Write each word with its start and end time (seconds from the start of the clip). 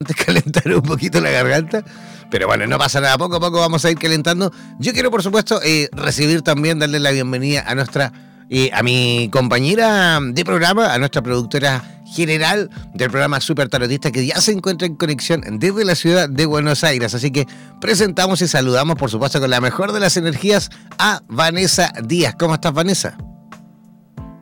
calentar 0.26 0.72
un 0.74 0.82
poquito 0.82 1.20
la 1.20 1.30
garganta. 1.30 1.84
Pero 2.30 2.46
bueno, 2.46 2.66
no 2.66 2.78
pasa 2.78 3.00
nada, 3.00 3.16
poco 3.18 3.36
a 3.36 3.40
poco 3.40 3.60
vamos 3.60 3.84
a 3.84 3.90
ir 3.90 3.98
calentando. 3.98 4.52
Yo 4.78 4.92
quiero, 4.92 5.10
por 5.10 5.22
supuesto, 5.22 5.60
eh, 5.62 5.88
recibir 5.92 6.42
también, 6.42 6.78
darle 6.78 6.98
la 6.98 7.10
bienvenida 7.10 7.64
a 7.66 7.74
nuestra, 7.74 8.12
eh, 8.50 8.70
a 8.72 8.82
mi 8.82 9.28
compañera 9.32 10.18
de 10.20 10.44
programa, 10.44 10.92
a 10.92 10.98
nuestra 10.98 11.22
productora 11.22 11.84
general 12.06 12.70
del 12.94 13.10
programa 13.10 13.40
Super 13.40 13.68
Tarotista, 13.68 14.10
que 14.10 14.26
ya 14.26 14.40
se 14.40 14.52
encuentra 14.52 14.86
en 14.86 14.96
conexión 14.96 15.42
desde 15.58 15.84
la 15.84 15.94
ciudad 15.94 16.28
de 16.28 16.46
Buenos 16.46 16.82
Aires. 16.82 17.14
Así 17.14 17.30
que 17.30 17.46
presentamos 17.80 18.40
y 18.42 18.48
saludamos, 18.48 18.96
por 18.96 19.10
supuesto, 19.10 19.40
con 19.40 19.50
la 19.50 19.60
mejor 19.60 19.92
de 19.92 20.00
las 20.00 20.16
energías 20.16 20.70
a 20.98 21.20
Vanessa 21.28 21.92
Díaz. 22.04 22.34
¿Cómo 22.38 22.54
estás, 22.54 22.72
Vanessa? 22.72 23.16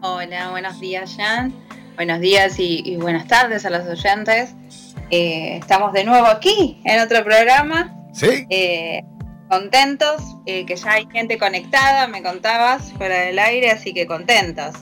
Hola, 0.00 0.50
buenos 0.50 0.80
días, 0.80 1.14
Jan. 1.16 1.52
Buenos 1.96 2.20
días 2.20 2.58
y 2.58 2.96
buenas 2.96 3.26
tardes 3.26 3.66
a 3.66 3.70
los 3.70 3.86
oyentes. 3.86 4.54
Eh, 5.14 5.58
estamos 5.58 5.92
de 5.92 6.04
nuevo 6.04 6.26
aquí 6.26 6.80
en 6.84 6.98
otro 6.98 7.22
programa. 7.22 7.94
Sí. 8.14 8.46
Eh, 8.48 9.02
contentos, 9.46 10.22
eh, 10.46 10.64
que 10.64 10.74
ya 10.74 10.92
hay 10.92 11.06
gente 11.12 11.36
conectada, 11.36 12.08
me 12.08 12.22
contabas, 12.22 12.94
fuera 12.96 13.20
del 13.20 13.38
aire, 13.38 13.70
así 13.70 13.92
que 13.92 14.06
contentos. 14.06 14.74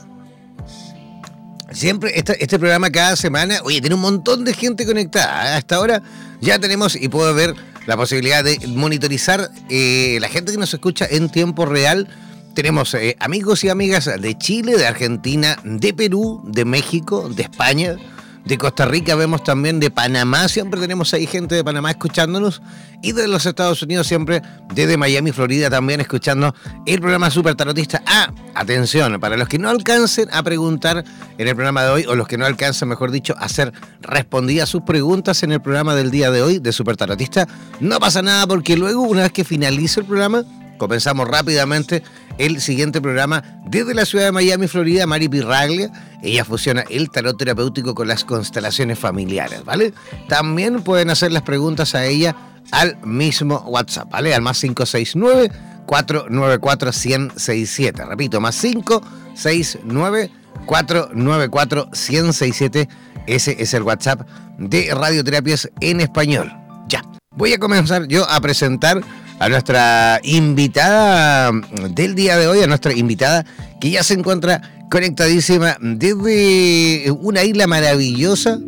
Siempre, 1.71 2.17
este, 2.17 2.41
este 2.41 2.57
programa 2.57 2.89
cada 2.89 3.17
semana, 3.17 3.59
oye, 3.65 3.81
tiene 3.81 3.95
un 3.95 4.01
montón 4.01 4.45
de 4.45 4.53
gente 4.53 4.85
conectada. 4.85 5.57
Hasta 5.57 5.75
ahora 5.75 6.01
ya 6.39 6.57
tenemos 6.59 6.95
y 6.95 7.09
puedo 7.09 7.33
ver 7.33 7.53
la 7.85 7.97
posibilidad 7.97 8.41
de 8.41 8.57
monitorizar 8.67 9.49
la 9.69 10.27
gente 10.29 10.53
que 10.53 10.57
nos 10.57 10.73
escucha 10.73 11.05
en 11.09 11.29
tiempo 11.29 11.65
real. 11.65 12.07
Tenemos 12.53 12.95
amigos 13.19 13.65
y 13.65 13.69
amigas 13.69 14.05
de 14.05 14.37
Chile, 14.37 14.77
de 14.77 14.87
Argentina, 14.87 15.57
de 15.65 15.93
Perú, 15.93 16.41
de 16.45 16.63
México, 16.63 17.27
de 17.27 17.43
España, 17.43 17.97
de 18.45 18.57
Costa 18.57 18.85
Rica, 18.85 19.15
vemos 19.15 19.43
también 19.43 19.79
de 19.79 19.91
Panamá, 19.91 20.47
siempre 20.47 20.79
tenemos 20.79 21.13
ahí 21.13 21.27
gente 21.27 21.55
de 21.55 21.63
Panamá 21.63 21.91
escuchándonos, 21.91 22.61
y 23.01 23.13
de 23.13 23.27
los 23.27 23.45
Estados 23.45 23.81
Unidos 23.81 24.07
siempre, 24.07 24.41
desde 24.73 24.97
Miami, 24.97 25.31
Florida, 25.31 25.69
también 25.69 26.01
escuchando 26.01 26.53
el 26.85 26.99
programa 26.99 27.29
Super 27.31 27.55
Tarotista. 27.55 28.01
Ah, 28.05 28.31
atención, 28.53 29.19
para 29.19 29.37
los 29.37 29.47
que 29.47 29.59
no 29.59 29.69
alcancen 29.69 30.27
a 30.31 30.43
preguntar 30.43 31.03
en 31.37 31.47
el 31.47 31.55
programa 31.55 31.83
de 31.83 31.89
hoy, 31.89 32.05
o 32.07 32.15
los 32.15 32.27
que 32.27 32.37
no 32.37 32.45
alcancen, 32.45 32.89
mejor 32.89 33.11
dicho, 33.11 33.35
a 33.37 33.45
hacer 33.45 33.71
respondidas 34.01 34.69
sus 34.69 34.81
preguntas 34.83 35.43
en 35.43 35.51
el 35.51 35.61
programa 35.61 35.95
del 35.95 36.11
día 36.11 36.31
de 36.31 36.41
hoy 36.41 36.59
de 36.59 36.71
Super 36.71 36.97
Tarotista, 36.97 37.47
no 37.79 37.99
pasa 37.99 38.21
nada 38.21 38.47
porque 38.47 38.77
luego, 38.77 39.01
una 39.01 39.23
vez 39.23 39.31
que 39.31 39.43
finalice 39.43 40.01
el 40.01 40.05
programa, 40.05 40.43
comenzamos 40.77 41.27
rápidamente 41.27 42.03
el 42.37 42.61
siguiente 42.61 43.01
programa 43.01 43.43
desde 43.65 43.93
la 43.93 44.05
ciudad 44.05 44.25
de 44.25 44.31
Miami, 44.31 44.67
Florida, 44.67 45.05
Mari 45.05 45.29
Pirraglia. 45.29 45.91
Ella 46.21 46.45
fusiona 46.45 46.83
el 46.89 47.09
tarot 47.09 47.37
terapéutico 47.37 47.95
con 47.95 48.07
las 48.07 48.23
constelaciones 48.23 48.99
familiares, 48.99 49.63
¿vale? 49.65 49.93
También 50.27 50.83
pueden 50.83 51.09
hacer 51.09 51.31
las 51.31 51.43
preguntas 51.43 51.95
a 51.95 52.05
ella 52.05 52.35
al 52.71 52.97
mismo 53.05 53.57
WhatsApp, 53.67 54.11
¿vale? 54.11 54.33
Al 54.33 54.41
más 54.41 54.59
569 54.59 55.51
494 55.85 56.91
1067. 56.91 58.05
Repito, 58.05 58.39
más 58.39 58.59
569 58.59 60.31
494 60.65 61.85
1067. 61.85 62.87
Ese 63.27 63.55
es 63.59 63.73
el 63.73 63.83
WhatsApp 63.83 64.27
de 64.57 64.93
Radioterapias 64.93 65.69
en 65.79 66.01
español. 66.01 66.51
Ya. 66.87 67.03
Voy 67.35 67.53
a 67.53 67.59
comenzar 67.59 68.07
yo 68.07 68.29
a 68.29 68.39
presentar 68.41 69.01
a 69.41 69.49
nuestra 69.49 70.19
invitada 70.21 71.51
del 71.89 72.13
día 72.13 72.37
de 72.37 72.45
hoy, 72.45 72.61
a 72.61 72.67
nuestra 72.67 72.93
invitada 72.93 73.43
que 73.79 73.89
ya 73.89 74.03
se 74.03 74.13
encuentra 74.13 74.61
conectadísima 74.91 75.77
desde 75.81 77.09
una 77.09 77.43
isla 77.43 77.65
maravillosa, 77.65 78.59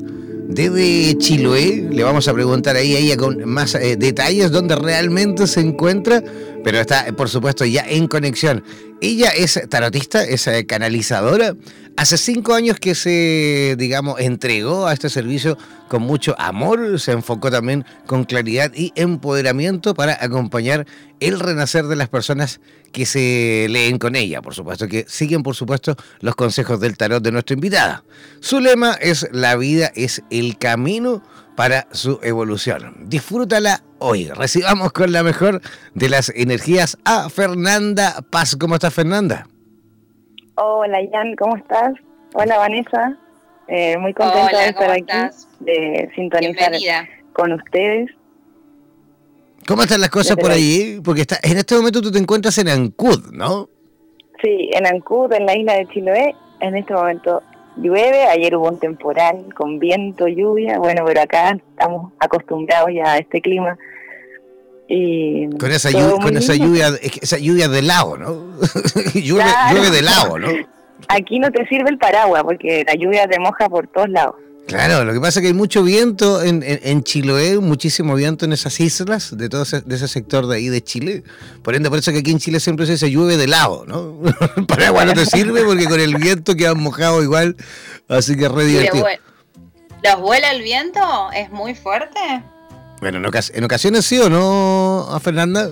desde 0.48 1.16
Chiloé. 1.20 1.90
Le 1.92 2.04
vamos 2.04 2.28
a 2.28 2.34
preguntar 2.34 2.76
ahí 2.76 2.96
a 2.96 2.98
ella 2.98 3.18
con 3.18 3.48
más 3.48 3.76
eh, 3.76 3.98
detalles 3.98 4.50
dónde 4.50 4.76
realmente 4.76 5.46
se 5.46 5.60
encuentra, 5.60 6.24
pero 6.64 6.80
está 6.80 7.06
por 7.16 7.30
supuesto 7.30 7.66
ya 7.66 7.86
en 7.88 8.08
conexión. 8.08 8.64
Ella 9.02 9.30
es 9.30 9.59
tarotista, 9.69 10.24
es 10.24 10.47
eh, 10.47 10.66
canalizadora, 10.66 11.56
Hace 11.96 12.18
cinco 12.18 12.56
años 12.56 12.79
que 12.79 12.96
se, 12.96 13.75
digamos, 13.78 14.19
entregó 14.19 14.88
a 14.88 14.94
este 14.94 15.09
servicio 15.09 15.59
con 15.88 16.02
mucho 16.02 16.35
amor, 16.40 17.00
se 17.00 17.12
enfocó 17.12 17.52
también 17.52 17.85
con 18.07 18.23
claridad 18.23 18.72
y 18.73 18.91
empoderamiento 18.96 19.94
para 19.94 20.18
acompañar 20.19 20.88
el 21.19 21.40
renacer 21.40 21.85
de 21.85 21.96
las 21.96 22.09
personas 22.09 22.62
que 22.91 23.06
se 23.06 23.68
leen 23.69 24.00
con 24.00 24.16
ella, 24.16 24.41
por 24.41 24.56
supuesto, 24.56 24.88
que 24.88 25.06
siguen, 25.07 25.44
por 25.44 25.56
supuesto, 25.56 25.96
los 26.19 26.34
consejos 26.35 26.79
del 26.79 26.97
tarot 26.97 27.23
de 27.23 27.31
nuestra 27.31 27.53
invitada. 27.53 28.03
Su 28.40 28.59
lema 28.59 28.94
es 28.94 29.28
la 29.31 29.56
vida 29.56 29.91
es 29.96 30.23
el 30.31 30.57
camino 30.57 31.22
para 31.56 31.88
su 31.91 32.19
evolución. 32.24 32.96
Disfrútala 33.08 33.84
hoy. 34.00 34.30
Recibamos 34.30 34.91
con 34.91 35.12
la 35.12 35.24
mejor 35.24 35.62
de 35.94 36.09
las 36.09 36.30
energías 36.30 36.97
a 37.06 37.30
Fernanda 37.30 38.24
Paz. 38.30 38.56
¿Cómo 38.59 38.75
estás, 38.75 38.94
Fernanda? 38.94 39.47
Hola, 40.56 41.00
Jan, 41.12 41.36
¿cómo 41.36 41.56
estás? 41.58 41.94
Hola, 42.34 42.58
Vanessa. 42.58 43.18
Eh, 43.68 43.97
muy 43.97 44.14
contenta 44.14 44.58
de 44.58 44.68
estar 44.68 44.91
aquí, 44.91 45.36
de 45.62 46.12
sintonizar 46.16 46.72
con 47.34 47.53
ustedes. 47.53 48.12
¿Cómo 49.68 49.84
están 49.84 50.02
las 50.02 50.09
cosas 50.09 50.35
por 50.35 50.52
ahí? 50.52 51.00
Porque 51.03 51.22
está, 51.22 51.38
en 51.41 51.58
este 51.58 51.75
momento 51.75 52.02
tú 52.02 52.12
te 52.12 52.20
encuentras 52.20 52.58
en 52.58 52.68
Ancud, 52.68 53.31
¿no? 53.31 53.70
Sí, 54.44 54.70
en 54.74 54.85
Ancud, 54.85 55.31
en 55.31 55.46
la 55.46 55.56
isla 55.56 55.74
de 55.75 55.88
Chiloé. 55.88 56.35
En 56.59 56.75
este 56.75 56.94
momento 56.94 57.41
llueve. 57.78 58.25
Ayer 58.25 58.56
hubo 58.56 58.69
un 58.69 58.79
temporal 58.79 59.53
con 59.56 59.79
viento, 59.79 60.28
lluvia. 60.28 60.79
Bueno, 60.79 61.03
pero 61.06 61.22
acá 61.22 61.51
estamos 61.51 62.11
acostumbrados 62.19 62.89
ya 62.94 63.13
a 63.13 63.17
este 63.17 63.41
clima 63.41 63.78
con 65.57 65.72
esa, 65.72 65.89
lluvia, 65.89 66.22
con 66.22 66.38
esa 66.38 66.56
lluvia, 66.56 66.88
esa 67.01 67.38
lluvia 67.38 67.67
de 67.67 67.81
lago, 67.81 68.17
¿no? 68.17 68.57
llueve, 69.13 69.89
de 69.91 70.01
lago, 70.01 70.38
¿no? 70.38 70.50
Aquí 71.07 71.39
no 71.39 71.51
te 71.51 71.66
sirve 71.67 71.89
el 71.89 71.97
paraguas 71.97 72.44
porque 72.44 72.84
la 72.85 72.94
lluvia 72.95 73.28
te 73.28 73.39
moja 73.39 73.69
por 73.69 73.88
todos 73.88 74.09
lados. 74.09 74.35
Claro, 74.68 75.03
lo 75.03 75.13
que 75.13 75.19
pasa 75.19 75.40
es 75.40 75.41
que 75.41 75.47
hay 75.47 75.53
mucho 75.53 75.84
viento 75.84 76.41
en, 76.41 76.63
en, 76.66 77.03
Chiloé, 77.03 77.59
muchísimo 77.59 78.16
viento 78.16 78.46
en 78.46 78.53
esas 78.53 78.79
islas, 78.79 79.38
de 79.38 79.50
todo 79.50 79.63
ese, 79.63 79.81
de 79.81 79.96
ese 79.96 80.07
sector 80.07 80.47
de 80.47 80.56
ahí 80.56 80.69
de 80.69 80.81
Chile. 80.81 81.24
Por 81.62 81.75
ende, 81.75 81.90
por 81.90 82.00
eso 82.00 82.12
que 82.12 82.19
aquí 82.19 82.31
en 82.31 82.40
Chile 82.40 82.59
siempre 82.59 82.85
se 82.85 83.12
llueve 83.12 83.35
de 83.35 83.47
lado, 83.47 83.85
¿no? 83.85 84.19
el 84.57 84.66
paraguas 84.66 85.06
no 85.06 85.13
te 85.13 85.25
sirve 85.25 85.63
porque 85.63 85.85
con 85.85 86.00
el 86.00 86.16
viento 86.16 86.56
quedan 86.56 86.79
mojado 86.79 87.22
igual, 87.22 87.57
así 88.07 88.38
que 88.38 88.46
es 88.46 88.52
re 88.52 88.66
divertido. 88.66 89.06
¿Los 90.03 90.19
vuela 90.22 90.52
el 90.52 90.62
viento? 90.62 91.00
¿Es 91.34 91.50
muy 91.52 91.75
fuerte? 91.75 92.19
Bueno, 93.00 93.19
en, 93.19 93.63
ocasiones 93.66 94.06
sí 94.06 94.18
o 94.19 94.29
no, 94.29 95.07
a 95.09 95.19
Fernanda. 95.19 95.69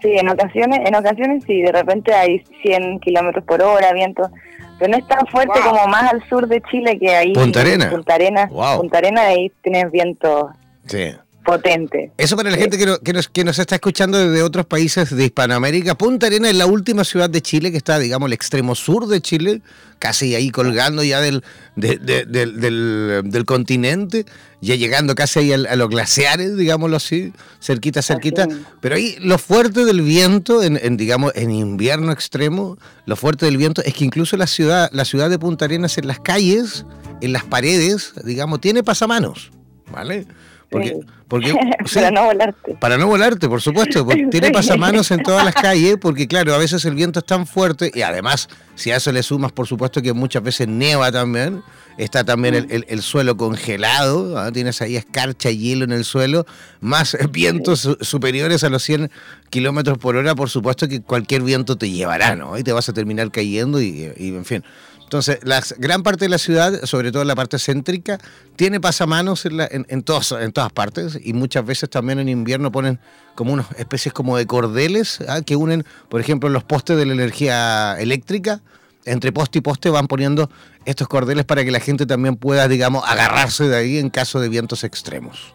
Sí, 0.00 0.12
en 0.12 0.28
ocasiones, 0.28 0.80
en 0.84 0.94
ocasiones 0.94 1.44
sí, 1.44 1.60
de 1.60 1.72
repente 1.72 2.14
hay 2.14 2.44
100 2.62 3.00
kilómetros 3.00 3.44
por 3.44 3.62
hora, 3.62 3.92
viento, 3.92 4.30
pero 4.78 4.90
no 4.90 4.98
es 4.98 5.06
tan 5.06 5.26
fuerte 5.26 5.60
como 5.60 5.86
más 5.88 6.12
al 6.12 6.26
sur 6.28 6.46
de 6.46 6.60
Chile 6.70 6.98
que 6.98 7.14
ahí. 7.14 7.32
Punta 7.32 7.60
Arena. 7.60 7.90
Punta 7.90 8.14
Arena, 8.14 8.48
Punta 8.48 8.98
Arena 8.98 9.22
ahí 9.22 9.52
tienes 9.62 9.90
viento. 9.90 10.50
Sí 10.86 11.14
potente. 11.46 12.10
Eso 12.18 12.36
para 12.36 12.50
la 12.50 12.56
gente 12.56 12.76
que, 12.76 12.98
que, 13.02 13.12
nos, 13.12 13.28
que 13.28 13.44
nos 13.44 13.58
está 13.58 13.76
escuchando 13.76 14.18
desde 14.18 14.42
otros 14.42 14.66
países 14.66 15.14
de 15.16 15.24
Hispanoamérica. 15.24 15.94
Punta 15.94 16.26
Arena 16.26 16.50
es 16.50 16.56
la 16.56 16.66
última 16.66 17.04
ciudad 17.04 17.30
de 17.30 17.40
Chile 17.40 17.70
que 17.70 17.78
está, 17.78 17.98
digamos, 17.98 18.26
el 18.26 18.32
extremo 18.32 18.74
sur 18.74 19.06
de 19.06 19.20
Chile, 19.20 19.62
casi 19.98 20.34
ahí 20.34 20.50
colgando 20.50 21.04
ya 21.04 21.20
del, 21.20 21.42
del, 21.76 23.44
continente, 23.46 24.26
ya 24.60 24.74
llegando 24.74 25.14
casi 25.14 25.38
ahí 25.38 25.52
a, 25.52 25.76
los 25.76 25.88
glaciares, 25.88 26.56
digámoslo 26.56 26.96
así, 26.96 27.32
cerquita, 27.60 28.02
cerquita. 28.02 28.48
Pero 28.80 28.96
ahí 28.96 29.16
lo 29.20 29.38
fuerte 29.38 29.84
del 29.84 30.02
viento, 30.02 30.62
en, 30.62 30.96
digamos, 30.96 31.32
en 31.36 31.52
invierno 31.52 32.10
extremo, 32.12 32.76
lo 33.06 33.16
fuerte 33.16 33.46
del 33.46 33.56
viento 33.56 33.82
es 33.84 33.94
que 33.94 34.04
incluso 34.04 34.36
la 34.36 34.48
ciudad, 34.48 34.90
la 34.92 35.04
ciudad 35.04 35.30
de 35.30 35.38
Punta 35.38 35.64
Arenas 35.64 35.96
en 35.96 36.08
las 36.08 36.18
calles, 36.18 36.84
en 37.20 37.32
las 37.32 37.44
paredes, 37.44 38.12
digamos, 38.24 38.60
tiene 38.60 38.82
pasamanos. 38.82 39.52
¿Vale? 39.92 40.26
Porque, 40.70 40.98
porque, 41.28 41.54
para 41.94 42.10
no 42.10 42.24
volarte. 42.24 42.76
Para 42.80 42.98
no 42.98 43.06
volarte, 43.06 43.48
por 43.48 43.62
supuesto. 43.62 44.06
tiene 44.30 44.50
pasamanos 44.50 45.10
en 45.10 45.22
todas 45.22 45.44
las 45.44 45.54
calles, 45.54 45.96
porque 46.00 46.26
claro, 46.26 46.54
a 46.54 46.58
veces 46.58 46.84
el 46.84 46.94
viento 46.94 47.20
es 47.20 47.26
tan 47.26 47.46
fuerte 47.46 47.90
y 47.94 48.02
además, 48.02 48.48
si 48.74 48.90
a 48.90 48.96
eso 48.96 49.12
le 49.12 49.22
sumas, 49.22 49.52
por 49.52 49.66
supuesto 49.66 50.02
que 50.02 50.12
muchas 50.12 50.42
veces 50.42 50.66
nieva 50.66 51.12
también, 51.12 51.62
está 51.98 52.24
también 52.24 52.66
el, 52.68 53.02
suelo 53.02 53.36
congelado, 53.36 54.38
¿ah? 54.38 54.50
tienes 54.52 54.82
ahí 54.82 54.96
escarcha 54.96 55.50
y 55.50 55.58
hielo 55.58 55.84
en 55.84 55.92
el 55.92 56.04
suelo, 56.04 56.46
más 56.80 57.16
vientos 57.30 57.96
superiores 58.00 58.64
a 58.64 58.68
los 58.68 58.82
100 58.82 59.10
kilómetros 59.50 59.98
por 59.98 60.16
hora, 60.16 60.34
por 60.34 60.50
supuesto 60.50 60.88
que 60.88 61.00
cualquier 61.00 61.42
viento 61.42 61.76
te 61.76 61.90
llevará, 61.90 62.34
¿no? 62.34 62.58
Y 62.58 62.64
te 62.64 62.72
vas 62.72 62.88
a 62.88 62.92
terminar 62.92 63.30
cayendo 63.30 63.80
y, 63.80 64.12
y 64.16 64.28
en 64.28 64.44
fin. 64.44 64.64
Entonces, 65.06 65.38
la 65.44 65.62
gran 65.78 66.02
parte 66.02 66.24
de 66.24 66.28
la 66.28 66.38
ciudad, 66.38 66.82
sobre 66.82 67.12
todo 67.12 67.22
la 67.22 67.36
parte 67.36 67.60
céntrica, 67.60 68.18
tiene 68.56 68.80
pasamanos 68.80 69.46
en, 69.46 69.60
en, 69.60 69.86
en, 69.88 70.02
todas, 70.02 70.32
en 70.32 70.50
todas 70.50 70.72
partes 70.72 71.16
y 71.22 71.32
muchas 71.32 71.64
veces 71.64 71.88
también 71.88 72.18
en 72.18 72.28
invierno 72.28 72.72
ponen 72.72 72.98
como 73.36 73.52
unas 73.52 73.70
especies 73.78 74.12
como 74.12 74.36
de 74.36 74.46
cordeles 74.46 75.20
¿ah? 75.28 75.42
que 75.42 75.54
unen, 75.54 75.84
por 76.08 76.20
ejemplo, 76.20 76.48
los 76.48 76.64
postes 76.64 76.96
de 76.96 77.06
la 77.06 77.12
energía 77.12 77.94
eléctrica 78.00 78.62
entre 79.04 79.30
poste 79.30 79.58
y 79.58 79.60
poste 79.60 79.90
van 79.90 80.08
poniendo 80.08 80.50
estos 80.84 81.06
cordeles 81.06 81.44
para 81.44 81.64
que 81.64 81.70
la 81.70 81.78
gente 81.78 82.04
también 82.04 82.34
pueda, 82.34 82.66
digamos, 82.66 83.04
agarrarse 83.06 83.68
de 83.68 83.76
ahí 83.76 83.98
en 83.98 84.10
caso 84.10 84.40
de 84.40 84.48
vientos 84.48 84.82
extremos. 84.82 85.54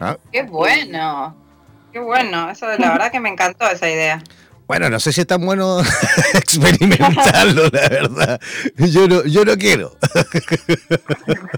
¿Ah? 0.00 0.16
Qué 0.32 0.44
bueno, 0.44 1.36
qué 1.92 1.98
bueno, 1.98 2.48
eso 2.48 2.66
la 2.78 2.92
verdad 2.92 3.12
que 3.12 3.20
me 3.20 3.28
encantó 3.28 3.68
esa 3.68 3.90
idea. 3.90 4.22
Bueno, 4.68 4.90
no 4.90 5.00
sé 5.00 5.12
si 5.12 5.22
es 5.22 5.26
tan 5.26 5.44
bueno 5.44 5.80
experimentarlo, 6.34 7.64
la 7.72 7.88
verdad. 7.88 8.40
Yo 8.76 9.08
no, 9.08 9.24
yo 9.24 9.44
no 9.44 9.56
quiero. 9.56 9.96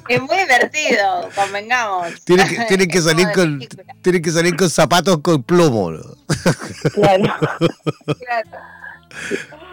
Es 0.09 0.23
muy 0.23 0.37
divertido, 0.39 1.29
convengamos. 1.35 2.09
Tienen 2.25 2.47
que, 2.47 2.89
que 2.89 3.03
salir 3.03 3.27
con, 3.35 3.61
tienen 4.01 4.23
que 4.23 4.31
salir 4.31 4.57
con 4.57 4.71
zapatos 4.71 5.19
con 5.23 5.43
plomo. 5.43 5.91
Claro. 6.95 7.35
claro. 8.05 8.51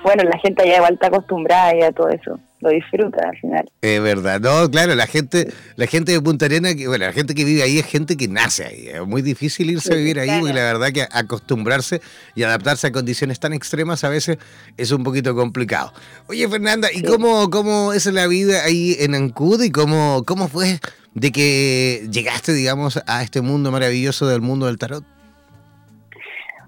Bueno, 0.03 0.23
la 0.23 0.39
gente 0.39 0.63
allá 0.63 0.77
igual 0.77 0.93
está 0.95 1.07
acostumbrada 1.07 1.87
a 1.87 1.91
todo 1.91 2.09
eso 2.09 2.39
lo 2.59 2.69
disfruta 2.69 3.29
al 3.29 3.37
final. 3.37 3.69
Es 3.81 4.01
verdad, 4.01 4.39
no, 4.39 4.69
claro, 4.69 4.95
la 4.95 5.07
gente, 5.07 5.51
la 5.75 5.85
gente 5.85 6.11
de 6.11 6.21
Punta 6.21 6.45
Arena, 6.45 6.69
bueno, 6.87 7.05
la 7.05 7.13
gente 7.13 7.35
que 7.35 7.45
vive 7.45 7.63
ahí 7.63 7.77
es 7.77 7.85
gente 7.85 8.17
que 8.17 8.27
nace 8.27 8.65
ahí. 8.65 8.87
Es 8.87 9.05
muy 9.05 9.21
difícil 9.21 9.69
irse 9.69 9.93
a 9.93 9.95
vivir 9.95 10.19
ahí 10.19 10.39
porque 10.39 10.53
la 10.53 10.63
verdad 10.63 10.91
que 10.91 11.07
acostumbrarse 11.11 12.01
y 12.35 12.43
adaptarse 12.43 12.87
a 12.87 12.91
condiciones 12.91 13.39
tan 13.39 13.53
extremas 13.53 14.03
a 14.03 14.09
veces 14.09 14.37
es 14.75 14.91
un 14.91 15.03
poquito 15.03 15.35
complicado. 15.35 15.93
Oye, 16.27 16.47
Fernanda, 16.47 16.89
¿y 16.91 17.03
cómo, 17.03 17.49
cómo 17.49 17.93
es 17.93 18.05
la 18.07 18.27
vida 18.27 18.63
ahí 18.63 18.95
en 18.99 19.13
Ancud 19.13 19.61
y 19.61 19.71
cómo, 19.71 20.23
cómo 20.25 20.47
fue 20.47 20.79
de 21.13 21.31
que 21.31 22.07
llegaste, 22.11 22.53
digamos, 22.53 23.01
a 23.05 23.23
este 23.23 23.41
mundo 23.41 23.71
maravilloso 23.71 24.27
del 24.27 24.41
mundo 24.41 24.65
del 24.65 24.77
tarot? 24.77 25.03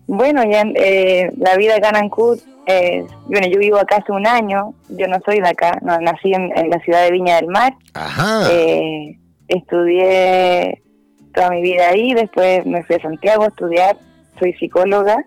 Bueno, 0.07 0.43
ya 0.49 0.63
eh, 0.75 1.31
la 1.37 1.55
vida 1.55 1.75
acá 1.75 1.89
en 1.89 1.97
Ancud 1.97 2.39
eh, 2.71 3.03
bueno, 3.25 3.47
yo 3.47 3.57
vivo 3.57 3.79
acá 3.79 3.95
hace 3.97 4.11
un 4.11 4.27
año, 4.27 4.75
yo 4.89 5.07
no 5.07 5.17
soy 5.25 5.39
de 5.39 5.49
acá, 5.49 5.79
no, 5.81 5.97
nací 6.01 6.31
en, 6.31 6.51
la 6.69 6.79
ciudad 6.81 7.01
de 7.03 7.11
Viña 7.11 7.37
del 7.37 7.47
Mar. 7.47 7.73
Eh, 8.51 9.17
estudié 9.47 10.83
toda 11.33 11.49
mi 11.49 11.63
vida 11.63 11.89
ahí, 11.89 12.13
después 12.13 12.63
me 12.67 12.83
fui 12.83 12.97
a 12.97 13.01
Santiago 13.01 13.45
a 13.45 13.47
estudiar, 13.47 13.97
soy 14.37 14.53
psicóloga. 14.53 15.17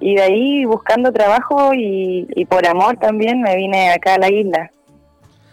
Y 0.00 0.16
de 0.16 0.22
ahí 0.22 0.64
buscando 0.64 1.12
trabajo 1.12 1.70
y, 1.72 2.44
por 2.46 2.66
amor 2.66 2.96
también 2.96 3.42
me 3.42 3.54
vine 3.54 3.92
acá 3.92 4.14
a 4.14 4.18
la 4.18 4.28
isla. 4.28 4.72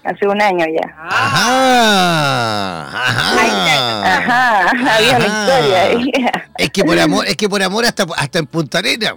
Hace 0.04 0.28
un 0.28 0.42
año 0.42 0.66
ya. 0.66 0.96
Ajá, 0.98 2.88
ajá, 3.06 4.16
ajá, 4.16 4.70
había 4.98 5.18
una 5.18 5.28
historia 5.28 5.82
ahí. 5.84 6.12
Es 6.58 6.72
que 6.72 6.84
por 6.84 6.98
amor, 6.98 7.28
es 7.28 7.36
que 7.36 7.48
por 7.48 7.62
amor 7.62 7.86
hasta, 7.86 8.08
hasta 8.16 8.40
en 8.40 8.48
Punta 8.48 8.80
Arena. 8.80 9.14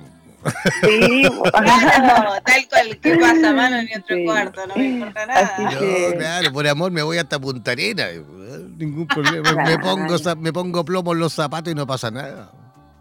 Sí, 0.82 1.26
claro, 1.52 2.32
tal 2.44 2.68
cual, 2.68 2.98
que 3.00 3.16
pasa 3.16 3.52
mano 3.52 3.82
ni 3.82 3.94
otro 3.94 4.16
cuarto? 4.24 4.66
No 4.66 4.76
me 4.76 4.86
importa 4.86 5.26
nada. 5.26 5.56
claro, 6.16 6.52
por 6.52 6.66
amor 6.66 6.90
me 6.90 7.02
voy 7.02 7.18
hasta 7.18 7.38
Punta 7.38 7.72
Arena, 7.72 8.06
ningún 8.76 9.06
problema. 9.06 9.52
Me 9.64 9.78
pongo, 9.78 10.16
me 10.38 10.52
pongo 10.52 10.84
plomo 10.84 11.12
en 11.12 11.20
los 11.20 11.32
zapatos 11.32 11.72
y 11.72 11.76
no 11.76 11.86
pasa 11.86 12.10
nada. 12.10 12.50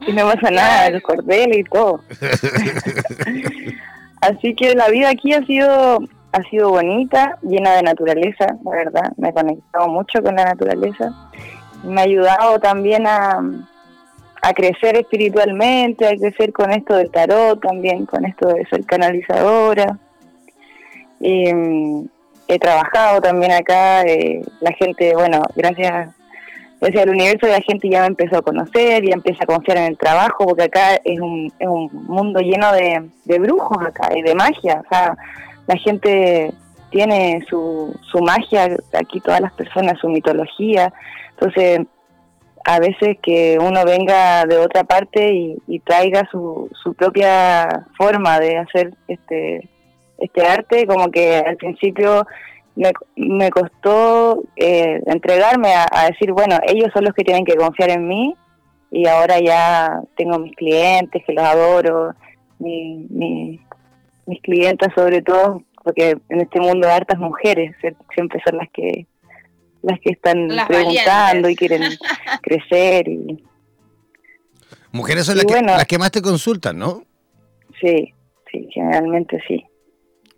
Y 0.05 0.13
no 0.13 0.25
pasa 0.25 0.51
nada, 0.51 0.89
los 0.89 1.01
cordeles 1.01 1.59
y 1.59 1.63
todo. 1.63 2.01
Así 4.21 4.53
que 4.55 4.75
la 4.75 4.89
vida 4.89 5.09
aquí 5.09 5.33
ha 5.33 5.45
sido 5.45 5.99
ha 6.31 6.43
sido 6.49 6.69
bonita, 6.69 7.37
llena 7.41 7.75
de 7.75 7.83
naturaleza, 7.83 8.45
la 8.63 8.71
verdad. 8.71 9.13
Me 9.17 9.29
he 9.29 9.33
conectado 9.33 9.87
mucho 9.87 10.21
con 10.21 10.35
la 10.35 10.45
naturaleza. 10.45 11.13
Me 11.83 12.01
ha 12.01 12.03
ayudado 12.03 12.59
también 12.59 13.07
a, 13.07 13.41
a 14.41 14.53
crecer 14.53 14.95
espiritualmente, 14.97 16.07
a 16.07 16.15
crecer 16.15 16.53
con 16.53 16.71
esto 16.71 16.95
del 16.95 17.11
tarot 17.11 17.61
también, 17.61 18.05
con 18.05 18.25
esto 18.25 18.47
de 18.47 18.65
ser 18.67 18.85
canalizadora. 18.85 19.97
Mm, 21.19 22.05
he 22.47 22.59
trabajado 22.59 23.21
también 23.21 23.51
acá, 23.51 24.01
eh, 24.03 24.41
la 24.61 24.71
gente, 24.73 25.13
bueno, 25.13 25.41
gracias, 25.55 26.09
gracias 26.81 27.03
al 27.03 27.09
universo 27.09 27.47
la 27.47 27.61
gente 27.61 27.89
ya 27.89 28.01
me 28.01 28.07
empezó 28.07 28.37
a 28.37 28.41
conocer, 28.41 29.05
ya 29.05 29.13
empieza 29.13 29.43
a 29.43 29.47
confiar 29.47 29.77
en 29.77 29.83
el 29.83 29.97
trabajo, 29.97 30.45
porque 30.45 30.63
acá 30.63 30.95
es 31.03 31.19
un, 31.19 31.51
es 31.59 31.67
un 31.67 31.89
mundo 32.07 32.39
lleno 32.39 32.71
de, 32.71 33.09
de 33.25 33.39
brujos 33.39 33.77
acá 33.85 34.09
y 34.15 34.21
de 34.21 34.33
magia, 34.33 34.81
o 34.85 34.89
sea, 34.89 35.15
la 35.67 35.77
gente 35.77 36.51
tiene 36.89 37.45
su, 37.47 37.95
su 38.11 38.19
magia, 38.19 38.75
aquí 38.93 39.19
todas 39.19 39.41
las 39.41 39.53
personas, 39.53 39.99
su 39.99 40.09
mitología, 40.09 40.91
entonces 41.31 41.81
a 42.65 42.79
veces 42.79 43.17
que 43.21 43.57
uno 43.59 43.83
venga 43.85 44.45
de 44.45 44.57
otra 44.57 44.83
parte 44.83 45.33
y, 45.33 45.79
traiga 45.79 46.27
su, 46.31 46.69
su 46.83 46.93
propia 46.93 47.85
forma 47.97 48.39
de 48.39 48.57
hacer 48.57 48.93
este 49.07 49.67
este 50.19 50.45
arte 50.45 50.85
como 50.85 51.09
que 51.11 51.37
al 51.37 51.55
principio 51.55 52.25
me, 52.75 52.91
me 53.15 53.49
costó 53.49 54.43
eh, 54.55 55.01
entregarme 55.05 55.73
a, 55.73 56.07
decir 56.07 56.33
bueno 56.33 56.57
ellos 56.67 56.89
son 56.93 57.05
los 57.05 57.13
que 57.13 57.23
tienen 57.23 57.45
que 57.45 57.55
confiar 57.55 57.91
en 57.91 58.07
mí 58.07 58.35
y 58.91 59.07
ahora 59.07 59.39
ya 59.39 60.01
tengo 60.15 60.39
mis 60.39 60.55
clientes 60.55 61.23
que 61.25 61.33
los 61.33 61.43
adoro 61.43 62.13
mi, 62.59 63.07
mis 64.25 64.41
clientes 64.41 64.89
sobre 64.95 65.21
todo 65.21 65.63
porque 65.83 66.17
en 66.29 66.41
este 66.41 66.59
mundo 66.59 66.87
de 66.87 66.93
hartas 66.93 67.19
mujeres 67.19 67.75
siempre 68.13 68.41
son 68.45 68.57
las 68.57 68.69
que 68.71 69.05
las 69.81 69.99
que 69.99 70.11
están 70.11 70.47
preguntando 70.67 71.49
y 71.49 71.55
quieren 71.55 71.83
crecer. 72.41 73.07
y 73.07 73.43
Mujeres 74.91 75.25
son 75.25 75.37
las, 75.37 75.45
que, 75.45 75.61
las 75.61 75.85
que 75.85 75.97
más 75.97 76.11
te 76.11 76.21
consultan, 76.21 76.77
¿no? 76.77 77.03
Sí, 77.79 78.13
sí, 78.51 78.67
generalmente 78.73 79.41
sí. 79.47 79.65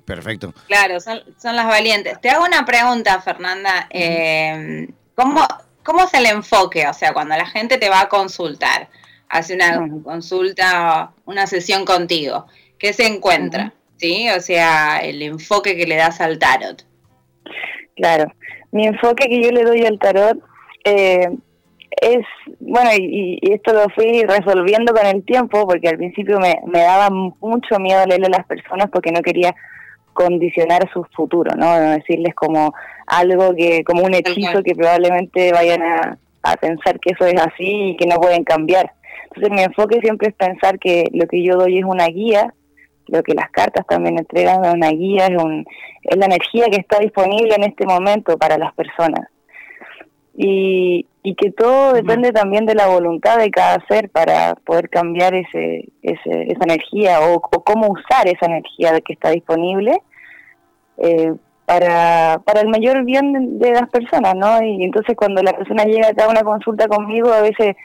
Perfecto. 0.05 0.53
Claro, 0.67 0.99
son, 0.99 1.21
las 1.43 1.67
valientes. 1.67 2.19
Te 2.19 2.29
hago 2.29 2.43
una 2.43 2.65
pregunta, 2.65 3.21
Fernanda. 3.21 3.87
Eh, 3.89 4.87
¿cómo, 5.15 5.45
¿Cómo 5.83 6.03
es 6.03 6.13
el 6.13 6.25
enfoque? 6.25 6.87
O 6.87 6.93
sea, 6.93 7.13
cuando 7.13 7.35
la 7.35 7.45
gente 7.45 7.77
te 7.77 7.89
va 7.89 8.01
a 8.01 8.09
consultar, 8.09 8.89
hace 9.29 9.55
una 9.55 9.87
consulta, 10.03 11.13
una 11.25 11.47
sesión 11.47 11.85
contigo, 11.85 12.45
¿qué 12.77 12.93
se 12.93 13.07
encuentra? 13.07 13.73
¿Sí? 13.97 14.29
O 14.29 14.41
sea, 14.41 14.99
el 14.99 15.21
enfoque 15.21 15.75
que 15.75 15.87
le 15.87 15.95
das 15.95 16.21
al 16.21 16.39
tarot. 16.39 16.85
Claro, 17.95 18.31
mi 18.71 18.87
enfoque 18.87 19.27
que 19.29 19.41
yo 19.41 19.51
le 19.51 19.63
doy 19.63 19.85
al 19.85 19.99
tarot 19.99 20.37
eh, 20.83 21.27
es, 22.01 22.25
bueno, 22.59 22.89
y, 22.97 23.39
esto 23.41 23.73
lo 23.73 23.87
fui 23.89 24.23
resolviendo 24.23 24.93
con 24.93 25.05
el 25.05 25.23
tiempo, 25.23 25.67
porque 25.67 25.89
al 25.89 25.97
principio 25.97 26.39
me, 26.39 26.55
me 26.65 26.79
daba 26.79 27.09
mucho 27.09 27.79
miedo 27.79 28.05
leerle 28.05 28.27
a 28.27 28.37
las 28.37 28.47
personas 28.47 28.89
porque 28.91 29.11
no 29.11 29.21
quería 29.21 29.53
condicionar 30.13 30.89
su 30.93 31.03
futuro, 31.15 31.51
¿no? 31.55 31.73
Decirles 31.73 32.33
como 32.35 32.73
algo 33.07 33.53
que, 33.55 33.83
como 33.83 34.03
un 34.03 34.13
hechizo 34.13 34.63
que 34.63 34.75
probablemente 34.75 35.51
vayan 35.51 35.81
a, 35.83 36.17
a 36.43 36.55
pensar 36.55 36.99
que 36.99 37.13
eso 37.13 37.25
es 37.25 37.39
así 37.41 37.91
y 37.91 37.97
que 37.97 38.07
no 38.07 38.15
pueden 38.15 38.43
cambiar. 38.43 38.91
Entonces 39.25 39.51
mi 39.51 39.61
enfoque 39.61 39.99
siempre 40.01 40.29
es 40.29 40.35
pensar 40.35 40.79
que 40.79 41.05
lo 41.13 41.27
que 41.27 41.43
yo 41.43 41.55
doy 41.55 41.79
es 41.79 41.85
una 41.85 42.07
guía 42.07 42.53
lo 43.11 43.21
que 43.23 43.33
las 43.33 43.51
cartas 43.51 43.85
también 43.85 44.17
entregan 44.17 44.63
es 44.63 44.73
una 44.73 44.89
guía, 44.89 45.27
es, 45.27 45.43
un, 45.43 45.65
es 46.03 46.17
la 46.17 46.25
energía 46.25 46.65
que 46.71 46.77
está 46.77 46.99
disponible 46.99 47.53
en 47.55 47.63
este 47.63 47.85
momento 47.85 48.37
para 48.37 48.57
las 48.57 48.73
personas. 48.73 49.27
Y, 50.33 51.05
y 51.23 51.35
que 51.35 51.51
todo 51.51 51.93
depende 51.93 52.31
también 52.31 52.65
de 52.65 52.73
la 52.73 52.87
voluntad 52.87 53.37
de 53.37 53.51
cada 53.51 53.85
ser 53.87 54.09
para 54.09 54.55
poder 54.55 54.89
cambiar 54.89 55.35
ese, 55.35 55.89
ese 56.01 56.43
esa 56.51 56.63
energía 56.63 57.19
o, 57.21 57.41
cómo 57.41 57.89
usar 57.89 58.27
esa 58.27 58.45
energía 58.45 58.99
que 59.01 59.13
está 59.13 59.29
disponible 59.29 60.01
eh, 60.97 61.33
para, 61.65 62.39
para 62.45 62.61
el 62.61 62.69
mayor 62.69 63.03
bien 63.03 63.33
de, 63.33 63.67
de, 63.67 63.73
las 63.73 63.89
personas, 63.89 64.35
¿no? 64.35 64.63
Y 64.63 64.83
entonces 64.83 65.15
cuando 65.17 65.43
la 65.43 65.53
persona 65.53 65.83
llega 65.83 66.11
a 66.23 66.29
una 66.29 66.43
consulta 66.43 66.87
conmigo, 66.87 67.31
a 67.31 67.41
veces 67.41 67.75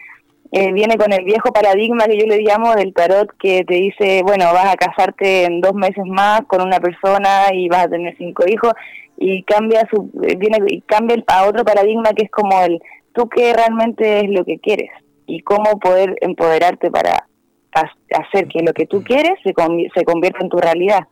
eh, 0.53 0.73
viene 0.73 0.97
con 0.97 1.13
el 1.13 1.25
viejo 1.25 1.53
paradigma 1.53 2.05
que 2.07 2.19
yo 2.19 2.27
le 2.27 2.41
llamo 2.41 2.75
del 2.75 2.95
tarot 2.95 3.31
que 3.39 3.65
te 3.65 3.75
dice, 3.75 4.23
bueno, 4.23 4.45
vas 4.53 4.73
a 4.73 4.77
casarte 4.77 5.45
en 5.45 5.61
dos 5.61 5.75
meses 5.75 6.05
más 6.07 6.43
con 6.47 6.63
una 6.63 6.79
persona 6.79 7.47
y 7.53 7.69
vas 7.69 7.87
a 7.87 7.89
tener 7.89 8.17
cinco 8.17 8.45
hijos 8.47 8.73
y 9.17 9.43
cambia 9.43 9.89
su 9.91 10.11
eh, 10.23 10.37
viene 10.37 10.59
y 10.69 10.81
cambia 10.83 11.17
a 11.27 11.47
otro 11.47 11.65
paradigma 11.65 12.13
que 12.15 12.25
es 12.25 12.31
como 12.31 12.61
el 12.63 12.81
tú 13.13 13.29
qué 13.29 13.53
realmente 13.55 14.21
es 14.21 14.31
lo 14.31 14.45
que 14.45 14.59
quieres 14.59 14.91
y 15.27 15.41
cómo 15.41 15.79
poder 15.81 16.17
empoderarte 16.21 16.91
para 16.91 17.27
hacer 17.73 18.47
que 18.49 18.63
lo 18.63 18.73
que 18.73 18.87
tú 18.87 19.03
quieres 19.03 19.33
se, 19.43 19.53
se 19.95 20.05
convierta 20.05 20.39
en 20.41 20.49
tu 20.49 20.59
realidad. 20.59 21.09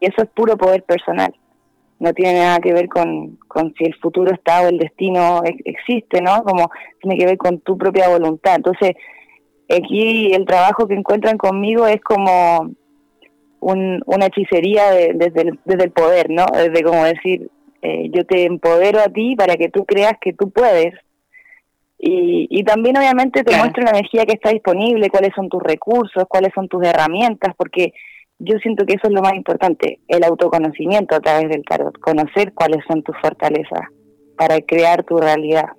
Y 0.00 0.06
eso 0.06 0.22
es 0.22 0.28
puro 0.30 0.56
poder 0.56 0.82
personal 0.82 1.34
no 1.98 2.12
tiene 2.12 2.40
nada 2.40 2.58
que 2.58 2.72
ver 2.72 2.88
con, 2.88 3.36
con 3.48 3.72
si 3.74 3.84
el 3.84 3.94
futuro 3.94 4.32
está 4.32 4.62
o 4.62 4.68
el 4.68 4.78
destino 4.78 5.42
existe, 5.64 6.20
¿no? 6.20 6.42
Como 6.42 6.70
tiene 7.00 7.16
que 7.16 7.26
ver 7.26 7.38
con 7.38 7.60
tu 7.60 7.78
propia 7.78 8.08
voluntad. 8.08 8.56
Entonces, 8.56 8.92
aquí 9.68 10.32
el 10.32 10.44
trabajo 10.44 10.86
que 10.86 10.94
encuentran 10.94 11.38
conmigo 11.38 11.86
es 11.86 12.00
como 12.02 12.70
un, 13.60 14.02
una 14.06 14.26
hechicería 14.26 14.90
desde, 14.90 15.42
el, 15.42 15.58
desde 15.64 15.84
el 15.84 15.90
poder, 15.90 16.30
¿no? 16.30 16.46
Desde 16.52 16.82
como 16.82 17.04
decir, 17.04 17.50
eh, 17.82 18.10
yo 18.10 18.26
te 18.26 18.44
empodero 18.44 19.00
a 19.00 19.08
ti 19.08 19.34
para 19.36 19.56
que 19.56 19.68
tú 19.70 19.84
creas 19.84 20.14
que 20.20 20.32
tú 20.32 20.50
puedes. 20.50 20.94
Y, 21.98 22.46
y 22.50 22.62
también 22.62 22.98
obviamente 22.98 23.42
te 23.42 23.56
muestro 23.56 23.82
la 23.82 23.90
energía 23.90 24.26
que 24.26 24.34
está 24.34 24.50
disponible, 24.50 25.08
cuáles 25.08 25.34
son 25.34 25.48
tus 25.48 25.62
recursos, 25.62 26.24
cuáles 26.28 26.52
son 26.54 26.68
tus 26.68 26.86
herramientas, 26.86 27.54
porque 27.56 27.94
yo 28.38 28.58
siento 28.58 28.84
que 28.84 28.94
eso 28.94 29.08
es 29.08 29.12
lo 29.12 29.22
más 29.22 29.34
importante, 29.34 30.00
el 30.08 30.24
autoconocimiento 30.24 31.16
a 31.16 31.20
través 31.20 31.48
del 31.48 31.64
tarot, 31.64 31.98
conocer 32.00 32.52
cuáles 32.52 32.84
son 32.86 33.02
tus 33.02 33.16
fortalezas 33.20 33.88
para 34.36 34.60
crear 34.60 35.04
tu 35.04 35.16
realidad. 35.16 35.70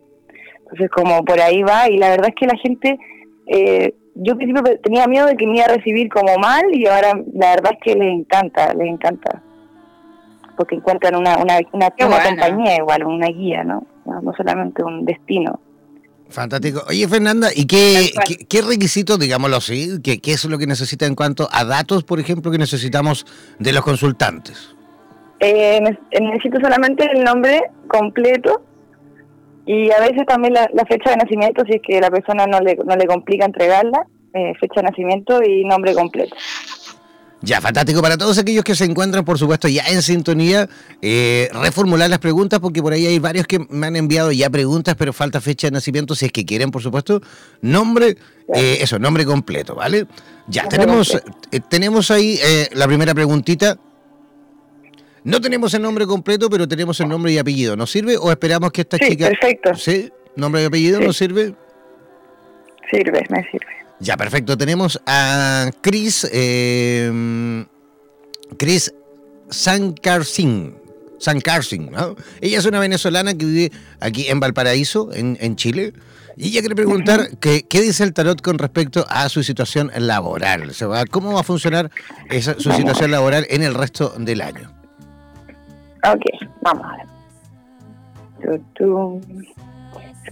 Entonces, 0.60 0.90
como 0.90 1.24
por 1.24 1.40
ahí 1.40 1.62
va, 1.62 1.90
y 1.90 1.98
la 1.98 2.10
verdad 2.10 2.30
es 2.30 2.36
que 2.36 2.48
la 2.48 2.58
gente, 2.58 3.00
eh, 3.46 3.94
yo 4.16 4.34
al 4.34 4.38
principio 4.38 4.80
tenía 4.82 5.08
miedo 5.08 5.28
de 5.28 5.38
que 5.38 5.46
me 5.46 5.58
iba 5.58 5.66
a 5.66 5.76
recibir 5.76 6.10
como 6.10 6.36
mal, 6.38 6.66
y 6.74 6.88
ahora 6.88 7.14
la 7.34 7.52
verdad 7.52 7.74
es 7.74 7.80
que 7.82 7.96
les 7.96 8.14
encanta, 8.14 8.74
les 8.74 8.88
encanta. 8.88 9.44
Porque 10.58 10.76
encuentran 10.76 11.16
una, 11.16 11.38
una, 11.38 11.60
una, 11.72 11.92
compañía 11.92 12.78
igual, 12.78 13.06
una 13.06 13.28
guía, 13.28 13.64
¿no? 13.64 13.86
No 14.06 14.34
solamente 14.36 14.84
un 14.84 15.06
destino. 15.06 15.60
Fantástico. 16.30 16.84
Oye, 16.90 17.08
Fernanda, 17.08 17.50
¿y 17.56 17.66
qué, 17.66 18.12
qué, 18.50 18.62
requisitos, 18.62 19.18
digámoslo 19.18 19.58
así, 19.58 20.02
qué, 20.04 20.20
qué 20.20 20.34
es 20.34 20.46
lo 20.46 20.58
que 20.58 20.68
necesita 20.68 21.06
en 21.06 21.16
cuanto 21.16 21.48
a 21.52 21.64
datos, 21.64 22.04
por 22.04 22.20
ejemplo, 22.20 22.52
que 22.52 22.58
necesitamos 22.58 23.26
de 23.60 23.72
los 23.72 23.84
consultantes? 23.84 24.76
Eh, 25.40 25.80
necesito 26.20 26.60
solamente 26.60 27.08
el 27.14 27.24
nombre 27.24 27.62
completo 27.88 28.64
y 29.66 29.92
a 29.92 30.00
veces 30.00 30.26
también 30.26 30.54
la, 30.54 30.86
fecha 30.88 31.12
de 31.12 31.18
nacimiento, 31.18 31.64
si 31.66 31.76
es 31.76 31.82
que 31.82 32.00
la 32.00 32.10
persona 32.10 32.48
no 32.48 32.60
le, 32.60 32.76
no 32.76 32.96
le 32.96 33.06
complica 33.06 33.46
entregarla, 33.46 34.06
eh, 34.34 34.54
fecha 34.60 34.82
de 34.82 34.84
nacimiento 34.84 35.44
y 35.44 35.64
nombre 35.66 35.94
completo. 35.94 36.36
Ya, 37.42 37.62
fantástico. 37.62 38.02
Para 38.02 38.18
todos 38.18 38.38
aquellos 38.40 38.64
que 38.64 38.76
se 38.76 38.86
encuentran, 38.86 39.24
por 39.24 39.38
supuesto, 39.38 39.68
ya 39.68 39.84
en 39.88 40.02
sintonía, 40.02 40.68
eh, 41.02 41.50
reformular 41.54 42.10
las 42.10 42.20
preguntas, 42.20 42.60
porque 42.60 42.82
por 42.82 42.94
ahí 42.94 43.06
hay 43.06 43.20
varios 43.20 43.46
que 43.46 43.60
me 43.70 43.88
han 43.88 43.96
enviado 43.96 44.32
ya 44.32 44.50
preguntas, 44.50 44.96
pero 44.98 45.14
falta 45.14 45.40
fecha 45.40 45.68
de 45.68 45.72
nacimiento, 45.72 46.16
si 46.16 46.26
es 46.26 46.32
que 46.32 46.46
quieren, 46.46 46.72
por 46.72 46.82
supuesto. 46.82 47.22
Nombre, 47.62 48.18
eh, 48.56 48.80
eso, 48.82 48.98
nombre 48.98 49.24
completo, 49.24 49.76
¿vale? 49.76 50.08
Ya, 50.48 50.68
tenemos, 50.68 51.14
eh, 51.52 51.60
tenemos 51.70 52.10
ahí 52.10 52.40
la 52.74 52.88
primera 52.88 53.14
preguntita. 53.14 53.78
No 55.24 55.42
tenemos 55.42 55.74
el 55.74 55.82
nombre 55.82 56.08
completo, 56.08 56.50
pero 56.50 56.68
tenemos 56.68 57.00
el 57.02 57.10
nombre 57.10 57.34
y 57.34 57.38
apellido. 57.38 57.76
¿Nos 57.76 57.92
sirve 57.92 58.18
o 58.18 58.32
esperamos 58.32 58.72
que 58.72 58.82
esta 58.82 58.98
sí, 58.98 59.10
chica... 59.10 59.28
Perfecto. 59.28 59.76
¿Sí? 59.76 60.10
¿Nombre 60.38 60.64
y 60.64 60.66
apellido 60.66 61.02
nos 61.02 61.18
sirve? 61.18 61.54
Sirve, 62.90 63.26
me 63.30 63.44
sirve. 63.52 63.77
Ya, 64.00 64.16
perfecto. 64.18 64.58
Tenemos 64.58 65.02
a 65.06 65.70
Chris, 65.82 66.28
eh, 66.32 67.66
Chris 68.58 68.94
Sankarsin. 69.50 70.76
Sankarsin, 71.20 71.92
¿no? 71.92 72.16
Ella 72.42 72.60
es 72.60 72.66
una 72.66 72.80
venezolana 72.80 73.34
que 73.34 73.46
vive 73.46 73.72
aquí 74.00 74.28
en 74.28 74.40
Valparaíso, 74.40 75.10
en, 75.14 75.56
Chile. 75.56 75.94
Y 76.36 76.50
ella 76.50 76.60
quiere 76.60 76.76
preguntar 76.76 77.38
qué 77.40 77.82
dice 77.82 78.04
el 78.04 78.14
tarot 78.14 78.40
con 78.42 78.60
respecto 78.60 79.04
a 79.10 79.28
su 79.30 79.42
situación 79.42 79.92
laboral. 79.98 80.72
¿Cómo 81.10 81.34
va 81.34 81.40
a 81.40 81.44
funcionar 81.44 81.90
esa, 82.30 82.54
su 82.60 82.72
situación 82.72 83.10
laboral 83.10 83.48
en 83.50 83.64
el 83.64 83.74
resto 83.74 84.14
del 84.20 84.42
año? 84.42 84.72
Ok, 86.04 86.22
vamos 86.62 86.86
a 86.86 86.98
ver. 86.98 88.62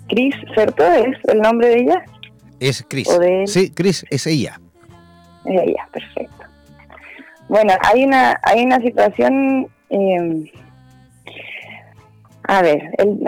Chris, 0.07 0.35
¿cierto? 0.53 0.83
¿Es 0.83 1.17
el 1.27 1.41
nombre 1.41 1.69
de 1.69 1.81
ella? 1.81 2.05
Es 2.59 2.85
Cris. 2.87 3.07
Sí, 3.45 3.71
Cris, 3.71 4.05
es 4.09 4.27
ella. 4.27 4.59
Es 5.45 5.61
ella, 5.61 5.87
perfecto. 5.91 6.45
Bueno, 7.47 7.73
hay 7.81 8.03
una, 8.03 8.39
hay 8.41 8.63
una 8.63 8.79
situación, 8.79 9.67
eh, 9.89 10.51
a 12.47 12.61
ver, 12.61 12.81
el, 12.97 13.19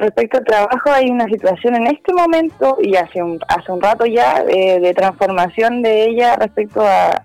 respecto 0.00 0.38
al 0.38 0.44
trabajo 0.44 0.90
hay 0.90 1.10
una 1.10 1.24
situación 1.26 1.76
en 1.76 1.86
este 1.86 2.12
momento 2.12 2.76
y 2.82 2.96
hace 2.96 3.22
un, 3.22 3.38
hace 3.48 3.72
un 3.72 3.80
rato 3.80 4.04
ya 4.04 4.44
de 4.44 4.92
transformación 4.94 5.82
de 5.82 6.04
ella 6.04 6.36
respecto 6.36 6.82
a, 6.82 7.24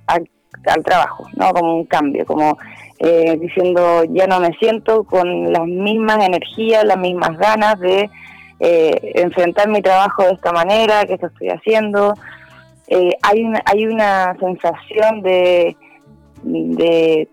al 0.66 0.84
trabajo, 0.84 1.28
¿no? 1.36 1.52
Como 1.52 1.78
un 1.78 1.86
cambio, 1.86 2.26
como 2.26 2.58
eh, 3.00 3.38
diciendo 3.40 4.04
ya 4.10 4.28
no 4.28 4.40
me 4.40 4.54
siento 4.60 5.04
con 5.04 5.52
las 5.52 5.66
mismas 5.66 6.26
energías, 6.26 6.84
las 6.84 6.98
mismas 6.98 7.38
ganas 7.38 7.80
de 7.80 8.10
eh, 8.60 9.12
enfrentar 9.16 9.70
mi 9.70 9.82
trabajo 9.82 10.24
de 10.24 10.34
esta 10.34 10.52
manera, 10.52 11.06
que 11.06 11.14
esto 11.14 11.28
estoy 11.28 11.50
haciendo. 11.50 12.14
Eh, 12.88 13.12
hay, 13.22 13.44
una, 13.44 13.62
hay 13.66 13.86
una 13.86 14.36
sensación 14.40 15.22
de, 15.22 15.76
de, 16.44 17.30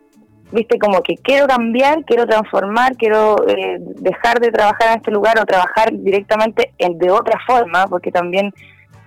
viste, 0.52 0.78
como 0.78 1.00
que 1.02 1.16
quiero 1.16 1.46
cambiar, 1.46 2.04
quiero 2.04 2.26
transformar, 2.26 2.96
quiero 2.96 3.36
eh, 3.48 3.78
dejar 3.78 4.40
de 4.40 4.50
trabajar 4.50 4.90
en 4.90 4.96
este 4.98 5.10
lugar 5.10 5.38
o 5.40 5.46
trabajar 5.46 5.90
directamente 5.92 6.74
en, 6.78 6.98
de 6.98 7.10
otra 7.10 7.38
forma, 7.46 7.86
porque 7.86 8.10
también 8.10 8.52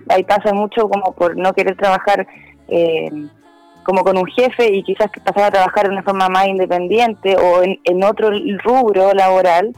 ahí 0.08 0.24
pasa 0.24 0.52
mucho 0.52 0.88
como 0.88 1.12
por 1.12 1.36
no 1.36 1.52
querer 1.52 1.76
trabajar 1.76 2.26
como 3.84 4.04
con 4.04 4.18
un 4.18 4.26
jefe 4.26 4.74
y 4.74 4.82
quizás 4.82 5.10
pasar 5.24 5.44
a 5.44 5.50
trabajar 5.50 5.86
de 5.86 5.92
una 5.92 6.02
forma 6.02 6.28
más 6.28 6.46
independiente 6.46 7.36
o 7.36 7.62
en, 7.62 7.80
en 7.84 8.04
otro 8.04 8.28
rubro 8.62 9.14
laboral 9.14 9.72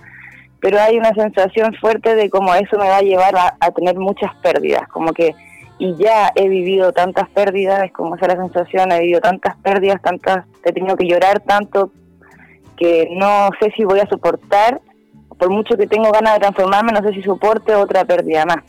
pero 0.60 0.78
hay 0.80 0.98
una 0.98 1.12
sensación 1.14 1.74
fuerte 1.74 2.14
de 2.14 2.28
cómo 2.28 2.54
eso 2.54 2.78
me 2.78 2.88
va 2.88 2.98
a 2.98 3.02
llevar 3.02 3.34
a, 3.36 3.70
tener 3.72 3.96
muchas 3.98 4.34
pérdidas, 4.36 4.86
como 4.88 5.12
que, 5.12 5.34
y 5.78 5.94
ya 5.96 6.30
he 6.34 6.48
vivido 6.48 6.92
tantas 6.92 7.28
pérdidas, 7.30 7.84
es 7.84 7.92
como 7.92 8.16
esa 8.16 8.26
la 8.26 8.36
sensación, 8.36 8.92
he 8.92 9.00
vivido 9.00 9.20
tantas 9.20 9.56
pérdidas, 9.58 10.02
tantas, 10.02 10.44
he 10.64 10.72
tenido 10.72 10.96
que 10.96 11.06
llorar 11.06 11.40
tanto 11.40 11.92
que 12.76 13.08
no 13.12 13.50
sé 13.60 13.72
si 13.76 13.84
voy 13.84 14.00
a 14.00 14.08
soportar, 14.08 14.80
por 15.38 15.50
mucho 15.50 15.76
que 15.76 15.86
tengo 15.86 16.10
ganas 16.12 16.34
de 16.34 16.40
transformarme, 16.40 16.92
no 16.92 17.02
sé 17.02 17.14
si 17.14 17.22
soporte 17.22 17.74
otra 17.74 18.04
pérdida 18.04 18.44
más. 18.46 18.64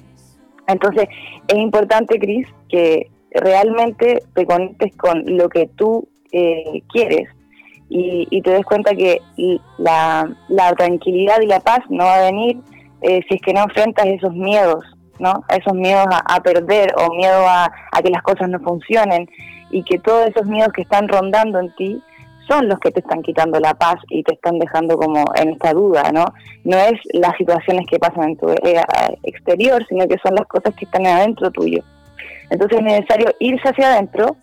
Entonces, 0.67 1.07
es 1.47 1.57
importante, 1.57 2.19
Cris, 2.19 2.47
que 2.69 3.09
realmente 3.31 4.23
te 4.33 4.45
conectes 4.45 4.95
con 4.95 5.23
lo 5.37 5.49
que 5.49 5.67
tú 5.67 6.07
eh, 6.31 6.83
quieres, 6.91 7.29
y, 7.93 8.41
te 8.41 8.51
des 8.51 8.65
cuenta 8.65 8.95
que 8.95 9.21
la, 9.77 10.29
tranquilidad 10.77 11.41
y 11.41 11.47
la 11.47 11.59
paz 11.59 11.79
no 11.89 12.05
va 12.05 12.15
a 12.15 12.25
venir 12.25 12.57
eh, 13.01 13.21
si 13.27 13.35
es 13.35 13.41
que 13.41 13.53
no 13.53 13.63
enfrentas 13.63 14.05
esos 14.05 14.33
miedos, 14.33 14.85
¿no? 15.19 15.43
Esos 15.49 15.73
miedos 15.73 16.05
a, 16.09 16.41
perder 16.41 16.93
o 16.97 17.13
miedo 17.13 17.45
a, 17.47 17.71
que 18.01 18.09
las 18.09 18.21
cosas 18.23 18.47
no 18.49 18.59
funcionen 18.59 19.29
y 19.71 19.83
que 19.83 19.99
todos 19.99 20.29
esos 20.29 20.45
miedos 20.45 20.71
que 20.73 20.83
están 20.83 21.07
rondando 21.07 21.59
en 21.59 21.75
ti 21.75 22.01
son 22.47 22.69
los 22.69 22.79
que 22.79 22.91
te 22.91 23.01
están 23.01 23.21
quitando 23.21 23.59
la 23.59 23.73
paz 23.73 23.95
y 24.09 24.23
te 24.23 24.35
están 24.35 24.57
dejando 24.57 24.97
como 24.97 25.25
en 25.35 25.49
esta 25.49 25.73
duda, 25.73 26.11
¿no? 26.13 26.25
No 26.63 26.77
es 26.77 26.93
las 27.13 27.35
situaciones 27.37 27.85
que 27.89 27.99
pasan 27.99 28.29
en 28.29 28.37
tu 28.37 28.49
eh, 28.49 28.81
exterior, 29.23 29.85
sino 29.89 30.07
que 30.07 30.17
son 30.23 30.35
las 30.35 30.47
cosas 30.47 30.73
que 30.75 30.85
están 30.85 31.05
adentro 31.05 31.51
tuyo. 31.51 31.83
Entonces 32.49 32.79
es 32.79 32.83
necesario 32.83 33.33
irse 33.39 33.67
hacia 33.67 33.93
adentro, 33.93 34.35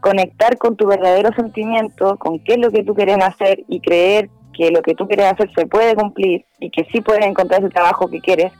conectar 0.00 0.56
con 0.58 0.76
tu 0.76 0.86
verdadero 0.86 1.32
sentimiento, 1.34 2.16
con 2.16 2.38
qué 2.40 2.54
es 2.54 2.58
lo 2.58 2.70
que 2.70 2.84
tú 2.84 2.94
quieres 2.94 3.18
hacer 3.22 3.64
y 3.68 3.80
creer 3.80 4.30
que 4.56 4.70
lo 4.70 4.82
que 4.82 4.94
tú 4.94 5.06
quieres 5.06 5.32
hacer 5.32 5.50
se 5.54 5.66
puede 5.66 5.94
cumplir 5.94 6.44
y 6.60 6.70
que 6.70 6.86
sí 6.92 7.00
puedes 7.00 7.24
encontrar 7.24 7.60
ese 7.60 7.70
trabajo 7.70 8.08
que 8.08 8.20
quieres, 8.20 8.52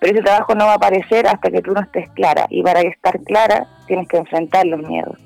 pero 0.00 0.14
ese 0.14 0.22
trabajo 0.22 0.54
no 0.54 0.66
va 0.66 0.72
a 0.72 0.76
aparecer 0.76 1.26
hasta 1.26 1.50
que 1.50 1.62
tú 1.62 1.72
no 1.72 1.80
estés 1.80 2.08
clara 2.10 2.46
y 2.50 2.62
para 2.62 2.80
estar 2.80 3.20
clara 3.20 3.66
tienes 3.86 4.08
que 4.08 4.16
enfrentar 4.16 4.66
los 4.66 4.80
miedos. 4.80 5.16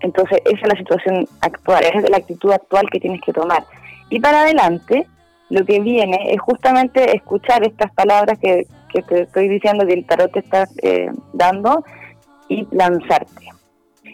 Entonces 0.00 0.40
esa 0.44 0.62
es 0.62 0.68
la 0.68 0.78
situación 0.78 1.28
actual, 1.40 1.84
esa 1.84 1.98
es 1.98 2.10
la 2.10 2.16
actitud 2.16 2.52
actual 2.52 2.88
que 2.90 3.00
tienes 3.00 3.20
que 3.20 3.32
tomar. 3.32 3.64
Y 4.10 4.20
para 4.20 4.42
adelante, 4.42 5.06
lo 5.48 5.64
que 5.64 5.80
viene 5.80 6.32
es 6.32 6.40
justamente 6.40 7.16
escuchar 7.16 7.64
estas 7.64 7.92
palabras 7.92 8.38
que, 8.38 8.66
te 9.08 9.22
estoy 9.22 9.48
diciendo 9.48 9.86
que 9.86 9.94
el 9.94 10.04
tarot 10.04 10.30
te 10.32 10.40
está 10.40 10.68
eh, 10.82 11.10
dando 11.32 11.82
y 12.48 12.66
lanzarte. 12.72 13.48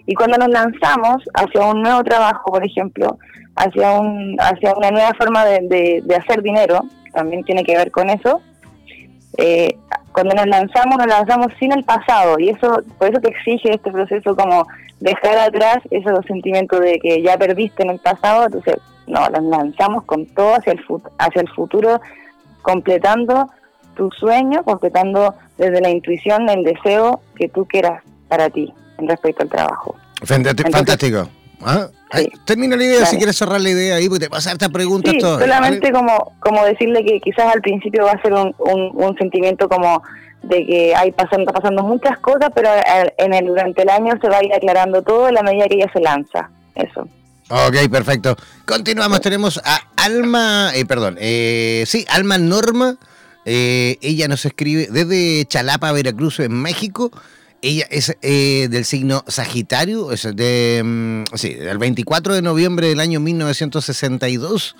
Y 0.08 0.14
cuando 0.14 0.38
nos 0.38 0.48
lanzamos 0.48 1.22
hacia 1.34 1.66
un 1.66 1.82
nuevo 1.82 2.02
trabajo, 2.02 2.50
por 2.50 2.64
ejemplo, 2.64 3.18
hacia, 3.56 3.92
un, 3.92 4.36
hacia 4.40 4.72
una 4.74 4.90
nueva 4.90 5.12
forma 5.12 5.44
de, 5.44 6.02
hacer 6.18 6.42
dinero, 6.42 6.80
también 7.12 7.44
tiene 7.44 7.62
que 7.62 7.76
ver 7.76 7.90
con 7.90 8.08
eso, 8.08 8.40
eh, 9.36 9.76
cuando 10.12 10.34
nos 10.34 10.46
lanzamos, 10.46 10.96
nos 10.96 11.08
lanzamos 11.08 11.48
sin 11.60 11.72
el 11.72 11.84
pasado. 11.84 12.38
Y 12.38 12.48
eso, 12.48 12.80
por 12.98 13.10
eso 13.10 13.20
te 13.20 13.28
exige 13.28 13.74
este 13.74 13.92
proceso 13.92 14.34
como 14.34 14.66
dejar 14.98 15.36
atrás 15.36 15.76
esos 15.90 16.24
sentimientos 16.24 16.80
de 16.80 16.98
que 17.00 17.22
ya 17.22 17.36
perdiste 17.36 17.82
en 17.82 17.90
el 17.90 17.98
pasado, 17.98 18.46
entonces 18.46 18.78
no, 19.06 19.28
nos 19.28 19.42
lanzamos 19.42 20.04
con 20.04 20.24
todo 20.24 20.54
hacia 20.54 20.72
el, 20.72 20.80
hacia 21.18 21.42
el 21.42 21.50
futuro, 21.50 22.00
completando 22.62 23.50
tu 23.94 24.10
sueño, 24.12 24.64
completando 24.64 25.34
desde 25.58 25.82
la 25.82 25.90
intuición 25.90 26.48
el 26.48 26.64
deseo 26.64 27.20
que 27.36 27.50
tú 27.50 27.66
quieras 27.66 28.02
para 28.30 28.48
ti 28.48 28.72
respecto 29.06 29.42
al 29.42 29.48
trabajo. 29.48 29.96
Fantástico. 30.24 31.28
¿Ah? 31.60 31.88
Termina 32.44 32.76
la 32.76 32.84
idea, 32.84 33.06
si 33.06 33.16
quieres 33.16 33.36
cerrar 33.36 33.60
la 33.60 33.70
idea 33.70 33.96
ahí, 33.96 34.08
porque 34.08 34.26
te 34.26 34.28
vas 34.28 34.46
a 34.46 34.52
esta 34.52 34.68
pregunta 34.68 35.10
sí, 35.10 35.20
Solamente 35.20 35.92
como, 35.92 36.32
como 36.40 36.64
decirle 36.64 37.04
que 37.04 37.20
quizás 37.20 37.52
al 37.52 37.60
principio 37.60 38.04
va 38.04 38.12
a 38.12 38.22
ser 38.22 38.32
un, 38.32 38.54
un, 38.58 39.16
sentimiento 39.18 39.68
como 39.68 40.02
de 40.42 40.64
que 40.64 40.94
hay 40.94 41.10
pasando, 41.12 41.52
pasando 41.52 41.82
muchas 41.82 42.18
cosas, 42.20 42.50
pero 42.54 42.70
en 43.18 43.34
el, 43.34 43.46
durante 43.46 43.82
el 43.82 43.90
año 43.90 44.14
se 44.20 44.28
va 44.28 44.38
a 44.38 44.44
ir 44.44 44.54
aclarando 44.54 45.02
todo 45.02 45.26
a 45.26 45.32
la 45.32 45.42
medida 45.42 45.66
que 45.66 45.74
ella 45.74 45.90
se 45.92 46.00
lanza. 46.00 46.48
Eso. 46.74 47.08
Ok, 47.50 47.90
perfecto. 47.90 48.36
Continuamos, 48.64 49.20
tenemos 49.20 49.60
a 49.64 49.80
Alma, 49.96 50.70
eh, 50.74 50.84
perdón, 50.84 51.16
eh, 51.18 51.84
sí, 51.86 52.06
Alma 52.08 52.38
Norma. 52.38 52.96
Eh, 53.44 53.98
ella 54.02 54.28
nos 54.28 54.44
escribe 54.44 54.88
desde 54.90 55.46
Chalapa, 55.46 55.90
Veracruz, 55.92 56.40
en 56.40 56.52
México. 56.52 57.10
Ella 57.60 57.86
es 57.90 58.16
eh, 58.22 58.68
del 58.70 58.84
signo 58.84 59.24
Sagitario, 59.26 60.12
es 60.12 60.28
de, 60.34 60.82
mm, 60.84 61.36
sí, 61.36 61.54
del 61.54 61.78
24 61.78 62.34
de 62.34 62.42
noviembre 62.42 62.88
del 62.88 63.00
año 63.00 63.18
1962. 63.20 64.76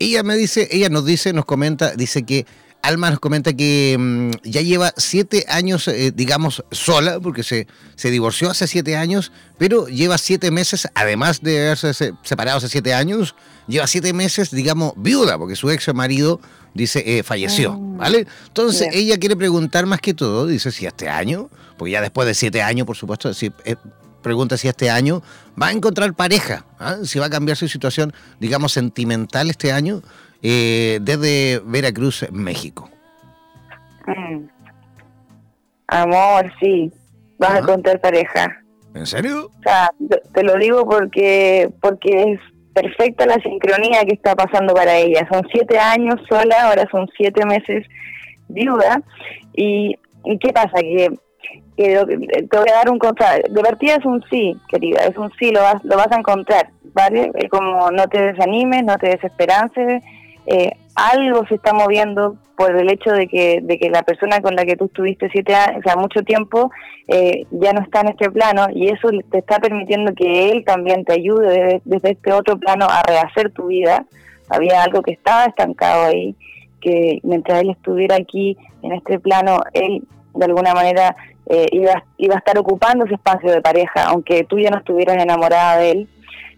Ella 0.00 0.22
me 0.22 0.36
dice, 0.36 0.68
ella 0.70 0.88
nos 0.88 1.04
dice, 1.04 1.32
nos 1.32 1.44
comenta, 1.44 1.94
dice 1.94 2.24
que 2.24 2.46
Alma 2.80 3.10
nos 3.10 3.18
comenta 3.18 3.52
que 3.52 3.96
mm, 3.98 4.30
ya 4.44 4.62
lleva 4.62 4.94
siete 4.96 5.44
años, 5.48 5.88
eh, 5.88 6.12
digamos, 6.14 6.64
sola, 6.70 7.18
porque 7.20 7.42
se, 7.42 7.66
se 7.96 8.10
divorció 8.10 8.50
hace 8.50 8.66
siete 8.66 8.96
años, 8.96 9.32
pero 9.58 9.88
lleva 9.88 10.16
siete 10.16 10.50
meses, 10.50 10.88
además 10.94 11.42
de 11.42 11.66
haberse 11.66 12.14
separado 12.22 12.58
hace 12.58 12.68
siete 12.68 12.94
años, 12.94 13.34
lleva 13.66 13.86
siete 13.86 14.12
meses, 14.12 14.52
digamos, 14.52 14.92
viuda, 14.96 15.38
porque 15.38 15.56
su 15.56 15.70
ex 15.70 15.92
marido, 15.92 16.40
dice, 16.72 17.02
eh, 17.04 17.22
falleció, 17.24 17.72
ah, 17.72 17.96
¿vale? 17.98 18.26
Entonces 18.46 18.88
ella 18.92 19.18
quiere 19.18 19.36
preguntar 19.36 19.86
más 19.86 20.00
que 20.00 20.14
todo, 20.14 20.46
dice, 20.46 20.70
si 20.70 20.86
este 20.86 21.08
año, 21.08 21.50
porque 21.78 21.92
ya 21.92 22.02
después 22.02 22.26
de 22.26 22.34
siete 22.34 22.60
años, 22.60 22.86
por 22.86 22.96
supuesto, 22.96 23.32
si, 23.32 23.52
eh, 23.64 23.76
pregunta 24.22 24.56
si 24.56 24.68
este 24.68 24.90
año 24.90 25.22
va 25.60 25.68
a 25.68 25.72
encontrar 25.72 26.12
pareja, 26.14 26.64
¿ah? 26.78 26.96
si 27.04 27.18
va 27.18 27.26
a 27.26 27.30
cambiar 27.30 27.56
su 27.56 27.68
situación, 27.68 28.12
digamos, 28.40 28.72
sentimental 28.72 29.48
este 29.48 29.72
año 29.72 30.02
eh, 30.42 30.98
desde 31.00 31.60
Veracruz, 31.64 32.26
México. 32.30 32.90
Mm. 34.06 34.44
Amor, 35.88 36.52
sí, 36.60 36.92
vas 37.38 37.52
a 37.52 37.58
encontrar 37.58 38.00
pareja. 38.00 38.62
¿En 38.94 39.06
serio? 39.06 39.50
O 39.58 39.62
sea, 39.62 39.90
te 40.34 40.42
lo 40.42 40.56
digo 40.56 40.86
porque 40.86 41.70
porque 41.80 42.32
es 42.32 42.40
perfecta 42.74 43.26
la 43.26 43.36
sincronía 43.36 44.04
que 44.04 44.14
está 44.14 44.34
pasando 44.34 44.74
para 44.74 44.96
ella. 44.96 45.26
Son 45.30 45.42
siete 45.50 45.78
años 45.78 46.20
sola, 46.28 46.68
ahora 46.68 46.86
son 46.90 47.08
siete 47.16 47.44
meses 47.46 47.86
viuda. 48.48 49.02
¿Y, 49.54 49.96
y 50.24 50.38
qué 50.38 50.52
pasa? 50.52 50.80
Que, 50.80 51.10
te 51.84 52.58
voy 52.58 52.68
a 52.68 52.76
dar 52.76 52.90
un 52.90 52.98
contrato. 52.98 53.52
De 53.52 53.62
partida 53.62 53.96
es 53.96 54.04
un 54.04 54.22
sí, 54.28 54.56
querida, 54.68 55.00
es 55.02 55.16
un 55.16 55.30
sí, 55.38 55.50
lo 55.50 55.60
vas, 55.60 55.82
lo 55.84 55.96
vas 55.96 56.10
a 56.10 56.18
encontrar, 56.18 56.70
¿vale? 56.92 57.30
Como 57.50 57.90
no 57.90 58.08
te 58.08 58.20
desanimes, 58.20 58.84
no 58.84 58.96
te 58.98 59.10
desesperances, 59.10 60.02
eh, 60.46 60.72
algo 60.94 61.46
se 61.46 61.56
está 61.56 61.74
moviendo 61.74 62.36
por 62.56 62.74
el 62.74 62.90
hecho 62.90 63.12
de 63.12 63.28
que, 63.28 63.60
de 63.62 63.78
que 63.78 63.90
la 63.90 64.02
persona 64.02 64.40
con 64.40 64.56
la 64.56 64.64
que 64.64 64.76
tú 64.76 64.86
estuviste 64.86 65.28
siete 65.30 65.54
años, 65.54 65.78
o 65.78 65.82
sea, 65.82 65.94
mucho 65.94 66.22
tiempo, 66.22 66.70
eh, 67.06 67.44
ya 67.50 67.72
no 67.72 67.82
está 67.82 68.00
en 68.00 68.08
este 68.08 68.30
plano 68.30 68.66
y 68.74 68.88
eso 68.88 69.10
te 69.30 69.38
está 69.38 69.58
permitiendo 69.58 70.12
que 70.14 70.50
él 70.50 70.64
también 70.64 71.04
te 71.04 71.12
ayude 71.12 71.80
desde, 71.84 72.10
este 72.10 72.32
otro 72.32 72.58
plano 72.58 72.86
a 72.88 73.02
rehacer 73.02 73.52
tu 73.52 73.66
vida. 73.66 74.06
Había 74.48 74.82
algo 74.82 75.02
que 75.02 75.12
estaba 75.12 75.44
estancado 75.44 76.06
ahí, 76.06 76.34
que 76.80 77.20
mientras 77.22 77.60
él 77.60 77.70
estuviera 77.70 78.16
aquí 78.16 78.56
en 78.82 78.92
este 78.92 79.20
plano, 79.20 79.60
él 79.74 80.02
de 80.34 80.44
alguna 80.46 80.74
manera 80.74 81.14
eh, 81.48 81.66
iba, 81.72 82.04
iba 82.18 82.34
a 82.34 82.38
estar 82.38 82.58
ocupando 82.58 83.04
ese 83.04 83.14
espacio 83.14 83.50
de 83.50 83.62
pareja, 83.62 84.04
aunque 84.06 84.44
tú 84.44 84.58
ya 84.58 84.70
no 84.70 84.78
estuvieras 84.78 85.22
enamorada 85.22 85.78
de 85.78 85.90
él 85.90 86.08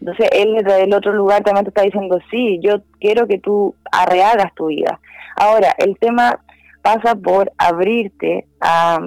entonces 0.00 0.28
él 0.32 0.54
desde 0.54 0.84
el 0.84 0.94
otro 0.94 1.12
lugar 1.12 1.42
también 1.42 1.64
te 1.64 1.70
está 1.70 1.82
diciendo, 1.82 2.18
sí, 2.30 2.58
yo 2.62 2.82
quiero 2.98 3.26
que 3.26 3.38
tú 3.38 3.74
arreagas 3.92 4.54
tu 4.54 4.66
vida. 4.66 4.98
Ahora, 5.36 5.74
el 5.78 5.98
tema 5.98 6.40
pasa 6.82 7.14
por 7.14 7.52
abrirte 7.58 8.46
a, 8.60 8.98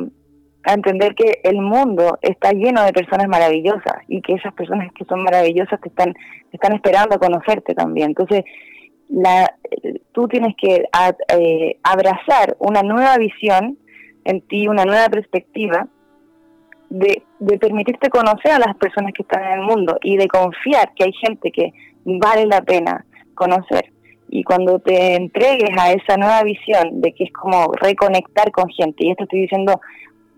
entender 0.65 1.13
que 1.13 1.41
el 1.43 1.57
mundo 1.57 2.17
está 2.21 2.53
lleno 2.53 2.83
de 2.83 2.93
personas 2.93 3.27
maravillosas 3.27 3.97
y 4.07 4.21
que 4.21 4.35
esas 4.35 4.53
personas 4.53 4.93
que 4.93 5.03
son 5.03 5.21
maravillosas 5.21 5.81
te 5.81 5.89
están, 5.89 6.13
están 6.53 6.73
esperando 6.73 7.15
a 7.15 7.19
conocerte 7.19 7.75
también. 7.75 8.11
Entonces, 8.11 8.45
la, 9.09 9.53
tú 10.13 10.29
tienes 10.29 10.55
que 10.55 10.85
eh, 11.37 11.77
abrazar 11.83 12.55
una 12.59 12.81
nueva 12.81 13.17
visión 13.17 13.77
en 14.25 14.41
ti, 14.41 14.67
una 14.67 14.85
nueva 14.85 15.09
perspectiva 15.09 15.87
de, 16.89 17.23
de 17.39 17.57
permitirte 17.57 18.09
conocer 18.09 18.51
a 18.51 18.59
las 18.59 18.75
personas 18.75 19.13
que 19.13 19.23
están 19.23 19.43
en 19.43 19.59
el 19.59 19.65
mundo 19.65 19.97
y 20.01 20.17
de 20.17 20.27
confiar 20.27 20.93
que 20.95 21.05
hay 21.05 21.13
gente 21.13 21.51
que 21.51 21.73
vale 22.05 22.45
la 22.45 22.61
pena 22.61 23.05
conocer. 23.33 23.91
Y 24.29 24.43
cuando 24.43 24.79
te 24.79 25.15
entregues 25.15 25.77
a 25.77 25.91
esa 25.91 26.17
nueva 26.17 26.43
visión 26.43 27.01
de 27.01 27.13
que 27.13 27.25
es 27.25 27.33
como 27.33 27.71
reconectar 27.73 28.51
con 28.51 28.67
gente, 28.69 29.05
y 29.05 29.11
esto 29.11 29.23
estoy 29.23 29.41
diciendo, 29.41 29.79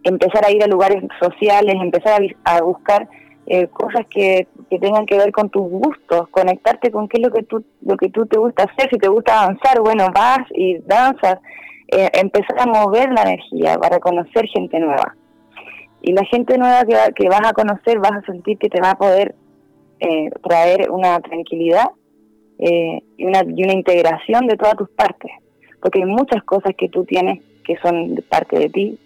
empezar 0.03 0.45
a 0.45 0.51
ir 0.51 0.63
a 0.63 0.67
lugares 0.67 1.03
sociales, 1.19 1.75
empezar 1.75 2.21
a, 2.43 2.61
buscar 2.61 3.07
eh, 3.47 3.67
cosas 3.67 4.05
que, 4.09 4.47
que, 4.69 4.79
tengan 4.79 5.05
que 5.05 5.17
ver 5.17 5.31
con 5.31 5.49
tus 5.49 5.69
gustos, 5.69 6.27
conectarte 6.29 6.91
con 6.91 7.07
qué 7.07 7.21
es 7.21 7.27
lo 7.27 7.33
que 7.33 7.43
tú, 7.43 7.63
lo 7.81 7.97
que 7.97 8.09
tú 8.09 8.25
te 8.25 8.37
gusta 8.37 8.63
hacer, 8.63 8.89
si 8.89 8.97
te 8.97 9.07
gusta 9.07 9.43
avanzar, 9.43 9.79
bueno, 9.81 10.07
vas 10.13 10.45
y 10.53 10.77
danzas, 10.79 11.39
eh, 11.87 12.09
empezar 12.13 12.59
a 12.59 12.65
mover 12.65 13.11
la 13.11 13.23
energía 13.23 13.77
para 13.77 13.99
conocer 13.99 14.47
gente 14.47 14.79
nueva. 14.79 15.15
Y 16.01 16.13
la 16.13 16.23
gente 16.25 16.57
nueva 16.57 16.83
que, 16.83 16.95
que 17.15 17.29
vas 17.29 17.41
a 17.43 17.53
conocer 17.53 17.99
vas 17.99 18.11
a 18.11 18.25
sentir 18.25 18.57
que 18.57 18.69
te 18.69 18.81
va 18.81 18.91
a 18.91 18.97
poder 18.97 19.35
eh, 19.99 20.29
traer 20.43 20.91
una 20.91 21.19
tranquilidad 21.19 21.89
eh, 22.59 23.01
y, 23.17 23.25
una, 23.25 23.41
y 23.47 23.63
una 23.63 23.73
integración 23.73 24.47
de 24.47 24.57
todas 24.57 24.75
tus 24.75 24.89
partes. 24.89 25.31
Porque 25.81 25.99
hay 25.99 26.05
muchas 26.05 26.43
cosas 26.43 26.73
que 26.77 26.89
tú 26.89 27.05
tienes 27.05 27.41
que 27.63 27.77
son 27.77 28.23
parte 28.29 28.59
de 28.59 28.69
ti 28.69 28.99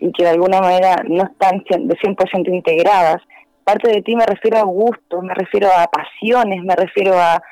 y 0.00 0.12
que 0.12 0.24
de 0.24 0.30
alguna 0.30 0.60
manera 0.60 1.02
no 1.08 1.24
están 1.24 1.58
de 1.58 1.94
100% 1.94 2.54
integradas. 2.54 3.22
Parte 3.64 3.90
de 3.90 4.02
ti 4.02 4.14
me 4.14 4.26
refiero 4.26 4.58
a 4.58 4.62
gustos, 4.62 5.22
me 5.22 5.34
refiero 5.34 5.68
a 5.68 5.86
pasiones, 5.88 6.62
me 6.62 6.76
refiero 6.76 7.14
a, 7.14 7.42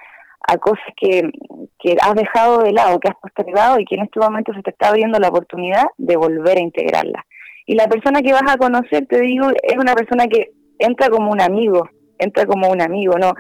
a 0.47 0.59
cosas 0.59 0.85
que, 0.97 1.31
que 1.79 1.97
has 2.01 2.15
dejado 2.15 2.63
de 2.63 2.73
lado, 2.73 3.01
que 3.01 3.09
has 3.09 3.17
postergado 3.17 3.81
y 3.81 3.85
que 3.85 3.95
en 3.95 4.03
este 4.03 4.21
momento 4.21 4.53
se 4.53 4.63
te 4.63 4.71
está 4.71 4.89
abriendo 4.89 5.19
la 5.19 5.29
oportunidad 5.29 5.85
de 5.97 6.17
volver 6.17 6.59
a 6.59 6.63
integrarlas. 6.63 7.25
Y 7.67 7.75
la 7.75 7.87
persona 7.87 8.21
que 8.21 8.33
vas 8.33 8.43
a 8.49 8.59
conocer, 8.59 9.07
te 9.07 9.21
digo, 9.21 9.49
es 9.63 9.77
una 9.79 9.95
persona 9.95 10.27
que 10.27 10.51
entra 10.79 11.09
como 11.09 11.31
un 11.31 11.41
amigo, 11.41 11.89
entra 12.19 12.45
como 12.45 12.69
un 12.69 12.83
amigo, 12.83 13.15
no, 13.19 13.33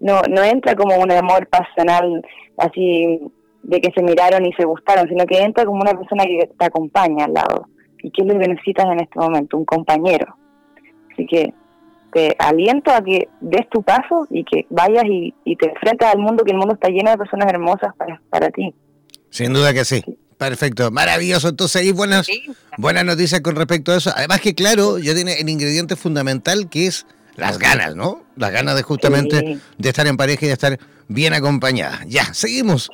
no, 0.00 0.22
no 0.30 0.42
entra 0.44 0.74
como 0.76 0.96
un 0.96 1.10
amor 1.10 1.48
pasional 1.48 2.22
así 2.58 3.20
de 3.62 3.80
que 3.80 3.90
se 3.92 4.02
miraron 4.02 4.44
y 4.46 4.52
se 4.52 4.64
gustaron, 4.64 5.08
sino 5.08 5.24
que 5.26 5.42
entra 5.42 5.64
como 5.64 5.80
una 5.80 5.94
persona 5.94 6.24
que 6.24 6.50
te 6.58 6.64
acompaña 6.64 7.24
al 7.24 7.34
lado. 7.34 7.66
¿Y 8.02 8.10
qué 8.10 8.22
es 8.22 8.28
lo 8.28 8.38
que 8.38 8.48
necesitas 8.48 8.86
en 8.86 9.00
este 9.00 9.18
momento? 9.18 9.56
Un 9.56 9.64
compañero. 9.64 10.36
Así 11.12 11.26
que 11.26 11.54
te 12.12 12.36
aliento 12.38 12.90
a 12.92 13.02
que 13.02 13.28
des 13.40 13.68
tu 13.70 13.82
paso 13.82 14.26
y 14.30 14.44
que 14.44 14.66
vayas 14.70 15.04
y, 15.06 15.34
y 15.44 15.56
te 15.56 15.70
enfrentas 15.70 16.14
al 16.14 16.20
mundo, 16.20 16.44
que 16.44 16.52
el 16.52 16.58
mundo 16.58 16.74
está 16.74 16.88
lleno 16.88 17.10
de 17.10 17.18
personas 17.18 17.48
hermosas 17.48 17.94
para, 17.96 18.20
para 18.30 18.50
ti. 18.50 18.74
Sin 19.30 19.52
duda 19.52 19.72
que 19.72 19.84
sí. 19.84 20.04
Perfecto, 20.36 20.90
maravilloso. 20.90 21.48
Entonces 21.48 21.82
ahí 21.82 21.92
buenas, 21.92 22.26
buenas 22.76 23.04
noticias 23.04 23.40
con 23.40 23.54
respecto 23.56 23.92
a 23.92 23.96
eso. 23.96 24.10
Además 24.14 24.40
que 24.40 24.54
claro, 24.54 24.98
ya 24.98 25.14
tiene 25.14 25.34
el 25.34 25.48
ingrediente 25.48 25.94
fundamental 25.94 26.68
que 26.68 26.86
es 26.86 27.06
las 27.36 27.58
ganas, 27.58 27.94
¿no? 27.94 28.24
Las 28.36 28.50
ganas 28.50 28.74
de 28.76 28.82
justamente 28.82 29.58
de 29.78 29.88
estar 29.88 30.06
en 30.06 30.16
pareja 30.16 30.44
y 30.44 30.48
de 30.48 30.54
estar 30.54 30.78
bien 31.08 31.32
acompañada. 31.32 32.00
Ya, 32.06 32.34
seguimos. 32.34 32.90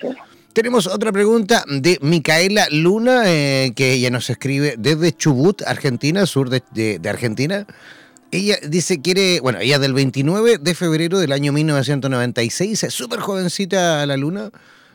Tenemos 0.53 0.87
otra 0.87 1.13
pregunta 1.13 1.65
de 1.69 1.99
Micaela 2.03 2.67
Luna, 2.71 3.23
eh, 3.27 3.73
que 3.75 3.93
ella 3.93 4.11
nos 4.11 4.29
escribe 4.29 4.75
desde 4.77 5.13
Chubut, 5.13 5.63
Argentina, 5.63 6.27
sur 6.27 6.51
de, 6.51 7.01
Argentina. 7.09 7.67
Ella 8.31 8.57
dice, 8.69 9.01
quiere, 9.01 9.41
bueno, 9.41 9.59
ella 9.61 9.79
del 9.79 9.95
29 9.95 10.59
de 10.59 10.75
febrero 10.75 11.19
del 11.19 11.33
año 11.33 11.53
1996, 11.53 12.85
es 12.85 12.95
súper 12.95 13.21
jovencita 13.21 14.05
la 14.05 14.17
Luna, 14.19 14.51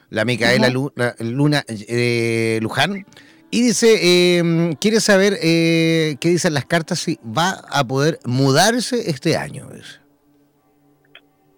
la 0.10 0.24
Micaela 0.24 0.70
Luna, 0.70 1.64
eh, 1.68 2.60
Luján. 2.62 3.06
Y 3.50 3.62
dice, 3.62 4.38
em, 4.38 4.74
quiere 4.74 5.00
saber 5.00 5.38
eh, 5.42 6.16
qué 6.20 6.30
dicen 6.30 6.54
las 6.54 6.66
cartas 6.66 7.00
si 7.00 7.20
va 7.26 7.62
a 7.70 7.84
poder 7.84 8.20
mudarse 8.26 9.10
este 9.10 9.36
año. 9.36 9.68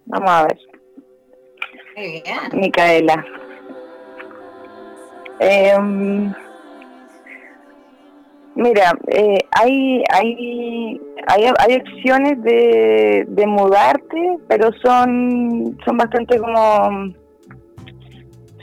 Vamos 0.06 0.30
a 0.30 0.46
ver. 0.46 0.58
Micaela. 2.52 3.24
Em, 5.40 6.32
mira, 8.56 8.98
eh, 9.08 9.38
hay, 9.52 10.02
hay, 10.12 11.00
hay, 11.26 11.52
hay 11.58 11.76
opciones 11.76 12.42
de, 12.42 13.24
de 13.28 13.46
mudarte, 13.46 14.38
pero 14.48 14.70
son, 14.82 15.78
son 15.84 15.96
bastante 15.96 16.38
como 16.38 17.14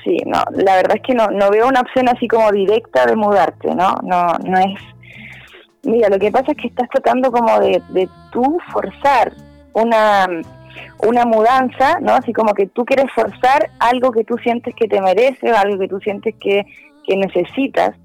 sí, 0.03 0.17
no, 0.25 0.43
la 0.51 0.75
verdad 0.75 0.97
es 0.97 1.01
que 1.03 1.13
no, 1.13 1.27
no 1.27 1.49
veo 1.49 1.67
una 1.67 1.81
opción 1.81 2.09
así 2.09 2.27
como 2.27 2.51
directa 2.51 3.05
de 3.05 3.15
mudarte, 3.15 3.73
¿no? 3.73 3.95
No, 4.03 4.27
no 4.43 4.59
es. 4.59 4.79
Mira, 5.83 6.09
lo 6.09 6.19
que 6.19 6.31
pasa 6.31 6.51
es 6.51 6.57
que 6.57 6.67
estás 6.67 6.89
tratando 6.89 7.31
como 7.31 7.59
de, 7.59 7.81
de 7.89 8.07
tú 8.31 8.57
forzar 8.71 9.33
una, 9.73 10.27
una 10.99 11.25
mudanza, 11.25 11.99
¿no? 11.99 12.13
Así 12.13 12.31
como 12.33 12.53
que 12.53 12.67
tú 12.67 12.85
quieres 12.85 13.11
forzar 13.13 13.69
algo 13.79 14.11
que 14.11 14.23
tú 14.23 14.37
sientes 14.37 14.73
que 14.75 14.87
te 14.87 15.01
merece, 15.01 15.49
algo 15.51 15.79
que 15.79 15.87
tú 15.87 15.99
sientes 15.99 16.35
que, 16.39 16.65
que 17.05 17.17
necesitas, 17.17 17.95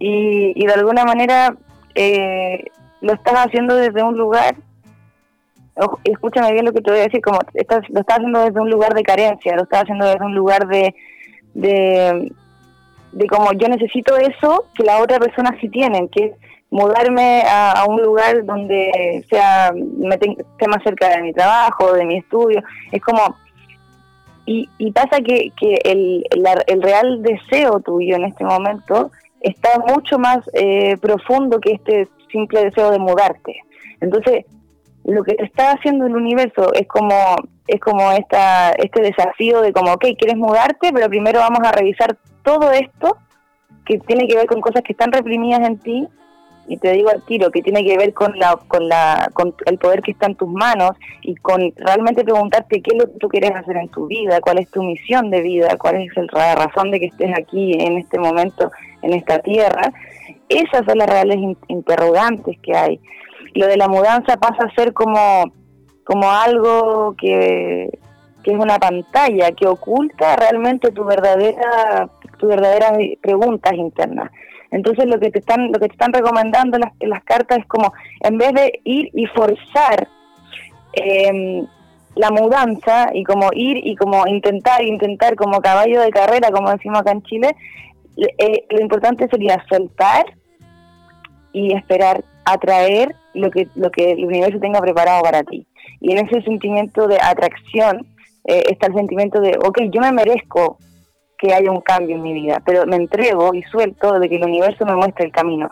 y, 0.00 0.52
y 0.56 0.66
de 0.66 0.72
alguna 0.72 1.04
manera 1.04 1.54
eh, 1.94 2.64
lo 3.00 3.12
estás 3.12 3.34
haciendo 3.46 3.76
desde 3.76 4.02
un 4.02 4.18
lugar 4.18 4.56
escúchame 6.04 6.52
bien 6.52 6.64
lo 6.64 6.72
que 6.72 6.80
te 6.80 6.90
voy 6.90 7.00
a 7.00 7.04
decir, 7.04 7.22
como 7.22 7.38
estás, 7.54 7.88
lo 7.90 8.00
estás 8.00 8.18
haciendo 8.18 8.40
desde 8.40 8.60
un 8.60 8.70
lugar 8.70 8.94
de 8.94 9.02
carencia, 9.02 9.56
lo 9.56 9.62
estás 9.62 9.82
haciendo 9.82 10.06
desde 10.06 10.24
un 10.24 10.34
lugar 10.34 10.66
de, 10.66 10.94
de, 11.54 12.32
como 13.28 13.52
yo 13.52 13.68
necesito 13.68 14.16
eso 14.16 14.66
que 14.74 14.84
la 14.84 14.98
otra 14.98 15.18
persona 15.18 15.56
sí 15.60 15.68
tiene, 15.68 16.08
que, 16.08 16.34
mudarme 16.72 17.42
a, 17.48 17.84
un 17.88 18.00
lugar 18.00 18.44
donde 18.44 19.24
sea 19.28 19.72
me 19.74 20.14
esté 20.14 20.68
más 20.68 20.80
cerca 20.84 21.08
de 21.08 21.22
mi 21.22 21.32
trabajo, 21.32 21.92
de 21.94 22.04
mi 22.04 22.18
estudio. 22.18 22.62
Es 22.92 23.02
como 23.02 23.36
y, 24.46 24.68
y 24.78 24.92
pasa 24.92 25.20
que, 25.20 25.50
que 25.58 25.80
el, 25.82 26.24
el, 26.68 26.82
real 26.82 27.22
deseo 27.22 27.80
tuyo 27.80 28.14
en 28.14 28.24
este 28.24 28.44
momento 28.44 29.10
está 29.40 29.78
mucho 29.86 30.18
más 30.18 30.38
eh, 30.52 30.96
profundo 30.98 31.60
que 31.60 31.72
este 31.72 32.08
simple 32.30 32.64
deseo 32.64 32.90
de 32.90 32.98
mudarte. 32.98 33.56
Entonces, 34.00 34.44
lo 35.04 35.22
que 35.24 35.34
te 35.34 35.44
está 35.44 35.72
haciendo 35.72 36.06
el 36.06 36.16
universo 36.16 36.72
es 36.74 36.86
como 36.86 37.14
es 37.66 37.80
como 37.80 38.12
esta 38.12 38.70
este 38.72 39.02
desafío 39.02 39.60
de 39.60 39.72
como, 39.72 39.92
ok, 39.92 40.04
quieres 40.18 40.36
mudarte, 40.36 40.92
pero 40.92 41.08
primero 41.08 41.40
vamos 41.40 41.60
a 41.64 41.72
revisar 41.72 42.16
todo 42.42 42.70
esto 42.72 43.16
que 43.84 43.98
tiene 43.98 44.26
que 44.26 44.36
ver 44.36 44.46
con 44.46 44.60
cosas 44.60 44.82
que 44.82 44.92
están 44.92 45.12
reprimidas 45.12 45.66
en 45.66 45.78
ti 45.78 46.08
y 46.70 46.76
te 46.76 46.92
digo 46.92 47.10
al 47.10 47.20
tiro 47.22 47.50
que 47.50 47.62
tiene 47.62 47.84
que 47.84 47.98
ver 47.98 48.14
con 48.14 48.38
la 48.38 48.56
con 48.68 48.88
la 48.88 49.28
con 49.34 49.52
el 49.66 49.76
poder 49.76 50.02
que 50.02 50.12
está 50.12 50.26
en 50.26 50.36
tus 50.36 50.48
manos 50.48 50.92
y 51.20 51.34
con 51.34 51.72
realmente 51.74 52.22
preguntarte 52.22 52.80
qué 52.80 52.92
es 52.94 53.02
lo 53.02 53.10
que 53.10 53.18
tú 53.18 53.28
quieres 53.28 53.50
hacer 53.50 53.76
en 53.76 53.88
tu 53.88 54.06
vida, 54.06 54.40
cuál 54.40 54.58
es 54.58 54.70
tu 54.70 54.80
misión 54.80 55.30
de 55.30 55.40
vida, 55.40 55.76
cuál 55.78 55.96
es 55.96 56.12
la 56.32 56.54
razón 56.54 56.92
de 56.92 57.00
que 57.00 57.06
estés 57.06 57.32
aquí 57.36 57.72
en 57.72 57.98
este 57.98 58.20
momento 58.20 58.70
en 59.02 59.14
esta 59.14 59.40
tierra. 59.40 59.92
Esas 60.48 60.86
son 60.86 60.98
las 60.98 61.10
reales 61.10 61.38
interrogantes 61.66 62.56
que 62.62 62.76
hay. 62.76 63.00
Lo 63.54 63.66
de 63.66 63.76
la 63.76 63.88
mudanza 63.88 64.36
pasa 64.36 64.66
a 64.66 64.74
ser 64.76 64.92
como 64.92 65.52
como 66.04 66.30
algo 66.30 67.16
que, 67.18 67.98
que 68.44 68.52
es 68.52 68.58
una 68.58 68.78
pantalla 68.78 69.50
que 69.50 69.66
oculta 69.66 70.36
realmente 70.36 70.92
tu 70.92 71.04
verdadera 71.04 72.08
tus 72.38 72.48
verdaderas 72.48 72.92
preguntas 73.20 73.72
internas. 73.74 74.30
Entonces 74.70 75.06
lo 75.06 75.18
que 75.18 75.30
te 75.30 75.40
están, 75.40 75.72
lo 75.72 75.78
que 75.78 75.88
te 75.88 75.92
están 75.92 76.12
recomendando 76.12 76.78
las, 76.78 76.92
las 77.00 77.24
cartas 77.24 77.58
es 77.58 77.66
como, 77.66 77.92
en 78.20 78.38
vez 78.38 78.52
de 78.52 78.80
ir 78.84 79.10
y 79.12 79.26
forzar 79.26 80.08
em, 80.92 81.66
la 82.14 82.30
mudanza 82.30 83.10
y 83.12 83.24
como 83.24 83.50
ir 83.52 83.78
y 83.86 83.96
como 83.96 84.26
intentar, 84.26 84.82
intentar 84.82 85.36
como 85.36 85.60
caballo 85.60 86.00
de 86.00 86.10
carrera, 86.10 86.50
como 86.50 86.70
decimos 86.70 87.00
acá 87.00 87.12
en 87.12 87.22
Chile, 87.22 87.56
eh, 88.16 88.66
lo 88.70 88.80
importante 88.80 89.28
sería 89.28 89.64
soltar 89.68 90.26
y 91.52 91.74
esperar 91.74 92.24
atraer 92.44 93.14
lo 93.34 93.50
que, 93.50 93.68
lo 93.74 93.90
que 93.90 94.12
el 94.12 94.24
universo 94.24 94.58
tenga 94.60 94.80
preparado 94.80 95.22
para 95.22 95.42
ti. 95.42 95.66
Y 96.00 96.12
en 96.12 96.26
ese 96.26 96.42
sentimiento 96.42 97.06
de 97.06 97.18
atracción 97.20 98.06
eh, 98.44 98.62
está 98.70 98.88
el 98.88 98.94
sentimiento 98.94 99.40
de, 99.40 99.56
ok, 99.64 99.82
yo 99.92 100.00
me 100.00 100.12
merezco 100.12 100.78
que 101.40 101.54
haya 101.54 101.70
un 101.70 101.80
cambio 101.80 102.16
en 102.16 102.22
mi 102.22 102.34
vida, 102.34 102.62
pero 102.64 102.84
me 102.86 102.96
entrego 102.96 103.54
y 103.54 103.62
suelto 103.62 104.18
de 104.18 104.28
que 104.28 104.36
el 104.36 104.44
universo 104.44 104.84
me 104.84 104.94
muestre 104.94 105.24
el 105.24 105.32
camino. 105.32 105.70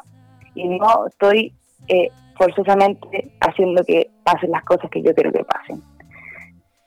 Y 0.54 0.66
no 0.66 1.06
estoy 1.06 1.52
eh, 1.88 2.10
forzosamente 2.36 3.30
haciendo 3.40 3.84
que 3.84 4.10
pasen 4.24 4.50
las 4.50 4.64
cosas 4.64 4.90
que 4.90 5.02
yo 5.02 5.14
quiero 5.14 5.30
que 5.30 5.44
pasen. 5.44 5.82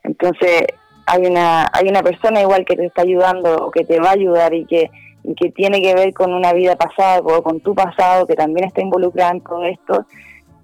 Entonces, 0.02 0.64
hay 1.06 1.26
una, 1.26 1.70
hay 1.72 1.88
una 1.88 2.02
persona 2.02 2.40
igual 2.40 2.64
que 2.64 2.74
te 2.74 2.86
está 2.86 3.02
ayudando 3.02 3.66
o 3.66 3.70
que 3.70 3.84
te 3.84 4.00
va 4.00 4.10
a 4.10 4.14
ayudar 4.14 4.52
y 4.52 4.66
que, 4.66 4.90
que 5.36 5.50
tiene 5.50 5.80
que 5.80 5.94
ver 5.94 6.12
con 6.12 6.32
una 6.32 6.52
vida 6.52 6.74
pasada 6.74 7.20
o 7.20 7.42
con 7.42 7.60
tu 7.60 7.76
pasado, 7.76 8.26
que 8.26 8.34
también 8.34 8.66
está 8.66 8.80
involucrada 8.80 9.30
en 9.30 9.42
todo 9.42 9.64
esto. 9.64 10.06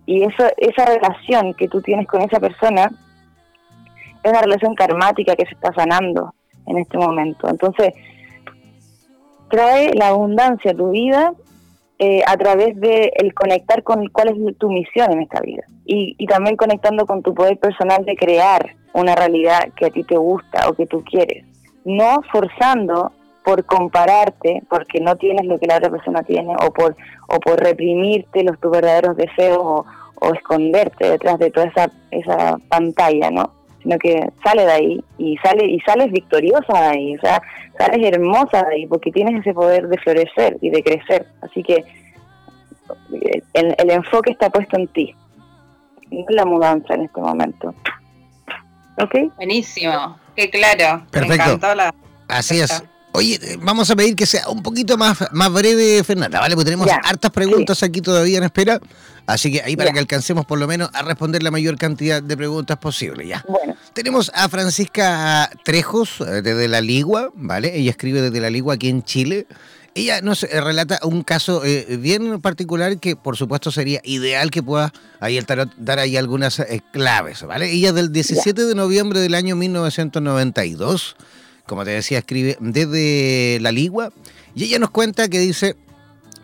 Y 0.07 0.25
eso, 0.25 0.45
esa 0.57 0.87
relación 0.87 1.55
que 1.55 1.69
tú 1.69 1.83
tienes 1.83 2.09
con 2.09 2.23
esa 2.23 2.41
persona 2.41 2.91
es 4.25 4.31
una 4.31 4.43
relación 4.43 4.75
karmática 4.75 5.37
que 5.37 5.47
se 5.47 5.55
está 5.55 5.73
sanando 5.73 6.35
en 6.69 6.79
este 6.79 6.99
momento. 6.99 7.49
Entonces, 7.49 7.95
trae 9.49 9.95
la 9.95 10.09
abundancia 10.09 10.73
a 10.73 10.75
tu 10.75 10.91
vida 10.91 11.33
eh, 11.99 12.23
a 12.27 12.37
través 12.37 12.79
de 12.81 13.13
el 13.17 13.35
conectar 13.35 13.83
con 13.83 14.07
cuál 14.09 14.29
es 14.29 14.59
tu 14.59 14.71
misión 14.71 15.13
en 15.13 15.23
esta 15.23 15.41
vida 15.41 15.65
y, 15.85 16.15
y 16.17 16.27
también 16.27 16.57
conectando 16.57 17.07
con 17.07 17.23
tu 17.23 17.35
poder 17.35 17.59
personal 17.59 18.05
de 18.05 18.15
crear 18.15 18.77
una 18.93 19.15
realidad 19.15 19.69
que 19.75 19.87
a 19.87 19.91
ti 19.91 20.05
te 20.05 20.17
gusta 20.17 20.69
o 20.69 20.75
que 20.75 20.87
tú 20.87 21.03
quieres, 21.03 21.45
no 21.85 22.21
forzando 22.31 23.13
por 23.45 23.65
compararte 23.65 24.63
porque 24.69 25.01
no 25.01 25.17
tienes 25.17 25.47
lo 25.47 25.59
que 25.59 25.67
la 25.67 25.79
otra 25.79 25.91
persona 25.91 26.23
tiene 26.23 26.55
o 26.65 26.71
por 26.73 26.95
o 27.29 27.41
por 27.41 27.59
reprimirte 27.59 28.45
los 28.45 28.61
tus 28.61 28.71
verdaderos 28.71 29.17
deseos 29.17 29.59
o, 29.59 29.87
o 30.21 30.35
esconderte 30.35 31.11
detrás 31.11 31.39
de 31.39 31.51
toda 31.51 31.67
esa 31.67 31.91
esa 32.11 32.59
pantalla, 32.69 33.31
¿no? 33.31 33.58
Sino 33.89 33.99
que 33.99 34.33
sale 34.45 34.67
de 34.67 34.73
ahí 34.73 35.05
y 35.17 35.39
sale 35.39 35.65
y 35.65 35.81
sales 35.81 36.13
victoriosa 36.13 36.75
de 36.75 36.87
ahí, 36.89 37.17
o 37.17 37.21
sea, 37.21 37.41
sales 37.79 38.07
hermosa 38.07 38.63
de 38.65 38.75
ahí 38.75 38.87
porque 38.87 39.11
tienes 39.11 39.41
ese 39.41 39.55
poder 39.55 39.89
de 39.89 39.97
florecer 39.97 40.59
y 40.61 40.69
de 40.69 40.83
crecer. 40.83 41.27
Así 41.41 41.63
que 41.63 41.83
el, 43.55 43.75
el 43.79 43.91
enfoque 43.91 44.33
está 44.33 44.51
puesto 44.51 44.77
en 44.77 44.89
ti, 44.89 45.15
en 46.11 46.27
la 46.29 46.45
mudanza 46.45 46.95
en 46.95 47.05
este 47.05 47.19
momento. 47.19 47.75
¿Ok? 49.01 49.15
Buenísimo, 49.37 50.19
qué 50.37 50.51
claro. 50.51 51.07
Perfecto. 51.11 51.59
Así 52.29 52.61
es. 52.61 52.83
Oye, 53.13 53.39
eh, 53.43 53.57
vamos 53.59 53.91
a 53.91 53.97
pedir 53.97 54.15
que 54.15 54.27
sea 54.27 54.51
un 54.51 54.63
poquito 54.63 54.99
más, 54.99 55.33
más 55.33 55.51
breve, 55.51 56.05
Fernanda, 56.05 56.41
¿vale? 56.41 56.55
Porque 56.55 56.67
tenemos 56.67 56.89
hartas 57.05 57.31
preguntas 57.31 57.83
aquí 57.83 58.03
todavía 58.03 58.37
en 58.37 58.45
espera. 58.45 58.79
Así 59.29 59.53
que 59.53 59.61
ahí 59.61 59.77
para 59.77 59.93
que 59.93 59.99
alcancemos 59.99 60.47
por 60.47 60.59
lo 60.59 60.67
menos 60.67 60.89
a 60.95 61.03
responder 61.03 61.43
la 61.43 61.51
mayor 61.51 61.77
cantidad 61.77 62.23
de 62.23 62.35
preguntas 62.35 62.79
posible, 62.79 63.27
ya. 63.27 63.45
Bueno. 63.47 63.77
Tenemos 63.93 64.33
a 64.35 64.49
Francisca 64.49 65.51
Trejos 65.65 66.23
eh, 66.23 66.41
desde 66.41 66.67
La 66.67 66.81
Ligua, 66.81 67.31
¿vale? 67.35 67.77
Ella 67.77 67.91
escribe 67.91 68.23
desde 68.23 68.41
La 68.41 68.49
Ligua 68.49 68.75
aquí 68.75 68.89
en 68.89 69.03
Chile. 69.03 69.47
Ella 69.95 70.23
nos 70.23 70.45
eh, 70.45 70.61
relata 70.63 71.01
un 71.03 71.23
caso 71.25 71.63
eh, 71.63 71.99
bien 72.01 72.41
particular 72.41 72.99
que 73.01 73.17
por 73.17 73.37
supuesto 73.37 73.71
sería 73.71 74.01
ideal 74.03 74.51
que 74.51 74.63
pueda 74.63 74.95
ahí 75.21 75.37
el 75.37 75.45
tarot 75.45 75.75
dar 75.77 75.99
ahí 75.99 76.17
algunas 76.17 76.63
claves, 76.91 77.43
¿vale? 77.43 77.71
Ella 77.71 77.93
del 77.93 78.11
17 78.11 78.65
de 78.65 78.75
noviembre 78.75 79.21
del 79.21 79.35
año 79.35 79.57
1992, 79.57 81.17
como 81.67 81.85
te 81.85 81.91
decía, 81.91 82.21
escribe 82.21 82.57
desde 82.61 83.59
La 83.61 83.73
Ligua 83.73 84.11
y 84.55 84.65
ella 84.65 84.79
nos 84.79 84.89
cuenta 84.89 85.29
que 85.29 85.39
dice 85.39 85.77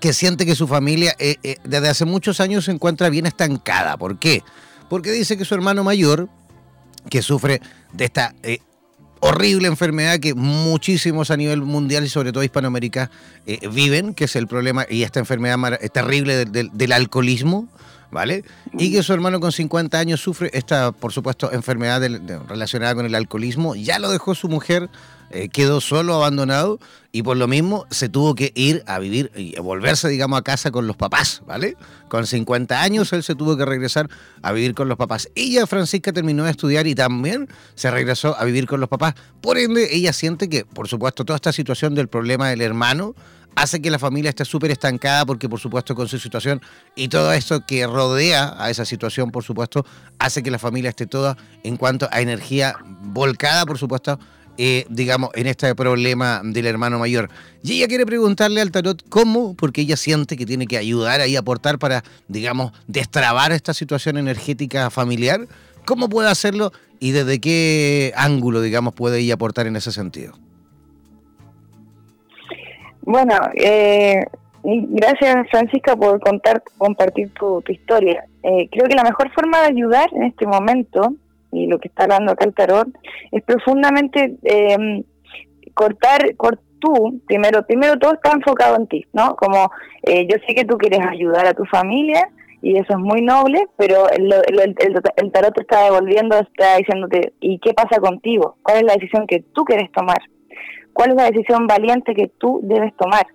que 0.04 0.12
siente 0.12 0.44
que 0.44 0.54
su 0.54 0.68
familia 0.68 1.16
eh, 1.18 1.36
eh, 1.42 1.56
desde 1.64 1.88
hace 1.88 2.04
muchos 2.04 2.38
años 2.38 2.66
se 2.66 2.72
encuentra 2.72 3.08
bien 3.08 3.24
estancada. 3.24 3.96
¿Por 3.96 4.18
qué? 4.18 4.42
Porque 4.90 5.10
dice 5.10 5.38
que 5.38 5.46
su 5.46 5.54
hermano 5.54 5.82
mayor, 5.82 6.28
que 7.08 7.22
sufre 7.22 7.62
de 7.94 8.04
esta 8.04 8.34
eh, 8.42 8.58
horrible 9.20 9.66
enfermedad 9.66 10.20
que 10.20 10.34
muchísimos 10.34 11.30
a 11.30 11.38
nivel 11.38 11.62
mundial 11.62 12.04
y 12.04 12.10
sobre 12.10 12.32
todo 12.32 12.44
Hispanoamérica 12.44 13.10
viven, 13.72 14.12
que 14.12 14.24
es 14.24 14.36
el 14.36 14.46
problema 14.46 14.84
y 14.90 15.04
esta 15.04 15.20
enfermedad 15.20 15.56
terrible 15.90 16.44
del, 16.44 16.92
alcoholismo, 16.92 17.66
¿vale? 18.10 18.44
Y 18.74 18.92
que 18.92 19.02
su 19.02 19.14
hermano 19.14 19.40
con 19.40 19.52
50 19.52 19.98
años 19.98 20.20
sufre 20.20 20.50
esta, 20.52 20.92
por 20.92 21.14
supuesto, 21.14 21.50
enfermedad 21.50 22.02
relacionada 22.46 22.94
con 22.94 23.06
el 23.06 23.14
alcoholismo. 23.14 23.74
Ya 23.74 23.98
lo 23.98 24.10
dejó 24.10 24.34
su 24.34 24.50
mujer 24.50 24.90
eh, 25.30 25.48
quedó 25.48 25.80
solo, 25.80 26.14
abandonado, 26.14 26.78
y 27.12 27.22
por 27.22 27.36
lo 27.36 27.46
mismo 27.46 27.86
se 27.90 28.08
tuvo 28.08 28.34
que 28.34 28.52
ir 28.54 28.82
a 28.86 28.98
vivir 28.98 29.30
y 29.36 29.58
volverse, 29.60 30.08
digamos, 30.08 30.38
a 30.38 30.42
casa 30.42 30.70
con 30.70 30.86
los 30.86 30.96
papás, 30.96 31.42
¿vale? 31.46 31.76
Con 32.08 32.26
50 32.26 32.82
años 32.82 33.12
él 33.12 33.22
se 33.22 33.34
tuvo 33.34 33.56
que 33.56 33.64
regresar 33.64 34.08
a 34.42 34.52
vivir 34.52 34.74
con 34.74 34.88
los 34.88 34.98
papás. 34.98 35.28
Ella, 35.34 35.66
Francisca, 35.66 36.12
terminó 36.12 36.44
de 36.44 36.50
estudiar 36.50 36.86
y 36.86 36.94
también 36.94 37.48
se 37.74 37.90
regresó 37.90 38.36
a 38.38 38.44
vivir 38.44 38.66
con 38.66 38.80
los 38.80 38.88
papás. 38.88 39.14
Por 39.40 39.58
ende, 39.58 39.94
ella 39.94 40.12
siente 40.12 40.48
que, 40.48 40.64
por 40.64 40.88
supuesto, 40.88 41.24
toda 41.24 41.36
esta 41.36 41.52
situación 41.52 41.94
del 41.94 42.08
problema 42.08 42.48
del 42.48 42.62
hermano 42.62 43.14
hace 43.56 43.80
que 43.80 43.90
la 43.90 43.98
familia 43.98 44.30
esté 44.30 44.44
súper 44.44 44.70
estancada 44.70 45.24
porque 45.26 45.48
por 45.48 45.60
supuesto 45.60 45.94
con 45.94 46.08
su 46.08 46.18
situación 46.18 46.60
y 46.94 47.08
todo 47.08 47.32
esto 47.32 47.64
que 47.66 47.86
rodea 47.86 48.54
a 48.58 48.70
esa 48.70 48.84
situación 48.84 49.30
por 49.30 49.44
supuesto 49.44 49.86
hace 50.18 50.42
que 50.42 50.50
la 50.50 50.58
familia 50.58 50.90
esté 50.90 51.06
toda 51.06 51.36
en 51.62 51.76
cuanto 51.76 52.08
a 52.10 52.20
energía 52.20 52.76
volcada 52.84 53.64
por 53.64 53.78
supuesto 53.78 54.18
eh, 54.56 54.86
digamos, 54.88 55.30
en 55.34 55.46
este 55.46 55.74
problema 55.74 56.40
del 56.44 56.66
hermano 56.66 56.98
mayor. 56.98 57.28
Y 57.62 57.78
ella 57.78 57.88
quiere 57.88 58.06
preguntarle 58.06 58.60
al 58.60 58.70
tarot 58.70 59.02
cómo, 59.08 59.54
porque 59.54 59.80
ella 59.80 59.96
siente 59.96 60.36
que 60.36 60.46
tiene 60.46 60.66
que 60.66 60.78
ayudar 60.78 61.20
ahí, 61.20 61.34
aportar 61.36 61.78
para, 61.78 62.04
digamos, 62.28 62.72
destrabar 62.86 63.52
esta 63.52 63.74
situación 63.74 64.16
energética 64.16 64.90
familiar. 64.90 65.40
¿Cómo 65.84 66.08
puede 66.08 66.30
hacerlo 66.30 66.72
y 67.00 67.10
desde 67.10 67.40
qué 67.40 68.12
ángulo, 68.16 68.60
digamos, 68.60 68.94
puede 68.94 69.18
ella 69.18 69.34
aportar 69.34 69.66
en 69.66 69.76
ese 69.76 69.90
sentido? 69.92 70.34
Bueno, 73.02 73.34
eh, 73.54 74.24
gracias 74.62 75.46
Francisca 75.50 75.94
por 75.94 76.20
contar, 76.20 76.62
compartir 76.78 77.30
tu, 77.34 77.62
historia. 77.68 78.24
Eh, 78.42 78.68
creo 78.70 78.86
que 78.88 78.94
la 78.94 79.02
mejor 79.02 79.30
forma 79.32 79.60
de 79.60 79.66
ayudar 79.66 80.08
en 80.14 80.22
este 80.24 80.46
momento 80.46 81.14
y 81.54 81.66
lo 81.66 81.78
que 81.78 81.88
está 81.88 82.04
hablando 82.04 82.32
acá 82.32 82.44
el 82.44 82.54
tarot, 82.54 82.88
es 83.32 83.42
profundamente 83.42 84.36
eh, 84.42 85.04
cortar, 85.74 86.34
cort, 86.36 86.60
tú, 86.84 87.20
primero, 87.26 87.64
primero 87.66 87.98
todo 87.98 88.14
está 88.14 88.32
enfocado 88.32 88.76
en 88.76 88.86
ti, 88.86 89.06
¿no? 89.12 89.36
Como 89.36 89.70
eh, 90.02 90.26
yo 90.30 90.36
sé 90.46 90.54
que 90.54 90.64
tú 90.64 90.76
quieres 90.76 91.00
ayudar 91.06 91.46
a 91.46 91.54
tu 91.54 91.64
familia 91.64 92.28
y 92.60 92.78
eso 92.78 92.94
es 92.94 92.98
muy 92.98 93.22
noble, 93.22 93.66
pero 93.76 94.08
el, 94.10 94.32
el, 94.32 95.32
tarot 95.32 95.54
te 95.54 95.62
está 95.62 95.84
devolviendo, 95.84 96.38
está 96.38 96.76
diciéndote, 96.76 97.32
¿y 97.40 97.58
qué 97.58 97.74
pasa 97.74 98.00
contigo? 98.00 98.56
¿Cuál 98.62 98.78
es 98.78 98.84
la 98.84 98.94
decisión 98.94 99.26
que 99.26 99.44
tú 99.52 99.64
quieres 99.64 99.90
tomar? 99.92 100.18
¿Cuál 100.92 101.10
es 101.10 101.16
la 101.16 101.30
decisión 101.30 101.66
valiente 101.66 102.14
que 102.14 102.30
tú 102.38 102.60
debes 102.62 102.94
tomar? 102.96 103.26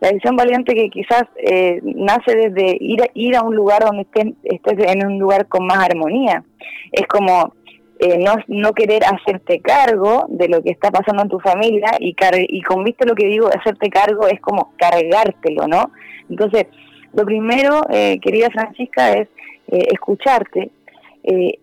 La 0.00 0.08
decisión 0.08 0.36
valiente 0.36 0.74
que 0.74 0.90
quizás 0.90 1.24
eh, 1.38 1.80
nace 1.82 2.34
desde 2.34 2.76
ir 2.78 3.00
ir 3.14 3.36
a 3.36 3.42
un 3.42 3.54
lugar 3.54 3.84
donde 3.84 4.02
estés, 4.02 4.34
estés 4.42 4.92
en 4.92 5.06
un 5.06 5.18
lugar 5.18 5.46
con 5.48 5.64
más 5.66 5.78
armonía. 5.78 6.44
Es 6.92 7.06
como 7.06 7.54
eh, 8.00 8.18
no, 8.18 8.34
no 8.48 8.72
querer 8.72 9.02
hacerte 9.04 9.60
cargo 9.60 10.26
de 10.28 10.48
lo 10.48 10.62
que 10.62 10.70
está 10.70 10.90
pasando 10.90 11.22
en 11.22 11.28
tu 11.28 11.38
familia 11.38 11.92
y, 12.00 12.16
y 12.48 12.62
con 12.62 12.82
viste 12.82 13.06
lo 13.06 13.14
que 13.14 13.26
digo, 13.26 13.48
hacerte 13.48 13.88
cargo 13.88 14.26
es 14.26 14.40
como 14.40 14.72
cargártelo, 14.76 15.68
¿no? 15.68 15.92
Entonces, 16.28 16.66
lo 17.12 17.24
primero, 17.24 17.82
eh, 17.90 18.18
querida 18.20 18.50
Francisca, 18.50 19.12
es 19.12 19.28
eh, 19.68 19.86
escucharte, 19.92 20.70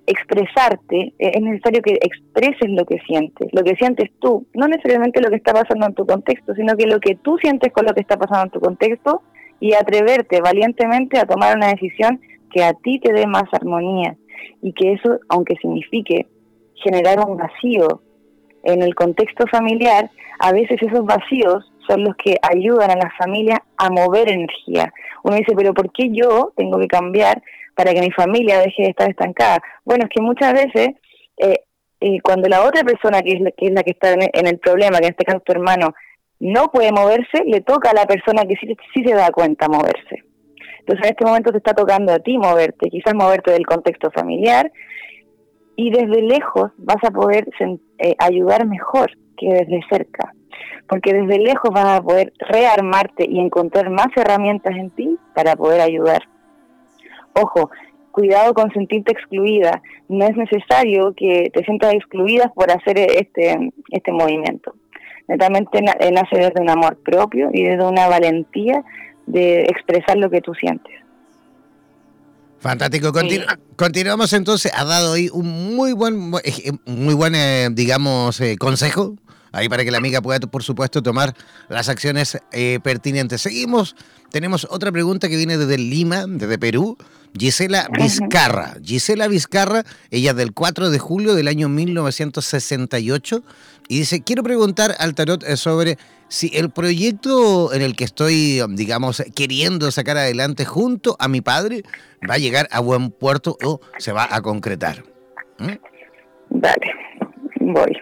expresarte, 0.08 1.14
es 1.20 1.40
necesario 1.40 1.84
que 1.84 1.94
expreses 2.02 2.68
lo 2.70 2.84
que 2.84 2.98
sientes, 3.06 3.48
lo 3.52 3.64
que 3.64 3.76
sientes 3.76 4.10
tú, 4.20 4.48
no 4.56 4.68
necesariamente 4.68 5.22
lo 5.22 5.30
que 5.30 5.36
está 5.36 5.54
pasando 5.54 5.86
en 5.86 5.94
tu 5.94 6.08
contexto, 6.08 6.56
sino 6.56 6.76
que 6.76 6.88
lo 6.88 7.00
que 7.00 7.14
tú 7.14 7.38
sientes 7.38 7.72
con 7.72 7.86
lo 7.86 7.94
que 7.94 8.02
está 8.02 8.18
pasando 8.18 8.46
en 8.46 8.50
tu 8.50 8.60
contexto 8.60 9.22
y 9.60 9.74
atreverte 9.74 10.42
valientemente 10.42 11.20
a 11.20 11.26
tomar 11.26 11.56
una 11.56 11.68
decisión 11.68 12.20
que 12.52 12.64
a 12.64 12.74
ti 12.74 13.00
te 13.00 13.14
dé 13.14 13.28
más 13.28 13.44
armonía 13.52 14.16
y 14.62 14.74
que 14.74 14.94
eso, 14.94 15.20
aunque 15.30 15.56
signifique 15.56 16.28
generar 16.76 17.20
un 17.20 17.38
vacío 17.38 18.02
en 18.64 18.82
el 18.82 18.96
contexto 18.96 19.46
familiar, 19.48 20.10
a 20.40 20.52
veces 20.52 20.82
esos 20.82 21.06
vacíos 21.06 21.72
son 21.88 22.04
los 22.04 22.16
que 22.16 22.38
ayudan 22.42 22.92
a 22.92 22.96
la 22.96 23.12
familia 23.18 23.64
a 23.78 23.90
mover 23.90 24.30
energía. 24.30 24.94
Uno 25.24 25.36
dice, 25.36 25.54
pero 25.56 25.74
¿por 25.74 25.92
qué 25.92 26.10
yo 26.12 26.54
tengo 26.56 26.80
que 26.80 26.88
cambiar 26.88 27.42
para 27.76 27.94
que 27.94 28.02
mi 28.02 28.12
familia 28.12 28.60
deje 28.60 28.84
de 28.84 28.90
estar 28.90 29.10
estancada. 29.10 29.60
Bueno, 29.86 30.04
es 30.04 30.10
que 30.10 30.22
muchas 30.22 30.54
veces 30.54 30.90
eh, 31.38 32.20
cuando 32.24 32.48
la 32.50 32.64
otra 32.64 32.84
persona 32.84 33.22
que 33.22 33.34
es 33.34 33.42
la, 33.42 33.52
que 33.52 33.68
es 33.68 33.72
la 33.72 33.84
que 33.84 33.92
está 33.92 34.14
en 34.14 34.48
el 34.48 34.60
problema, 34.60 35.00
que 35.00 35.08
en 35.08 35.12
este 35.12 35.26
caso 35.26 35.40
tu 35.40 35.52
hermano, 35.52 35.94
no 36.40 36.72
puede 36.72 36.92
moverse, 36.92 37.44
le 37.46 37.62
toca 37.62 37.92
a 37.92 37.94
la 37.94 38.06
persona 38.06 38.44
que 38.44 38.56
sí 38.56 39.04
se 39.04 39.14
da 39.14 39.32
cuenta 39.32 39.68
moverse. 39.68 40.24
Entonces 40.82 41.06
en 41.06 41.12
este 41.12 41.26
momento 41.26 41.52
te 41.52 41.58
está 41.58 41.74
tocando 41.74 42.12
a 42.12 42.20
ti 42.20 42.38
moverte, 42.38 42.90
quizás 42.90 43.14
moverte 43.16 43.52
del 43.52 43.66
contexto 43.66 44.12
familiar 44.12 44.72
y 45.76 45.92
desde 45.92 46.22
lejos 46.22 46.72
vas 46.78 47.04
a 47.04 47.12
poder 47.12 47.48
eh, 48.00 48.16
ayudar 48.20 48.68
mejor 48.68 49.12
que 49.38 49.48
desde 49.48 49.82
cerca, 49.90 50.34
porque 50.88 51.14
desde 51.14 51.40
lejos 51.40 51.72
vas 51.74 52.00
a 52.00 52.02
poder 52.02 52.34
rearmarte 52.40 53.26
y 53.30 53.40
encontrar 53.40 53.90
más 53.90 54.08
herramientas 54.16 54.76
en 54.76 54.90
ti 54.92 55.18
para 55.34 55.56
poder 55.56 55.82
ayudar. 55.82 56.22
Ojo, 57.34 57.72
cuidado 58.12 58.54
con 58.54 58.72
sentirte 58.72 59.14
excluida. 59.14 59.82
No 60.10 60.26
es 60.26 60.36
necesario 60.36 61.14
que 61.16 61.50
te 61.54 61.64
sientas 61.64 61.94
excluida 61.94 62.52
por 62.54 62.70
hacer 62.70 62.98
este, 62.98 63.72
este 63.90 64.12
movimiento. 64.12 64.76
Netamente 65.28 65.80
eh, 65.80 66.12
nace 66.12 66.38
desde 66.38 66.62
un 66.62 66.70
amor 66.70 66.98
propio 67.04 67.50
y 67.54 67.64
desde 67.64 67.88
una 67.88 68.08
valentía 68.08 68.84
de 69.32 69.64
expresar 69.64 70.18
lo 70.18 70.30
que 70.30 70.42
tú 70.42 70.54
sientes. 70.54 70.94
Fantástico. 72.60 73.12
Continuamos 73.76 74.34
entonces. 74.34 74.72
Ha 74.76 74.86
dado 74.86 75.14
hoy 75.14 75.30
un 75.34 75.76
muy 75.76 75.94
buen, 75.94 76.32
eh, 76.44 76.72
muy 76.86 77.16
buen, 77.16 77.34
eh, 77.34 77.70
digamos, 77.72 78.42
consejo 78.60 79.16
ahí 79.52 79.68
para 79.68 79.84
que 79.84 79.92
la 79.92 79.98
amiga 79.98 80.22
pueda, 80.22 80.40
por 80.40 80.64
supuesto, 80.64 81.02
tomar 81.02 81.34
las 81.70 81.90
acciones 81.90 82.38
pertinentes. 82.84 83.42
Seguimos. 83.42 83.96
Tenemos 84.30 84.66
otra 84.70 84.92
pregunta 84.94 85.28
que 85.28 85.36
viene 85.36 85.58
desde 85.58 85.78
Lima, 85.78 86.26
desde 86.26 86.58
Perú. 86.58 86.98
Gisela 87.38 87.88
Vizcarra. 87.92 88.76
Gisela 88.84 89.28
Vizcarra, 89.28 89.84
ella 90.10 90.34
del 90.34 90.54
4 90.54 90.90
de 90.90 91.00
julio 91.00 91.36
del 91.36 91.48
año 91.48 91.70
1968, 91.70 93.44
y 93.88 94.00
dice, 94.00 94.22
quiero 94.22 94.44
preguntar 94.44 94.96
al 95.00 95.16
tarot 95.16 95.44
eh, 95.44 95.58
sobre 95.58 95.98
si 96.32 96.50
el 96.58 96.70
proyecto 96.70 97.74
en 97.74 97.82
el 97.82 97.94
que 97.98 98.06
estoy, 98.06 98.62
digamos, 98.70 99.22
queriendo 99.36 99.92
sacar 99.92 100.16
adelante 100.16 100.64
junto 100.64 101.18
a 101.20 101.28
mi 101.28 101.42
padre 101.42 101.84
va 102.28 102.36
a 102.36 102.38
llegar 102.38 102.68
a 102.72 102.80
buen 102.80 103.12
puerto 103.12 103.58
o 103.62 103.82
se 103.98 104.14
va 104.14 104.30
a 104.32 104.42
concretar. 104.42 105.04
¿Mm? 105.60 105.76
Dale, 106.52 106.94
voy. 107.60 107.98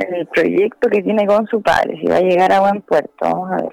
El 0.00 0.26
proyecto 0.26 0.88
que 0.90 1.02
tiene 1.02 1.24
con 1.24 1.46
su 1.46 1.62
padre, 1.62 2.00
si 2.00 2.08
va 2.08 2.16
a 2.16 2.20
llegar 2.20 2.52
a 2.52 2.62
buen 2.62 2.82
puerto, 2.82 3.12
vamos 3.20 3.50
a 3.52 3.56
ver. 3.62 3.72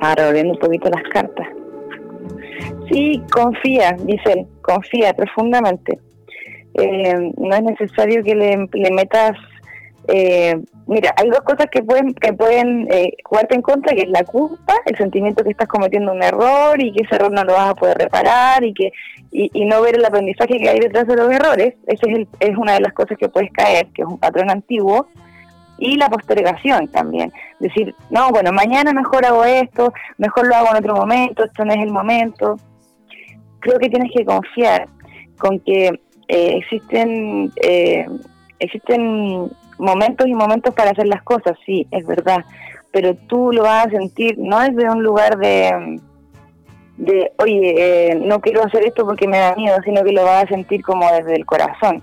Ahora 0.00 0.26
volviendo 0.28 0.54
un 0.54 0.58
poquito 0.58 0.88
las 0.88 1.02
cartas. 1.12 1.46
Sí, 2.90 3.22
confía, 3.30 3.94
dice 4.00 4.32
él, 4.32 4.46
confía 4.62 5.12
profundamente. 5.12 5.98
Eh, 6.72 7.32
no 7.36 7.54
es 7.54 7.62
necesario 7.62 8.24
que 8.24 8.34
le, 8.34 8.90
metas... 8.92 9.36
Eh, 10.08 10.56
mira, 10.86 11.12
hay 11.16 11.28
dos 11.30 11.40
cosas 11.40 11.66
que 11.70 11.82
pueden 11.82 12.14
que 12.14 12.32
pueden 12.32 12.86
eh, 12.92 13.12
jugarte 13.24 13.56
en 13.56 13.62
contra, 13.62 13.94
que 13.94 14.02
es 14.02 14.08
la 14.08 14.24
culpa, 14.24 14.74
el 14.86 14.96
sentimiento 14.96 15.42
que 15.42 15.50
estás 15.50 15.68
cometiendo 15.68 16.12
un 16.12 16.22
error 16.22 16.80
y 16.80 16.92
que 16.92 17.04
ese 17.04 17.16
error 17.16 17.32
no 17.32 17.42
lo 17.44 17.54
vas 17.54 17.70
a 17.70 17.74
poder 17.74 17.98
reparar 17.98 18.62
y 18.62 18.72
que 18.72 18.92
y, 19.32 19.64
no 19.64 19.82
ver 19.82 19.96
el 19.96 20.04
aprendizaje 20.04 20.58
que 20.58 20.68
hay 20.68 20.78
detrás 20.78 21.06
de 21.06 21.16
los 21.16 21.30
errores. 21.30 21.74
Esa 21.86 22.06
es, 22.08 22.28
es 22.40 22.56
una 22.56 22.74
de 22.74 22.80
las 22.80 22.92
cosas 22.92 23.18
que 23.18 23.28
puedes 23.28 23.52
caer, 23.52 23.88
que 23.94 24.02
es 24.02 24.08
un 24.08 24.18
patrón 24.18 24.50
antiguo 24.50 25.08
y 25.78 25.96
la 25.96 26.08
postergación 26.08 26.88
también. 26.88 27.32
Decir, 27.60 27.94
no, 28.10 28.30
bueno, 28.30 28.52
mañana 28.52 28.92
mejor 28.92 29.26
hago 29.26 29.44
esto, 29.44 29.92
mejor 30.18 30.46
lo 30.46 30.54
hago 30.54 30.68
en 30.70 30.76
otro 30.76 30.96
momento, 30.96 31.44
esto 31.44 31.64
no 31.64 31.72
es 31.72 31.80
el 31.80 31.90
momento. 31.90 32.56
Creo 33.60 33.78
que 33.78 33.88
tienes 33.88 34.10
que 34.14 34.24
confiar 34.24 34.88
con 35.38 35.60
que 35.60 35.88
eh, 36.28 36.56
existen, 36.56 37.52
eh, 37.62 38.06
existen 38.58 39.50
momentos 39.78 40.26
y 40.26 40.34
momentos 40.34 40.74
para 40.74 40.90
hacer 40.90 41.06
las 41.06 41.22
cosas, 41.22 41.56
sí, 41.64 41.86
es 41.90 42.06
verdad, 42.06 42.44
pero 42.92 43.14
tú 43.14 43.52
lo 43.52 43.62
vas 43.62 43.86
a 43.86 43.90
sentir 43.90 44.36
no 44.38 44.60
desde 44.60 44.90
un 44.90 45.02
lugar 45.02 45.36
de, 45.38 46.00
de 46.96 47.32
oye, 47.38 47.74
eh, 48.10 48.14
no 48.14 48.40
quiero 48.40 48.64
hacer 48.64 48.84
esto 48.84 49.04
porque 49.04 49.28
me 49.28 49.38
da 49.38 49.54
miedo, 49.54 49.76
sino 49.84 50.02
que 50.02 50.12
lo 50.12 50.24
vas 50.24 50.44
a 50.44 50.48
sentir 50.48 50.82
como 50.82 51.10
desde 51.10 51.36
el 51.36 51.44
corazón. 51.44 52.02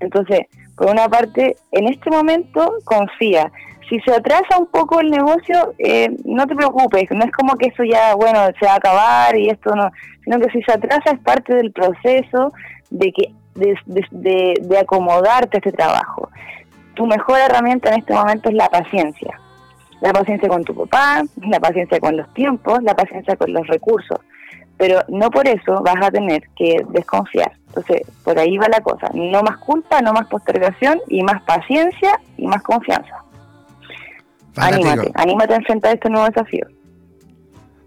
Entonces, 0.00 0.40
por 0.76 0.90
una 0.90 1.08
parte, 1.08 1.56
en 1.72 1.88
este 1.88 2.10
momento 2.10 2.74
confía. 2.84 3.50
Si 3.88 4.00
se 4.00 4.12
atrasa 4.12 4.58
un 4.58 4.66
poco 4.66 5.00
el 5.00 5.10
negocio, 5.10 5.74
eh, 5.78 6.08
no 6.24 6.46
te 6.46 6.54
preocupes, 6.54 7.04
no 7.10 7.24
es 7.24 7.32
como 7.32 7.54
que 7.56 7.66
eso 7.66 7.84
ya, 7.84 8.14
bueno, 8.14 8.40
se 8.58 8.66
va 8.66 8.72
a 8.72 8.76
acabar 8.76 9.36
y 9.36 9.50
esto 9.50 9.74
no, 9.74 9.90
sino 10.24 10.38
que 10.40 10.50
si 10.50 10.62
se 10.62 10.72
atrasa 10.72 11.12
es 11.12 11.20
parte 11.20 11.54
del 11.54 11.70
proceso 11.70 12.52
de 12.90 13.12
que 13.12 13.32
de, 13.54 14.58
de 14.60 14.78
acomodarte 14.78 15.56
a 15.56 15.58
este 15.58 15.72
trabajo. 15.72 16.28
Tu 16.94 17.06
mejor 17.06 17.38
herramienta 17.40 17.90
en 17.90 18.00
este 18.00 18.14
momento 18.14 18.48
es 18.48 18.54
la 18.54 18.68
paciencia. 18.68 19.38
La 20.00 20.12
paciencia 20.12 20.48
con 20.48 20.64
tu 20.64 20.74
papá, 20.74 21.22
la 21.48 21.60
paciencia 21.60 21.98
con 22.00 22.16
los 22.16 22.32
tiempos, 22.34 22.82
la 22.82 22.94
paciencia 22.94 23.36
con 23.36 23.52
los 23.52 23.66
recursos. 23.66 24.18
Pero 24.76 25.00
no 25.08 25.30
por 25.30 25.46
eso 25.46 25.82
vas 25.82 26.02
a 26.02 26.10
tener 26.10 26.42
que 26.56 26.84
desconfiar 26.90 27.52
entonces, 27.74 28.06
por 28.22 28.38
ahí 28.38 28.56
va 28.56 28.68
la 28.68 28.80
cosa. 28.80 29.10
No 29.14 29.42
más 29.42 29.58
culpa, 29.58 30.00
no 30.00 30.12
más 30.12 30.28
postergación 30.28 31.00
y 31.08 31.24
más 31.24 31.42
paciencia 31.42 32.20
y 32.36 32.46
más 32.46 32.62
confianza. 32.62 33.24
Anímate, 34.56 35.10
anímate 35.14 35.54
a 35.54 35.56
enfrentar 35.56 35.94
este 35.94 36.08
nuevo 36.08 36.26
desafío. 36.26 36.66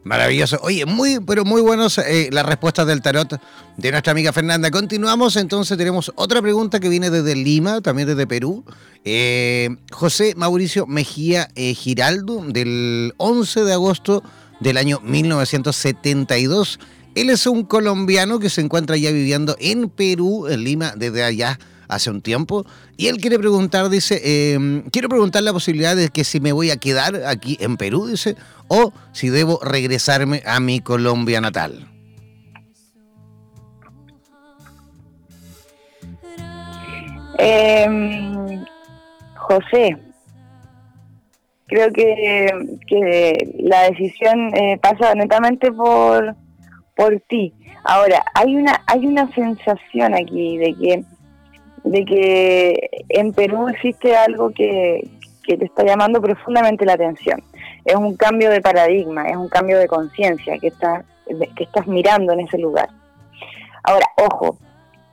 Maravilloso. 0.08 0.58
Oye, 0.62 0.86
muy, 0.86 1.20
pero 1.20 1.44
muy 1.44 1.62
buenos 1.62 1.98
eh, 1.98 2.30
las 2.32 2.46
respuestas 2.46 2.88
del 2.88 3.02
tarot 3.02 3.42
de 3.76 3.92
nuestra 3.92 4.12
amiga 4.12 4.32
Fernanda. 4.32 4.72
Continuamos, 4.72 5.36
entonces 5.36 5.78
tenemos 5.78 6.14
otra 6.16 6.42
pregunta 6.42 6.80
que 6.80 6.88
viene 6.88 7.10
desde 7.10 7.36
Lima, 7.36 7.82
también 7.82 8.08
desde 8.08 8.26
Perú. 8.26 8.64
Eh, 9.04 9.76
José 9.92 10.34
Mauricio 10.38 10.88
Mejía 10.88 11.50
eh, 11.56 11.74
Giraldo, 11.74 12.42
del 12.48 13.14
11 13.18 13.66
de 13.66 13.74
agosto 13.74 14.24
del 14.62 14.78
año 14.78 15.02
1972. 15.04 16.80
Él 17.14 17.30
es 17.30 17.46
un 17.46 17.64
colombiano 17.64 18.40
que 18.40 18.50
se 18.50 18.62
encuentra 18.62 18.96
ya 18.96 19.12
viviendo 19.12 19.58
en 19.60 19.90
Perú, 19.90 20.48
en 20.48 20.64
Lima, 20.64 20.94
desde 20.96 21.26
allá 21.26 21.60
hace 21.88 22.10
un 22.10 22.22
tiempo. 22.22 22.66
Y 22.98 23.08
él 23.08 23.18
quiere 23.18 23.40
preguntar, 23.40 23.90
dice, 23.90 24.54
em, 24.54 24.84
quiero 24.90 25.10
preguntar 25.10 25.44
la 25.44 25.54
posibilidad 25.54 25.96
de 25.96 26.10
que 26.10 26.24
si 26.24 26.40
me 26.40 26.52
voy 26.52 26.72
a 26.72 26.78
quedar 26.78 27.26
aquí 27.26 27.58
en 27.60 27.78
Perú, 27.78 28.08
dice, 28.08 28.36
o 28.68 28.94
si 29.12 29.30
debo 29.30 29.60
regresarme 29.64 30.42
a 30.46 30.60
mi 30.60 30.80
Colombia 30.80 31.42
natal. 31.42 31.88
Em, 37.40 38.66
José, 39.36 39.98
creo 41.68 41.92
que, 41.92 42.78
que 42.88 43.56
la 43.60 43.84
decisión 43.84 44.56
eh, 44.56 44.80
pasa 44.82 45.14
netamente 45.14 45.72
por 45.72 46.36
por 46.98 47.22
ti. 47.30 47.54
Ahora, 47.86 48.26
hay 48.34 48.56
una 48.56 48.82
hay 48.88 49.06
una 49.06 49.32
sensación 49.34 50.14
aquí 50.16 50.58
de 50.58 50.74
que 50.74 51.04
de 51.84 52.06
que 52.06 52.90
en 53.10 53.34
Perú 53.34 53.68
existe 53.70 54.16
algo 54.16 54.52
que, 54.52 55.10
te 55.46 55.64
está 55.64 55.86
llamando 55.86 56.22
profundamente 56.22 56.86
la 56.86 56.94
atención. 56.94 57.42
Es 57.86 57.96
un 57.96 58.18
cambio 58.18 58.50
de 58.50 58.60
paradigma, 58.60 59.28
es 59.28 59.38
un 59.38 59.48
cambio 59.48 59.80
de 59.80 59.88
conciencia 59.88 60.58
que 60.60 60.68
estás 60.68 61.06
que 61.56 61.64
estás 61.64 61.88
mirando 61.88 62.34
en 62.34 62.42
ese 62.42 62.58
lugar. 62.58 62.90
Ahora, 63.84 64.06
ojo, 64.18 64.58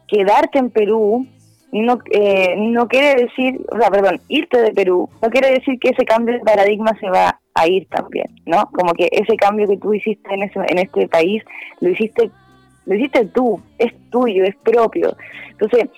quedarte 0.08 0.58
en 0.58 0.70
Perú 0.70 1.26
no, 1.72 1.98
eh, 2.10 2.54
no 2.56 2.86
quiere 2.86 3.24
decir, 3.24 3.60
o 3.72 3.78
sea, 3.78 3.90
perdón, 3.90 4.20
irte 4.28 4.60
de 4.60 4.72
Perú 4.72 5.08
no 5.20 5.30
quiere 5.30 5.50
decir 5.50 5.78
que 5.80 5.90
ese 5.90 6.04
cambio 6.04 6.34
de 6.34 6.40
paradigma 6.40 6.96
se 7.00 7.10
va 7.10 7.40
a 7.54 7.66
ir 7.66 7.88
también, 7.88 8.26
¿no? 8.46 8.68
Como 8.72 8.92
que 8.94 9.08
ese 9.10 9.36
cambio 9.36 9.66
que 9.66 9.76
tú 9.76 9.92
hiciste 9.92 10.32
en, 10.32 10.44
ese, 10.44 10.60
en 10.68 10.78
este 10.78 11.08
país, 11.08 11.42
lo 11.80 11.88
hiciste, 11.90 12.30
lo 12.86 12.94
hiciste 12.94 13.26
tú, 13.26 13.60
es 13.78 13.92
tuyo, 14.10 14.44
es 14.44 14.54
propio. 14.56 15.16
Entonces, 15.50 15.88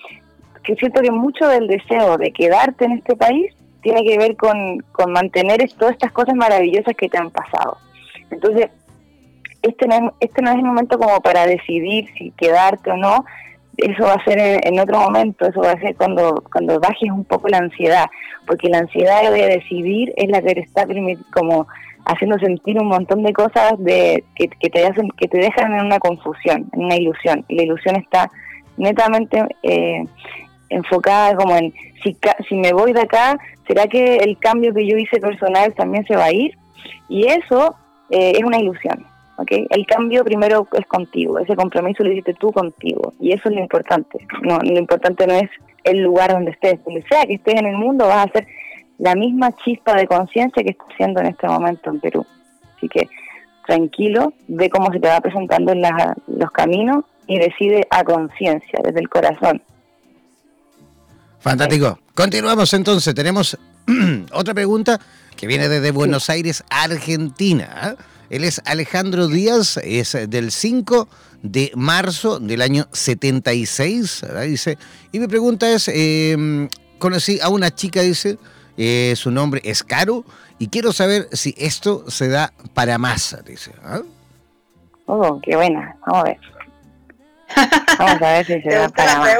que 0.67 0.75
siento 0.75 1.01
que 1.01 1.11
mucho 1.11 1.47
del 1.47 1.67
deseo 1.67 2.17
de 2.17 2.33
quedarte 2.33 2.83
en 2.83 2.91
este 2.91 3.15
país 3.15 3.55
tiene 3.81 4.03
que 4.03 4.17
ver 4.17 4.35
con, 4.35 4.79
con 4.91 5.13
mantener 5.13 5.61
todas 5.79 5.93
estas 5.93 6.11
cosas 6.11 6.35
maravillosas 6.35 6.93
que 6.97 7.07
te 7.07 7.17
han 7.17 7.31
pasado. 7.31 7.77
Entonces, 8.29 8.69
este 9.61 9.87
no, 9.87 9.95
es, 9.95 10.01
este 10.19 10.41
no 10.41 10.51
es 10.51 10.57
el 10.57 10.65
momento 10.65 10.99
como 10.99 11.21
para 11.21 11.47
decidir 11.47 12.09
si 12.17 12.31
quedarte 12.31 12.91
o 12.91 12.97
no, 12.97 13.23
eso 13.77 14.03
va 14.03 14.15
a 14.15 14.23
ser 14.25 14.39
en, 14.39 14.77
otro 14.77 14.99
momento, 14.99 15.47
eso 15.47 15.61
va 15.61 15.71
a 15.71 15.79
ser 15.79 15.95
cuando, 15.95 16.43
cuando 16.51 16.81
bajes 16.81 17.11
un 17.11 17.23
poco 17.23 17.47
la 17.47 17.59
ansiedad, 17.59 18.07
porque 18.45 18.67
la 18.67 18.79
ansiedad 18.79 19.31
de 19.31 19.47
decidir 19.47 20.13
es 20.17 20.27
la 20.29 20.41
que 20.41 20.53
te 20.53 20.61
está 20.61 20.85
como 21.31 21.65
haciendo 22.03 22.37
sentir 22.39 22.77
un 22.77 22.87
montón 22.87 23.23
de 23.23 23.31
cosas 23.31 23.73
de 23.77 24.25
que, 24.35 24.49
te 24.49 24.85
hacen 24.85 25.09
que 25.11 25.29
te 25.29 25.37
dejan 25.37 25.73
en 25.73 25.85
una 25.85 25.99
confusión, 25.99 26.67
en 26.73 26.85
una 26.85 26.97
ilusión, 26.97 27.45
y 27.47 27.55
la 27.55 27.63
ilusión 27.63 27.95
está 27.95 28.29
netamente 28.75 29.45
eh, 29.63 30.03
enfocada 30.69 31.35
como 31.35 31.55
en 31.55 31.73
si, 32.03 32.17
si 32.47 32.55
me 32.55 32.73
voy 32.73 32.93
de 32.93 33.01
acá, 33.01 33.39
¿será 33.67 33.87
que 33.87 34.17
el 34.17 34.37
cambio 34.37 34.73
que 34.73 34.87
yo 34.87 34.97
hice 34.97 35.19
personal 35.19 35.73
también 35.73 36.05
se 36.05 36.15
va 36.15 36.25
a 36.25 36.31
ir? 36.31 36.57
Y 37.09 37.27
eso 37.27 37.75
eh, 38.09 38.33
es 38.35 38.43
una 38.43 38.59
ilusión. 38.59 39.05
¿okay? 39.37 39.65
El 39.69 39.85
cambio 39.85 40.23
primero 40.23 40.67
es 40.73 40.85
contigo, 40.85 41.39
ese 41.39 41.55
compromiso 41.55 42.03
lo 42.03 42.11
hiciste 42.11 42.33
tú 42.33 42.51
contigo 42.51 43.13
y 43.19 43.31
eso 43.31 43.49
es 43.49 43.55
lo 43.55 43.61
importante. 43.61 44.19
No, 44.41 44.59
lo 44.59 44.79
importante 44.79 45.25
no 45.27 45.33
es 45.33 45.49
el 45.83 46.01
lugar 46.01 46.31
donde 46.31 46.51
estés, 46.51 46.83
donde 46.83 47.03
sea 47.03 47.25
que 47.25 47.35
estés 47.35 47.55
en 47.55 47.67
el 47.67 47.77
mundo 47.77 48.07
vas 48.07 48.17
a 48.17 48.23
hacer 48.23 48.47
la 48.97 49.15
misma 49.15 49.51
chispa 49.63 49.95
de 49.95 50.07
conciencia 50.07 50.63
que 50.63 50.71
estás 50.71 50.87
haciendo 50.91 51.21
en 51.21 51.27
este 51.27 51.47
momento 51.47 51.89
en 51.89 51.99
Perú. 51.99 52.25
Así 52.75 52.89
que 52.89 53.07
tranquilo, 53.65 54.33
ve 54.47 54.69
cómo 54.69 54.91
se 54.91 54.99
te 54.99 55.07
va 55.07 55.19
presentando 55.21 55.71
en 55.73 55.83
los 56.27 56.51
caminos 56.51 57.03
y 57.27 57.37
decide 57.37 57.85
a 57.89 58.03
conciencia, 58.03 58.79
desde 58.83 58.99
el 58.99 59.09
corazón. 59.09 59.61
Fantástico. 61.39 61.99
Continuamos 62.13 62.73
entonces. 62.73 63.13
Tenemos 63.13 63.57
otra 64.31 64.53
pregunta 64.53 64.99
que 65.35 65.47
viene 65.47 65.69
desde 65.69 65.91
Buenos 65.91 66.29
Aires, 66.29 66.63
Argentina. 66.69 67.95
Él 68.29 68.43
es 68.43 68.61
Alejandro 68.65 69.27
Díaz, 69.27 69.77
es 69.77 70.17
del 70.29 70.51
5 70.51 71.07
de 71.43 71.71
marzo 71.75 72.39
del 72.39 72.61
año 72.61 72.87
76, 72.91 74.25
dice. 74.43 74.77
Y 75.11 75.19
mi 75.19 75.27
pregunta 75.27 75.69
es, 75.69 75.87
em, 75.87 76.67
conocí 76.99 77.39
a 77.41 77.49
una 77.49 77.73
chica, 77.73 78.01
dice, 78.01 78.37
eh, 78.75 79.13
su 79.15 79.31
nombre 79.31 79.61
es 79.63 79.83
Caro, 79.83 80.25
y 80.59 80.67
quiero 80.67 80.91
saber 80.91 81.29
si 81.31 81.53
esto 81.57 82.09
se 82.09 82.27
da 82.27 82.51
para 82.73 82.97
más, 82.97 83.37
dice. 83.45 83.71
¿ah? 83.83 84.01
Oh, 85.05 85.39
qué 85.41 85.55
buena, 85.55 85.95
vamos 86.05 86.21
a 86.21 86.23
ver. 86.23 86.37
Vamos 87.97 88.21
a 88.21 88.31
ver 88.33 88.45
si 88.45 88.61
se 88.61 88.69
da 88.69 88.89
para 88.89 89.19
más. 89.19 89.37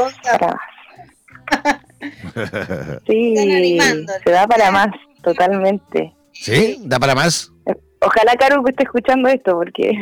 Sí, 3.07 3.79
se 4.23 4.31
da 4.31 4.47
para 4.47 4.71
más, 4.71 4.87
totalmente. 5.23 6.13
¿Sí? 6.33 6.79
¿Da 6.83 6.99
para 6.99 7.15
más? 7.15 7.51
Ojalá 7.99 8.33
Caro 8.35 8.63
esté 8.67 8.83
escuchando 8.83 9.29
esto, 9.29 9.53
porque... 9.53 9.91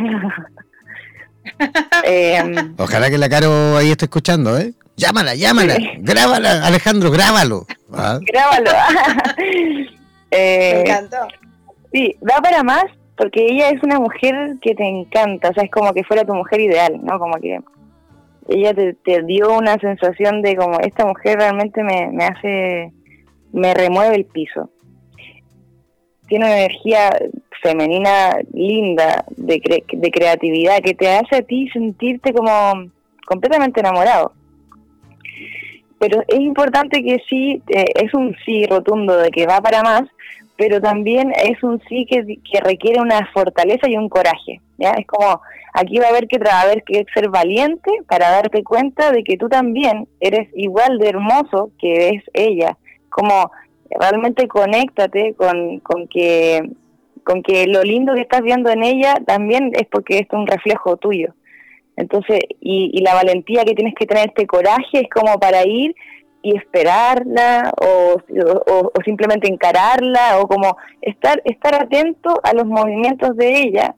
Em, 2.03 2.73
Ojalá 2.77 3.09
que 3.09 3.19
la 3.19 3.29
Caro 3.29 3.77
ahí 3.77 3.91
esté 3.91 4.05
escuchando, 4.05 4.57
¿eh? 4.57 4.73
Llámala, 4.97 5.35
llámala, 5.35 5.77
grábala, 5.99 6.65
Alejandro, 6.65 7.11
grábalo. 7.11 7.67
¿Ah? 7.93 8.19
Grábalo. 8.21 8.71
eh, 10.31 10.73
Me 10.73 10.81
encantó. 10.81 11.17
Sí, 11.93 12.15
da 12.21 12.41
para 12.41 12.63
más 12.63 12.85
porque 13.17 13.45
ella 13.45 13.69
es 13.69 13.81
una 13.83 13.99
mujer 13.99 14.55
que 14.61 14.75
te 14.75 14.83
encanta, 14.83 15.49
o 15.49 15.53
sea, 15.53 15.63
es 15.63 15.71
como 15.71 15.93
que 15.93 16.03
fuera 16.03 16.25
tu 16.25 16.33
mujer 16.33 16.59
ideal, 16.59 16.99
¿no? 17.01 17.17
Como 17.17 17.35
que 17.39 17.59
ella 18.47 18.73
te, 18.73 19.23
dio 19.23 19.57
una 19.57 19.77
sensación 19.79 20.41
de 20.41 20.55
como 20.55 20.79
esta 20.79 21.05
mujer 21.05 21.39
realmente 21.39 21.83
me, 21.83 22.11
me 22.11 22.25
hace, 22.25 22.91
me 23.51 23.73
remueve 23.73 24.15
el 24.15 24.25
piso. 24.25 24.69
Tiene 26.27 26.45
una 26.45 26.57
energía 26.57 27.09
femenina 27.61 28.37
linda, 28.53 29.25
de, 29.37 29.83
de 29.91 30.11
creatividad, 30.11 30.79
que 30.79 30.93
te 30.93 31.09
hace 31.09 31.37
a 31.37 31.41
ti 31.41 31.67
sentirte 31.69 32.33
como 32.33 32.91
completamente 33.25 33.79
enamorado. 33.79 34.33
Pero 35.99 36.21
es 36.27 36.39
importante 36.39 37.03
que 37.03 37.17
sí, 37.27 37.61
eh, 37.69 37.85
es 37.95 38.13
un 38.13 38.35
sí 38.45 38.65
rotundo 38.65 39.17
de 39.17 39.31
que 39.31 39.47
va 39.47 39.61
para 39.61 39.81
más, 39.81 40.03
pero 40.57 40.79
también 40.81 41.31
es 41.31 41.61
un 41.63 41.81
sí 41.89 42.05
que, 42.09 42.23
que 42.49 42.59
requiere 42.61 43.01
una 43.01 43.29
fortaleza 43.33 43.89
y 43.89 43.97
un 43.97 44.09
coraje. 44.09 44.61
Es 44.77 45.07
como, 45.07 45.41
aquí 45.73 45.99
va 45.99 46.07
a 46.07 46.09
haber 46.09 46.27
que, 46.27 46.39
haber 46.49 46.83
que 46.83 47.05
ser 47.13 47.29
valiente 47.29 47.91
para 48.07 48.29
darte 48.29 48.63
cuenta 48.63 49.11
de 49.11 49.23
que 49.23 49.37
tú 49.37 49.49
también 49.49 50.07
eres 50.19 50.49
igual 50.53 50.97
de 50.99 51.09
hermoso 51.09 51.71
que 51.79 52.09
es 52.09 52.23
ella. 52.33 52.77
Como 53.09 53.51
realmente 53.89 54.47
conéctate 54.47 55.33
con, 55.35 55.79
con 55.79 56.07
que 56.07 56.61
con 57.25 57.41
que 57.41 57.65
lo 57.65 57.81
lindo 57.81 58.13
que 58.13 58.21
estás 58.21 58.43
viendo 58.43 58.69
en 58.69 58.83
ella 58.83 59.15
también 59.25 59.71
es 59.73 59.87
porque 59.91 60.19
es 60.19 60.27
un 60.31 60.45
reflejo 60.45 60.95
tuyo. 60.97 61.33
Entonces, 61.97 62.39
y, 62.59 63.01
la 63.01 63.15
valentía 63.15 63.63
que 63.63 63.73
tienes 63.73 63.95
que 63.95 64.05
tener, 64.05 64.27
este 64.27 64.45
coraje, 64.45 65.01
es 65.01 65.09
como 65.09 65.39
para 65.39 65.65
ir 65.65 65.95
y 66.45 66.55
esperarla 66.55 67.73
o, 67.81 68.21
o, 68.67 68.91
simplemente 69.03 69.47
encararla 69.51 70.39
o 70.39 70.47
como 70.47 70.77
estar, 71.01 71.41
estar 71.43 71.73
atento 71.73 72.39
a 72.43 72.53
los 72.53 72.67
movimientos 72.67 73.35
de 73.35 73.63
ella 73.63 73.95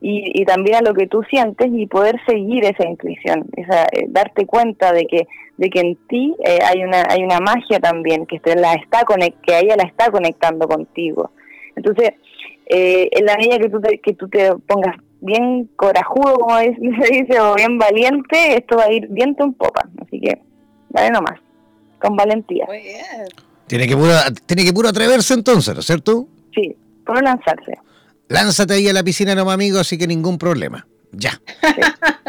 y, 0.00 0.32
y, 0.40 0.46
también 0.46 0.76
a 0.76 0.80
lo 0.80 0.94
que 0.94 1.06
tú 1.06 1.22
sientes 1.24 1.66
y 1.70 1.86
poder 1.86 2.16
seguir 2.26 2.64
esa 2.64 2.88
intuición, 2.88 3.44
esa, 3.54 3.82
eh, 3.92 4.06
darte 4.08 4.46
cuenta 4.46 4.92
de 4.92 5.06
que 5.06 5.26
de 5.58 5.68
que 5.68 5.80
en 5.80 5.96
ti 6.08 6.34
eh, 6.42 6.60
hay 6.64 6.84
una 6.84 7.04
hay 7.06 7.22
una 7.22 7.40
magia 7.40 7.80
también 7.80 8.24
que 8.24 8.40
te 8.40 8.56
la 8.56 8.72
está 8.74 9.04
que 9.04 9.58
ella 9.58 9.76
la 9.76 9.84
está 9.84 10.10
conectando 10.10 10.66
contigo. 10.66 11.32
Entonces, 11.76 12.12
eh, 12.66 13.10
en 13.12 13.26
la 13.26 13.36
medida 13.36 13.58
que 13.58 13.68
tú 13.68 13.80
te, 13.80 13.98
que 13.98 14.14
tú 14.14 14.28
te 14.28 14.54
pongas 14.66 14.96
bien 15.20 15.68
corajudo, 15.76 16.38
como 16.38 16.56
se 16.60 17.12
dice, 17.12 17.40
o 17.40 17.54
bien 17.56 17.76
valiente, 17.76 18.56
esto 18.56 18.78
va 18.78 18.84
a 18.84 18.92
ir 18.92 19.06
viento 19.08 19.44
en 19.44 19.52
popa. 19.52 19.86
Así 20.00 20.18
que, 20.18 20.38
dale 20.90 21.10
nomás, 21.10 21.40
con 22.00 22.16
valentía. 22.16 22.64
Muy 22.66 22.82
bien. 22.82 23.26
Tiene 23.66 23.86
que 23.86 23.96
puro, 23.96 24.14
tiene 24.46 24.64
que 24.64 24.72
puro 24.72 24.88
atreverse 24.88 25.34
entonces, 25.34 25.74
¿no 25.74 25.80
es 25.80 25.86
cierto? 25.86 26.26
Sí, 26.54 26.74
puro 27.04 27.20
lanzarse. 27.20 27.72
Lánzate 28.28 28.74
ahí 28.74 28.88
a 28.88 28.92
la 28.92 29.02
piscina 29.02 29.34
nomás, 29.34 29.54
amigo, 29.54 29.78
así 29.78 29.98
que 29.98 30.06
ningún 30.06 30.38
problema. 30.38 30.86
Ya. 31.12 31.40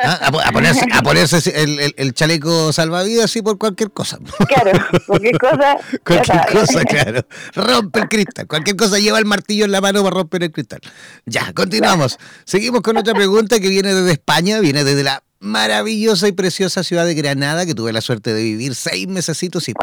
Ah, 0.01 0.27
a, 0.27 0.51
ponerse, 0.53 0.85
a 0.93 1.01
ponerse 1.01 1.61
el, 1.61 1.93
el, 1.97 2.13
chaleco 2.13 2.71
salvavidas 2.71 3.25
así 3.25 3.41
por 3.41 3.57
cualquier 3.57 3.91
cosa. 3.91 4.17
Claro, 4.47 4.71
cualquier 5.05 5.37
cosa. 5.37 5.77
cualquier 6.05 6.45
cosa, 6.49 6.83
claro. 6.85 7.21
Rompe 7.53 7.99
el 7.99 8.07
cristal. 8.07 8.47
Cualquier 8.47 8.77
cosa 8.77 8.97
lleva 8.99 9.19
el 9.19 9.25
martillo 9.25 9.65
en 9.65 9.73
la 9.73 9.81
mano 9.81 10.01
para 10.01 10.15
romper 10.15 10.43
el 10.43 10.51
cristal. 10.53 10.79
Ya, 11.25 11.51
continuamos. 11.51 12.17
Seguimos 12.45 12.81
con 12.81 12.95
otra 12.95 13.13
pregunta 13.13 13.59
que 13.59 13.67
viene 13.67 13.93
desde 13.93 14.13
España, 14.13 14.61
viene 14.61 14.85
desde 14.85 15.03
la 15.03 15.21
maravillosa 15.39 16.27
y 16.27 16.33
preciosa 16.33 16.83
ciudad 16.83 17.05
de 17.05 17.15
Granada, 17.15 17.65
que 17.65 17.73
tuve 17.73 17.93
la 17.93 18.01
suerte 18.01 18.33
de 18.33 18.43
vivir 18.43 18.75
seis 18.75 19.07
mesecitos 19.07 19.69
y 19.69 19.73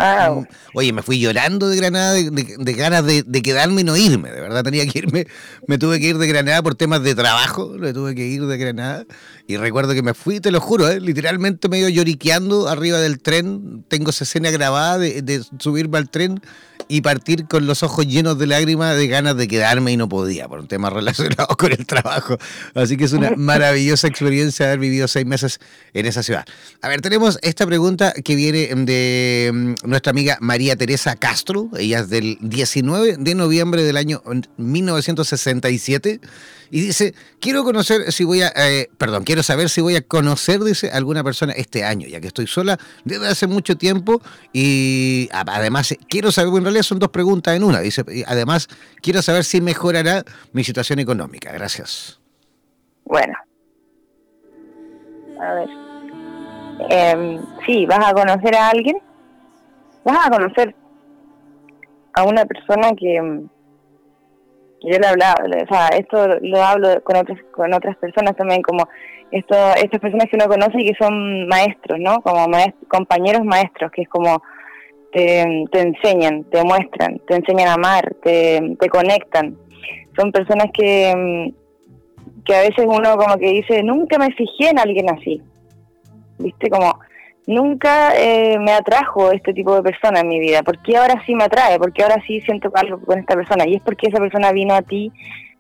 oye, 0.75 0.93
me 0.93 1.03
fui 1.03 1.19
llorando 1.19 1.69
de 1.69 1.77
Granada 1.77 2.13
de, 2.13 2.73
ganas 2.75 3.05
de, 3.07 3.43
quedarme 3.43 3.81
y 3.81 3.85
no 3.85 3.97
irme, 3.97 4.31
de 4.31 4.41
verdad 4.41 4.63
tenía 4.63 4.87
que 4.87 4.99
irme, 4.99 5.27
me 5.67 5.79
tuve 5.79 5.99
que 5.99 6.09
ir 6.09 6.19
de 6.19 6.27
Granada 6.27 6.63
por 6.63 6.75
temas 6.75 7.03
de 7.03 7.15
trabajo, 7.15 7.75
me 7.79 7.93
tuve 7.93 8.15
que 8.15 8.27
ir 8.27 8.45
de 8.45 8.59
Granada 8.59 9.07
y 9.47 9.57
recuerdo 9.57 9.95
que 9.95 10.03
me 10.03 10.15
fui, 10.15 10.41
te 10.41 10.51
lo 10.51 10.61
juro, 10.61 10.89
¿eh? 10.89 11.01
literalmente 11.01 11.69
medio 11.69 11.89
lloriqueando 11.89 12.69
arriba 12.69 12.99
del 12.99 13.21
tren, 13.21 13.85
tengo 13.89 14.11
esa 14.11 14.25
escena 14.25 14.51
grabada 14.51 14.99
de, 14.99 15.23
de 15.23 15.45
subirme 15.59 15.99
al 15.99 16.11
tren 16.11 16.41
y 16.89 17.01
partir 17.01 17.47
con 17.47 17.67
los 17.67 17.83
ojos 17.83 18.07
llenos 18.07 18.39
de 18.39 18.47
lágrimas 18.47 18.97
de 18.97 19.09
ganas 19.09 19.37
de 19.37 19.49
quedarme 19.49 19.93
y 19.93 19.97
no 19.97 20.09
podía 20.09 20.49
por 20.49 20.61
un 20.61 20.69
tema 20.69 20.91
relacionado 20.91 21.49
con 21.57 21.73
el 21.73 21.87
trabajo. 21.87 22.39
Así 22.75 22.97
que 22.97 23.05
es 23.05 23.13
una 23.13 23.31
maravillosa 23.37 24.07
experiencia 24.09 24.67
haber 24.67 24.79
vivido 24.79 25.09
seis 25.09 25.27
meses 25.27 25.61
en 25.95 26.07
esa 26.07 26.23
ciudad. 26.23 26.45
A 26.83 26.89
ver, 26.89 27.01
tenemos 27.01 27.39
esta 27.43 27.67
pregunta 27.67 28.13
que 28.13 28.35
viene 28.35 28.69
de 28.75 29.51
mm, 29.53 29.89
nuestra 29.89 30.11
amiga 30.11 30.39
María 30.41 30.77
Teresa 30.77 31.17
Castro. 31.17 31.71
Ella 31.79 32.01
es 32.01 32.09
del 32.09 32.39
19 32.41 33.17
de 33.19 33.35
noviembre 33.35 33.83
del 33.83 33.97
año 33.97 34.23
1967 34.57 36.21
y 36.71 36.81
dice, 36.81 37.15
quiero 37.41 37.65
conocer 37.65 38.13
si 38.13 38.25
voy 38.25 38.43
a, 38.43 38.53
eh, 38.57 38.89
perdón, 38.99 39.25
quiero 39.25 39.43
saber 39.43 39.69
si 39.69 39.81
voy 39.81 39.97
a 39.97 40.03
conocer, 40.03 40.63
dice, 40.63 40.91
alguna 40.91 41.23
persona 41.25 41.53
este 41.53 41.85
año, 41.85 42.07
ya 42.07 42.21
que 42.21 42.27
estoy 42.29 42.47
sola 42.47 42.79
desde 43.05 43.29
hace 43.29 43.47
mucho 43.47 43.77
tiempo 43.77 44.21
y 44.53 45.29
además 45.33 45.95
quiero 46.09 46.33
saber, 46.33 46.53
en 46.55 46.63
realidad 46.65 46.83
son 46.83 46.99
dos 46.99 47.11
preguntas 47.11 47.57
en 47.57 47.65
una, 47.65 47.81
dice, 47.81 48.05
además 48.27 48.69
quiero 49.01 49.23
saber 49.23 49.45
si 49.45 49.61
mejorará 49.61 50.25
mi 50.53 50.65
situación 50.65 50.99
económica. 50.99 51.53
Gracias. 51.53 52.21
Bueno, 53.05 53.35
a 55.41 55.55
ver, 55.55 55.69
eh, 56.91 57.41
sí, 57.67 57.87
vas 57.87 58.11
a 58.11 58.13
conocer 58.13 58.55
a 58.57 58.71
alguien, 58.71 58.99
vas 60.05 60.27
a 60.27 60.31
conocer 60.31 60.75
a 62.15 62.25
una 62.25 62.45
persona 62.47 62.91
que 62.99 63.47
yo 64.87 64.99
le 64.99 65.07
hablaba, 65.07 65.35
o 65.45 65.75
sea, 65.75 65.89
esto 65.89 66.29
lo 66.43 66.63
hablo 66.63 67.03
con 67.03 67.17
otras, 67.17 67.39
con 67.53 67.75
otras 67.75 67.97
personas 67.97 68.37
también, 68.37 68.63
como 68.63 68.89
esto, 69.31 69.57
estas 69.77 70.01
personas 70.01 70.27
que 70.31 70.37
uno 70.37 70.47
conoce 70.47 70.81
y 70.81 70.91
que 70.91 70.97
son 70.99 71.49
maestros, 71.49 71.99
¿no? 71.99 72.21
Como 72.23 72.47
compañeros 72.89 73.45
maestros, 73.45 73.91
que 73.91 74.03
es 74.03 74.09
como 74.09 74.41
te, 75.13 75.65
te, 75.73 75.81
enseñan, 75.81 76.45
te 76.45 76.63
muestran, 76.63 77.19
te 77.27 77.37
enseñan 77.37 77.69
a 77.69 77.75
amar, 77.75 78.15
te, 78.23 78.77
te 78.79 78.89
conectan. 78.89 79.57
Son 80.17 80.31
personas 80.31 80.67
que, 80.73 81.53
que 82.45 82.55
a 82.55 82.61
veces 82.61 82.87
uno 82.87 83.17
como 83.17 83.37
que 83.37 83.51
dice, 83.51 83.83
nunca 83.83 84.19
me 84.19 84.33
fijé 84.33 84.71
en 84.71 84.79
alguien 84.79 85.11
así. 85.11 85.43
¿Viste? 86.39 86.71
Como 86.71 86.99
nunca 87.47 88.17
eh, 88.17 88.59
me 88.59 88.73
atrajo 88.73 89.31
este 89.31 89.53
tipo 89.55 89.75
de 89.75 89.83
persona 89.83 90.21
en 90.21 90.29
mi 90.29 90.41
vida. 90.41 90.63
¿Por 90.63 90.83
qué 90.83 90.97
ahora 90.97 91.23
sí 91.25 91.35
me 91.35 91.45
atrae? 91.45 91.79
¿Por 91.79 91.93
qué 91.93 92.03
ahora 92.03 92.23
sí 92.27 92.41
siento 92.41 92.71
algo 92.75 93.01
con 93.01 93.19
esta 93.19 93.35
persona? 93.35 93.67
Y 93.67 93.77
es 93.77 93.83
porque 93.83 94.09
esa 94.09 94.19
persona 94.19 94.53
vino 94.53 94.75
a 94.75 94.83
ti 94.83 95.13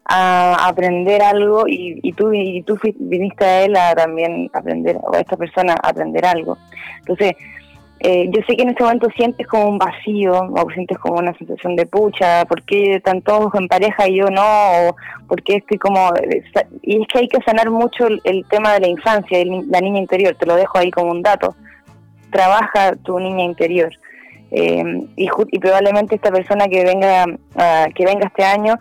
a 0.08 0.68
aprender 0.68 1.22
algo 1.22 1.66
y, 1.66 1.98
y 2.02 2.12
tú 2.12 2.32
y 2.32 2.62
tú 2.62 2.78
viniste 2.98 3.44
a 3.44 3.64
él 3.64 3.76
a 3.76 3.94
también 3.94 4.48
aprender, 4.52 4.98
o 5.02 5.14
a 5.14 5.20
esta 5.20 5.36
persona 5.36 5.74
a 5.74 5.88
aprender 5.88 6.24
algo. 6.24 6.56
Entonces, 6.98 7.34
eh, 8.00 8.28
yo 8.30 8.42
sé 8.46 8.56
que 8.56 8.62
en 8.62 8.68
este 8.68 8.84
momento 8.84 9.08
sientes 9.16 9.46
como 9.46 9.68
un 9.68 9.78
vacío, 9.78 10.32
o 10.32 10.70
sientes 10.70 10.98
como 10.98 11.18
una 11.18 11.36
sensación 11.38 11.76
de 11.76 11.86
pucha, 11.86 12.44
¿por 12.44 12.62
qué 12.62 12.96
están 12.96 13.22
todos 13.22 13.54
en 13.54 13.68
pareja 13.68 14.06
y 14.06 14.16
yo 14.16 14.26
no? 14.26 14.42
O 14.42 14.96
¿por 15.26 15.42
qué 15.42 15.56
estoy 15.56 15.78
como...? 15.78 16.10
Y 16.82 17.00
es 17.00 17.08
que 17.08 17.20
hay 17.20 17.28
que 17.28 17.40
sanar 17.42 17.70
mucho 17.70 18.06
el, 18.06 18.44
tema 18.50 18.74
de 18.74 18.80
la 18.80 18.88
infancia, 18.88 19.38
la 19.68 19.80
niña 19.80 19.98
interior, 19.98 20.34
te 20.34 20.46
lo 20.46 20.56
dejo 20.56 20.78
ahí 20.78 20.90
como 20.90 21.10
un 21.10 21.22
dato. 21.22 21.56
Trabaja 22.30 22.96
tu 22.96 23.18
niña 23.18 23.44
interior. 23.44 23.92
Eh, 24.52 24.84
y, 25.16 25.58
probablemente 25.58 26.14
esta 26.14 26.30
persona 26.30 26.68
que 26.68 26.84
venga 26.84 27.24
que 27.96 28.04
venga 28.04 28.28
este 28.28 28.44
año 28.44 28.78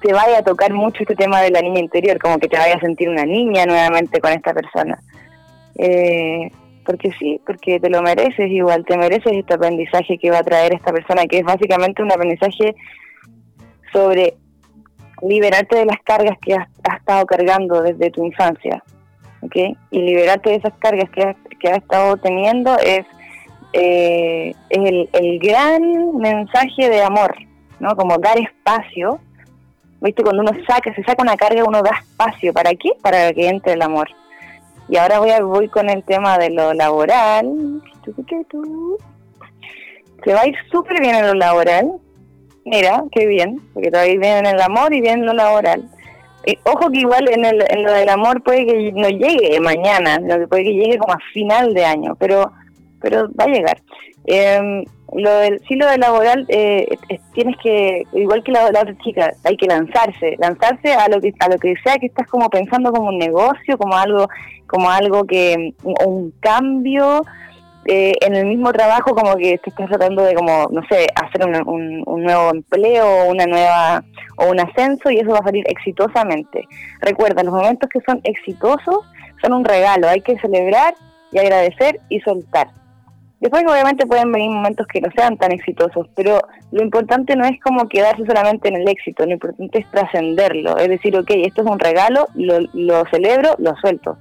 te 0.00 0.12
vaya 0.12 0.38
a 0.38 0.42
tocar 0.44 0.72
mucho 0.72 1.02
este 1.02 1.16
tema 1.16 1.40
de 1.40 1.50
la 1.50 1.60
niña 1.60 1.80
interior, 1.80 2.18
como 2.18 2.38
que 2.38 2.48
te 2.48 2.56
vaya 2.56 2.76
a 2.76 2.80
sentir 2.80 3.08
una 3.08 3.24
niña 3.24 3.66
nuevamente 3.66 4.20
con 4.20 4.32
esta 4.32 4.54
persona. 4.54 5.00
Eh, 5.76 6.50
porque 6.84 7.12
sí, 7.18 7.40
porque 7.46 7.80
te 7.80 7.90
lo 7.90 8.02
mereces 8.02 8.50
igual, 8.50 8.84
te 8.84 8.96
mereces 8.96 9.32
este 9.32 9.54
aprendizaje 9.54 10.18
que 10.18 10.30
va 10.30 10.38
a 10.38 10.44
traer 10.44 10.74
esta 10.74 10.92
persona, 10.92 11.26
que 11.26 11.38
es 11.38 11.44
básicamente 11.44 12.02
un 12.02 12.12
aprendizaje 12.12 12.74
sobre 13.92 14.34
liberarte 15.22 15.76
de 15.76 15.86
las 15.86 16.00
cargas 16.04 16.36
que 16.40 16.54
has, 16.54 16.68
estado 16.98 17.26
cargando 17.26 17.82
desde 17.82 18.10
tu 18.10 18.24
infancia, 18.24 18.82
¿ok? 19.42 19.76
Y 19.90 20.00
liberarte 20.00 20.50
de 20.50 20.56
esas 20.56 20.72
cargas 20.78 21.10
que 21.10 21.22
has, 21.22 21.36
que 21.60 21.68
has 21.68 21.78
estado 21.78 22.16
teniendo 22.16 22.76
es, 22.78 23.04
eh, 23.72 24.54
el, 24.70 25.08
el 25.12 25.38
gran 25.38 26.16
mensaje 26.16 26.88
de 26.88 27.02
amor, 27.02 27.34
¿no? 27.80 27.96
Como 27.96 28.18
dar 28.18 28.38
espacio, 28.38 29.18
¿viste? 30.00 30.22
Cuando 30.22 30.42
uno 30.42 30.52
saca, 30.66 30.94
se 30.94 31.02
saca 31.04 31.22
una 31.22 31.36
carga, 31.36 31.64
uno 31.64 31.82
da 31.82 31.90
espacio, 32.00 32.52
¿para 32.52 32.70
qué? 32.74 32.90
Para 33.00 33.32
que 33.32 33.48
entre 33.48 33.74
el 33.74 33.82
amor. 33.82 34.08
Y 34.88 34.96
ahora 34.96 35.20
voy, 35.20 35.30
a, 35.30 35.42
voy 35.42 35.68
con 35.68 35.88
el 35.88 36.02
tema 36.04 36.38
de 36.38 36.50
lo 36.50 36.74
laboral. 36.74 37.80
Se 40.24 40.34
va 40.34 40.40
a 40.42 40.46
ir 40.46 40.54
súper 40.70 41.00
bien 41.00 41.14
en 41.14 41.26
lo 41.28 41.34
laboral. 41.34 41.92
Mira, 42.64 43.02
qué 43.10 43.26
bien, 43.26 43.60
porque 43.72 43.90
todavía 43.90 44.18
bien 44.18 44.36
en 44.38 44.46
el 44.46 44.60
amor 44.60 44.92
y 44.92 45.00
bien 45.00 45.20
en 45.20 45.26
lo 45.26 45.32
laboral. 45.32 45.88
Ojo 46.64 46.90
que 46.90 47.00
igual 47.00 47.28
en, 47.30 47.44
el, 47.44 47.64
en 47.68 47.82
lo 47.82 47.92
del 47.92 48.08
amor 48.08 48.42
puede 48.42 48.66
que 48.66 48.92
no 48.92 49.08
llegue 49.08 49.60
mañana, 49.60 50.18
puede 50.48 50.64
que 50.64 50.74
llegue 50.74 50.98
como 50.98 51.14
a 51.14 51.18
final 51.32 51.74
de 51.74 51.84
año, 51.84 52.16
pero, 52.18 52.52
pero 53.00 53.28
va 53.38 53.44
a 53.44 53.48
llegar. 53.48 53.80
Eh, 54.26 54.84
lo 55.14 55.30
del 55.36 55.60
sí 55.68 55.74
lo 55.74 55.94
laboral 55.96 56.46
eh, 56.48 56.86
tienes 57.34 57.56
que 57.62 58.04
igual 58.12 58.42
que 58.42 58.52
la, 58.52 58.66
otra 58.66 58.96
chica 59.04 59.32
hay 59.44 59.56
que 59.56 59.66
lanzarse 59.66 60.36
lanzarse 60.38 60.94
a 60.94 61.08
lo 61.08 61.20
que 61.20 61.34
a 61.38 61.48
lo 61.48 61.58
que 61.58 61.74
sea 61.84 61.98
que 61.98 62.06
estás 62.06 62.26
como 62.28 62.48
pensando 62.48 62.92
como 62.92 63.08
un 63.08 63.18
negocio 63.18 63.76
como 63.76 63.94
algo 63.94 64.28
como 64.66 64.90
algo 64.90 65.24
que 65.24 65.74
un 65.82 66.32
cambio 66.40 67.24
eh, 67.86 68.12
en 68.20 68.36
el 68.36 68.46
mismo 68.46 68.72
trabajo 68.72 69.14
como 69.14 69.34
que 69.36 69.58
te 69.58 69.70
estás 69.70 69.88
tratando 69.88 70.22
de 70.22 70.34
como 70.34 70.68
no 70.70 70.82
sé 70.88 71.06
hacer 71.14 71.46
un, 71.46 72.02
un, 72.06 72.22
nuevo 72.22 72.50
empleo 72.50 73.06
o 73.06 73.30
una 73.30 73.46
nueva 73.46 74.04
o 74.36 74.50
un 74.50 74.60
ascenso 74.60 75.10
y 75.10 75.18
eso 75.18 75.30
va 75.30 75.38
a 75.38 75.44
salir 75.44 75.64
exitosamente. 75.68 76.66
Recuerda 77.00 77.42
los 77.42 77.52
momentos 77.52 77.90
que 77.90 78.00
son 78.06 78.20
exitosos 78.24 79.00
son 79.42 79.52
un 79.52 79.64
regalo 79.64 80.08
hay 80.08 80.20
que 80.20 80.38
celebrar 80.38 80.94
y 81.32 81.38
agradecer 81.38 82.00
y 82.08 82.20
soltar. 82.20 82.68
Después 83.40 83.64
obviamente 83.66 84.06
pueden 84.06 84.30
venir 84.30 84.50
momentos 84.50 84.86
que 84.86 85.00
no 85.00 85.08
sean 85.16 85.36
tan 85.36 85.50
exitosos, 85.50 86.06
pero 86.14 86.38
lo 86.70 86.84
importante 86.84 87.34
no 87.34 87.44
es 87.44 87.60
como 87.60 87.88
quedarse 87.88 88.24
solamente 88.24 88.68
en 88.68 88.76
el 88.76 88.88
éxito, 88.88 89.26
lo 89.26 89.32
importante 89.32 89.80
es 89.80 89.90
trascenderlo, 89.90 90.76
es 90.78 90.88
decir, 90.88 91.16
ok, 91.18 91.28
esto 91.28 91.62
es 91.62 91.68
un 91.68 91.80
regalo, 91.80 92.28
lo, 92.34 93.04
celebro, 93.10 93.56
lo 93.58 93.74
suelto. 93.80 94.16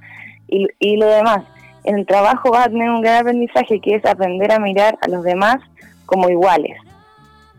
Y, 0.47 0.65
y 0.79 0.97
lo 0.97 1.05
demás, 1.05 1.43
en 1.83 1.99
el 1.99 2.05
trabajo 2.05 2.51
vas 2.51 2.67
a 2.67 2.69
tener 2.69 2.89
un 2.89 3.01
gran 3.01 3.21
aprendizaje 3.21 3.79
que 3.79 3.95
es 3.95 4.05
aprender 4.05 4.51
a 4.51 4.59
mirar 4.59 4.97
a 5.01 5.07
los 5.07 5.23
demás 5.23 5.57
como 6.05 6.29
iguales. 6.29 6.77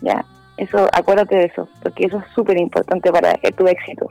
¿ya? 0.01 0.25
Eso, 0.57 0.89
acuérdate 0.93 1.37
de 1.37 1.45
eso, 1.47 1.69
porque 1.83 2.07
eso 2.07 2.19
es 2.19 2.25
súper 2.35 2.59
importante 2.59 3.11
para 3.11 3.35
tu 3.57 3.67
éxito. 3.67 4.11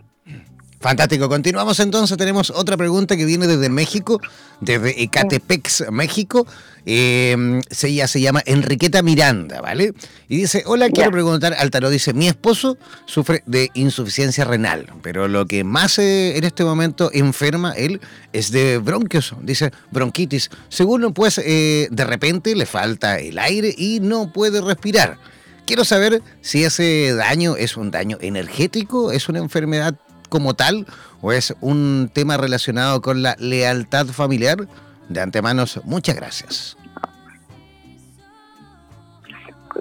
Fantástico. 0.82 1.29
Continuamos 1.29 1.79
entonces. 1.79 2.17
Tenemos 2.17 2.49
otra 2.49 2.75
pregunta 2.75 3.15
que 3.15 3.25
viene 3.25 3.45
desde 3.45 3.69
México, 3.69 4.19
desde 4.61 5.03
Ecatepex, 5.03 5.86
México. 5.91 6.47
Eh, 6.88 7.61
ella 7.84 8.07
se 8.07 8.19
llama 8.19 8.41
Enriqueta 8.47 9.03
Miranda, 9.03 9.61
¿vale? 9.61 9.93
Y 10.27 10.38
dice, 10.38 10.63
hola, 10.65 10.89
quiero 10.89 11.11
preguntar 11.11 11.53
al 11.53 11.69
tarot. 11.69 11.91
Dice, 11.91 12.15
mi 12.15 12.27
esposo 12.27 12.79
sufre 13.05 13.43
de 13.45 13.69
insuficiencia 13.75 14.43
renal, 14.43 14.88
pero 15.03 15.27
lo 15.27 15.45
que 15.45 15.63
más 15.63 15.99
eh, 15.99 16.36
en 16.36 16.45
este 16.45 16.63
momento 16.63 17.11
enferma 17.13 17.73
él 17.73 18.01
es 18.34 18.49
de 18.49 18.79
bronquios, 18.79 19.36
dice 19.43 19.71
bronquitis. 19.91 20.49
Según 20.69 21.13
pues, 21.13 21.38
eh, 21.38 21.89
de 21.91 22.05
repente 22.05 22.55
le 22.55 22.65
falta 22.65 23.19
el 23.19 23.38
aire 23.38 23.71
y 23.77 23.99
no 23.99 24.34
puede 24.34 24.61
respirar. 24.61 25.19
Quiero 25.67 25.86
saber 25.86 26.23
si 26.41 26.63
ese 26.63 27.13
daño 27.13 27.55
es 27.55 27.77
un 27.77 27.91
daño 27.91 28.17
energético, 28.19 29.11
es 29.11 29.29
una 29.29 29.38
enfermedad 29.38 29.95
como 30.32 30.55
tal 30.55 30.88
o 31.21 31.32
es 31.32 31.53
un 31.61 32.09
tema 32.11 32.38
relacionado 32.38 33.01
con 33.01 33.21
la 33.21 33.36
lealtad 33.38 34.07
familiar? 34.07 34.67
De 35.09 35.21
antemano, 35.21 35.65
muchas 35.84 36.15
gracias. 36.15 36.77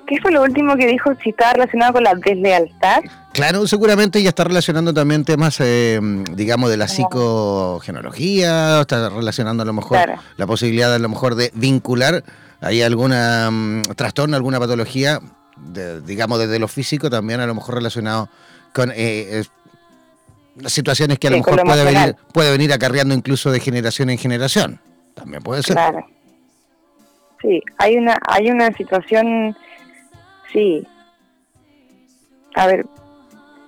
¿Qué 0.06 0.20
fue 0.20 0.32
lo 0.32 0.42
último 0.42 0.76
que 0.76 0.88
dijo? 0.88 1.12
Si 1.22 1.30
está 1.30 1.52
relacionado 1.52 1.92
con 1.94 2.02
la 2.02 2.14
deslealtad. 2.14 3.00
Claro, 3.32 3.66
seguramente 3.68 4.22
ya 4.22 4.30
está 4.30 4.42
relacionando 4.42 4.92
también 4.92 5.24
temas, 5.24 5.60
eh, 5.60 6.00
digamos, 6.32 6.68
de 6.68 6.76
la 6.76 6.88
psicogenología, 6.88 8.80
está 8.80 9.08
relacionando 9.08 9.62
a 9.62 9.66
lo 9.66 9.72
mejor 9.72 9.98
la 10.36 10.46
posibilidad 10.46 10.92
a 10.92 10.98
lo 10.98 11.08
mejor 11.08 11.36
de 11.36 11.52
vincular 11.54 12.24
hay 12.60 12.82
alguna 12.82 13.50
mm, 13.50 13.82
trastorno, 13.96 14.36
alguna 14.36 14.58
patología, 14.58 15.20
digamos, 16.04 16.38
desde 16.38 16.58
lo 16.58 16.68
físico 16.68 17.08
también 17.10 17.40
a 17.40 17.46
lo 17.46 17.54
mejor 17.54 17.76
relacionado 17.76 18.28
con 18.74 18.92
eh, 18.94 19.44
situaciones 20.66 21.18
que 21.18 21.28
a 21.28 21.30
lo 21.30 21.38
mejor 21.38 21.62
puede 21.62 21.84
venir, 21.84 22.16
puede 22.32 22.50
venir 22.50 22.72
acarreando 22.72 23.14
incluso 23.14 23.50
de 23.50 23.60
generación 23.60 24.10
en 24.10 24.18
generación. 24.18 24.80
También 25.14 25.42
puede 25.42 25.62
ser. 25.62 25.76
Claro. 25.76 26.06
Sí, 27.42 27.62
hay 27.78 27.96
una, 27.96 28.18
hay 28.28 28.50
una 28.50 28.70
situación, 28.72 29.56
sí. 30.52 30.86
A 32.54 32.66
ver, 32.66 32.84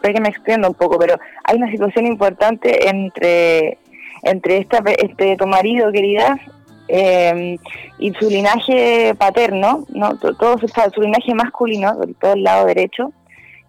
puede 0.01 0.15
que 0.15 0.21
me 0.21 0.29
extienda 0.29 0.69
un 0.69 0.75
poco, 0.75 0.99
pero 0.99 1.19
hay 1.45 1.57
una 1.57 1.71
situación 1.71 2.07
importante 2.07 2.89
entre, 2.89 3.79
entre 4.23 4.59
esta, 4.59 4.83
este 4.99 5.37
tu 5.37 5.47
marido, 5.47 5.91
querida, 5.91 6.39
eh, 6.89 7.57
y 7.99 8.13
su 8.15 8.29
linaje 8.29 9.15
paterno, 9.15 9.87
¿no? 9.89 10.17
todo, 10.17 10.59
su, 10.59 10.69
su 10.69 11.01
linaje 11.01 11.35
masculino, 11.35 11.97
todo 12.21 12.35
el 12.35 12.43
lado 12.43 12.67
derecho, 12.67 13.13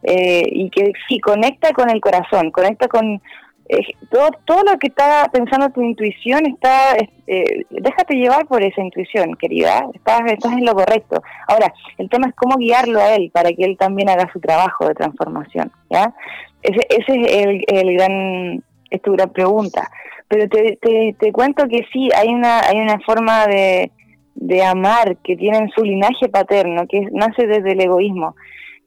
eh, 0.04 0.44
y 0.46 0.70
que 0.70 0.92
sí 1.08 1.20
conecta 1.20 1.72
con 1.72 1.90
el 1.90 2.02
corazón, 2.02 2.52
conecta 2.52 2.88
con 2.88 3.22
eh, 3.70 3.96
todo, 4.12 4.30
todo 4.44 4.64
lo 4.64 4.78
que 4.78 4.88
está 4.88 5.30
pensando 5.32 5.70
tu 5.70 5.82
intuición, 5.82 6.46
está 6.46 6.98
eh, 7.26 7.66
déjate 7.70 8.16
llevar 8.16 8.46
por 8.46 8.62
esa 8.62 8.82
intuición, 8.82 9.36
querida, 9.36 9.88
estás, 9.94 10.22
estás 10.30 10.52
en 10.54 10.66
lo 10.66 10.74
correcto. 10.74 11.22
Ahora, 11.48 11.74
el 11.98 12.10
tema 12.10 12.28
es 12.28 12.36
cómo 12.36 12.58
guiarlo 12.58 13.00
a 13.00 13.16
él 13.16 13.32
para 13.34 13.52
que 13.54 13.64
él 13.64 13.78
también 13.78 14.10
haga 14.10 14.30
su 14.34 14.42
trabajo 14.42 14.88
de 14.88 14.96
transformación, 14.96 15.72
¿ya? 15.90 16.14
Ese, 16.62 16.82
ese 16.90 17.22
es 17.22 17.46
el, 17.46 17.64
el 17.68 17.94
gran, 17.94 18.64
es 18.90 19.02
tu 19.02 19.14
gran 19.14 19.30
pregunta. 19.30 19.90
Pero 20.28 20.50
te, 20.50 20.78
te, 21.18 21.32
cuento 21.32 21.68
que 21.68 21.86
sí, 21.94 22.10
hay 22.16 22.30
una, 22.30 22.62
hay 22.62 22.80
una 22.80 23.00
forma 23.02 23.46
de, 23.46 23.92
de 24.36 24.64
amar 24.64 25.18
que 25.18 25.38
tiene 25.38 25.60
en 25.60 25.70
su 25.70 25.84
linaje 25.84 26.28
paterno, 26.28 26.88
que 26.88 27.08
nace 27.12 27.46
desde 27.46 27.74
el 27.74 27.82
egoísmo 27.82 28.36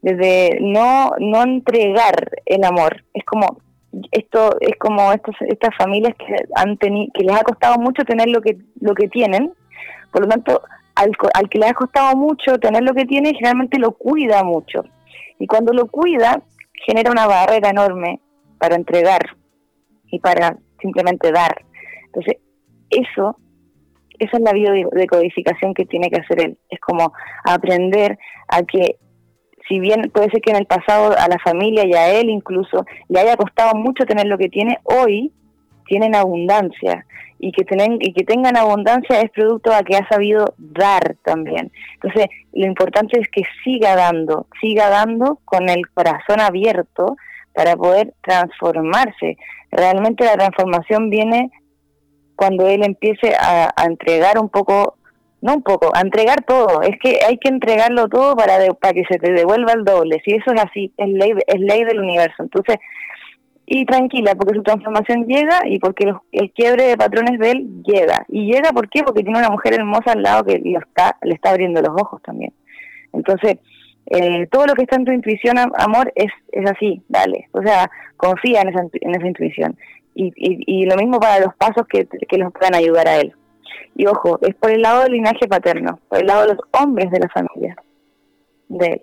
desde 0.02 0.58
no, 0.60 1.10
no 1.18 1.42
entregar 1.42 2.30
el 2.44 2.64
amor. 2.64 3.04
Es 3.14 3.24
como 3.24 3.58
esto 4.12 4.56
es 4.60 4.76
como 4.78 5.10
estos, 5.12 5.34
estas 5.48 5.74
familias 5.76 6.14
que 6.16 6.26
han 6.54 6.76
tenido 6.76 7.10
que 7.14 7.24
les 7.24 7.34
ha 7.34 7.42
costado 7.44 7.78
mucho 7.78 8.04
tener 8.04 8.28
lo 8.28 8.42
que 8.42 8.58
lo 8.80 8.94
que 8.94 9.08
tienen, 9.08 9.52
por 10.12 10.22
lo 10.22 10.28
tanto 10.28 10.62
al, 10.94 11.12
al 11.34 11.48
que 11.48 11.58
le 11.58 11.66
ha 11.66 11.74
costado 11.74 12.14
mucho 12.16 12.58
tener 12.58 12.82
lo 12.82 12.92
que 12.92 13.06
tiene 13.06 13.32
generalmente 13.32 13.78
lo 13.78 13.92
cuida 13.92 14.44
mucho 14.44 14.84
y 15.38 15.46
cuando 15.46 15.72
lo 15.72 15.86
cuida 15.86 16.42
genera 16.86 17.10
una 17.10 17.26
barrera 17.26 17.70
enorme 17.70 18.20
para 18.58 18.76
entregar 18.76 19.20
y 20.10 20.18
para 20.20 20.56
simplemente 20.80 21.32
dar. 21.32 21.64
Entonces, 22.06 22.36
eso, 22.90 23.36
esa 24.18 24.36
es 24.36 24.42
la 24.42 24.52
biodecodificación 24.52 25.74
que 25.74 25.84
tiene 25.84 26.10
que 26.10 26.20
hacer 26.20 26.40
él. 26.40 26.58
Es 26.68 26.80
como 26.80 27.12
aprender 27.44 28.18
a 28.48 28.62
que, 28.62 28.96
si 29.68 29.80
bien 29.80 30.10
puede 30.12 30.30
ser 30.30 30.40
que 30.40 30.50
en 30.50 30.56
el 30.56 30.66
pasado 30.66 31.14
a 31.18 31.28
la 31.28 31.38
familia 31.38 31.84
y 31.86 31.94
a 31.94 32.10
él 32.12 32.30
incluso 32.30 32.84
le 33.08 33.20
haya 33.20 33.36
costado 33.36 33.74
mucho 33.74 34.04
tener 34.04 34.26
lo 34.26 34.38
que 34.38 34.48
tiene, 34.48 34.78
hoy 34.84 35.32
tienen 35.86 36.14
abundancia 36.14 37.06
y 37.38 37.52
que, 37.52 37.64
tienen, 37.64 37.98
y 38.00 38.12
que 38.12 38.24
tengan 38.24 38.56
abundancia 38.56 39.20
es 39.20 39.30
producto 39.30 39.72
a 39.72 39.82
que 39.82 39.96
ha 39.96 40.08
sabido 40.08 40.54
dar 40.56 41.16
también. 41.22 41.70
Entonces, 41.94 42.26
lo 42.52 42.66
importante 42.66 43.20
es 43.20 43.28
que 43.28 43.42
siga 43.62 43.94
dando, 43.94 44.46
siga 44.60 44.88
dando 44.88 45.38
con 45.44 45.68
el 45.68 45.88
corazón 45.90 46.40
abierto 46.40 47.16
para 47.54 47.76
poder 47.76 48.14
transformarse. 48.22 49.36
Realmente 49.70 50.24
la 50.24 50.34
transformación 50.34 51.10
viene 51.10 51.50
cuando 52.36 52.68
él 52.68 52.84
empiece 52.84 53.34
a, 53.38 53.72
entregar 53.84 54.38
un 54.38 54.48
poco, 54.48 54.96
no 55.46 55.54
un 55.54 55.62
poco, 55.62 55.90
a 55.94 56.00
entregar 56.00 56.42
todo. 56.42 56.82
Es 56.82 56.98
que 57.00 57.20
hay 57.26 57.38
que 57.38 57.48
entregarlo 57.48 58.08
todo 58.08 58.34
para, 58.34 58.58
para 58.74 58.92
que 58.92 59.04
se 59.08 59.18
te 59.18 59.32
devuelva 59.32 59.72
el 59.72 59.84
doble. 59.84 60.20
Si 60.24 60.32
eso 60.32 60.52
es 60.52 60.60
así, 60.60 60.92
es 60.96 61.08
ley, 61.08 61.32
es 61.46 61.60
ley 61.60 61.84
del 61.84 62.00
universo. 62.00 62.42
Entonces, 62.42 62.78
y 63.64 63.84
tranquila, 63.84 64.34
porque 64.34 64.56
su 64.56 64.62
transformación 64.62 65.26
llega 65.26 65.60
y 65.66 65.78
porque 65.78 66.12
el 66.32 66.50
quiebre 66.52 66.84
de 66.84 66.96
patrones 66.96 67.38
de 67.38 67.50
él 67.52 67.82
llega. 67.84 68.24
Y 68.28 68.52
llega, 68.52 68.70
¿por 68.72 68.88
qué? 68.88 69.02
Porque 69.04 69.22
tiene 69.22 69.38
una 69.38 69.50
mujer 69.50 69.74
hermosa 69.74 70.12
al 70.12 70.22
lado 70.22 70.44
que 70.44 70.60
lo 70.64 70.80
está, 70.80 71.16
le 71.22 71.34
está 71.34 71.50
abriendo 71.50 71.80
los 71.80 71.90
ojos 71.90 72.20
también. 72.22 72.52
Entonces, 73.12 73.58
eh, 74.06 74.46
todo 74.50 74.66
lo 74.66 74.74
que 74.74 74.82
está 74.82 74.96
en 74.96 75.04
tu 75.04 75.12
intuición, 75.12 75.58
amor, 75.58 76.12
es, 76.16 76.30
es 76.52 76.70
así, 76.70 77.02
dale. 77.08 77.48
O 77.52 77.62
sea, 77.62 77.88
confía 78.16 78.62
en 78.62 78.68
esa, 78.68 78.82
en 79.00 79.14
esa 79.14 79.26
intuición. 79.26 79.76
Y, 80.14 80.32
y, 80.36 80.86
lo 80.86 80.96
mismo 80.96 81.20
para 81.20 81.40
los 81.44 81.54
pasos 81.56 81.86
que, 81.88 82.06
que 82.06 82.38
los 82.38 82.50
puedan 82.52 82.74
ayudar 82.74 83.06
a 83.06 83.16
él. 83.18 83.34
Y 83.94 84.06
ojo, 84.06 84.38
es 84.42 84.54
por 84.54 84.70
el 84.70 84.82
lado 84.82 85.02
del 85.02 85.12
linaje 85.12 85.46
paterno, 85.48 86.00
por 86.08 86.20
el 86.20 86.26
lado 86.26 86.42
de 86.42 86.54
los 86.54 86.58
hombres 86.72 87.10
de 87.10 87.20
la 87.20 87.28
familia 87.28 87.76
de 88.68 88.86
él. 88.86 89.02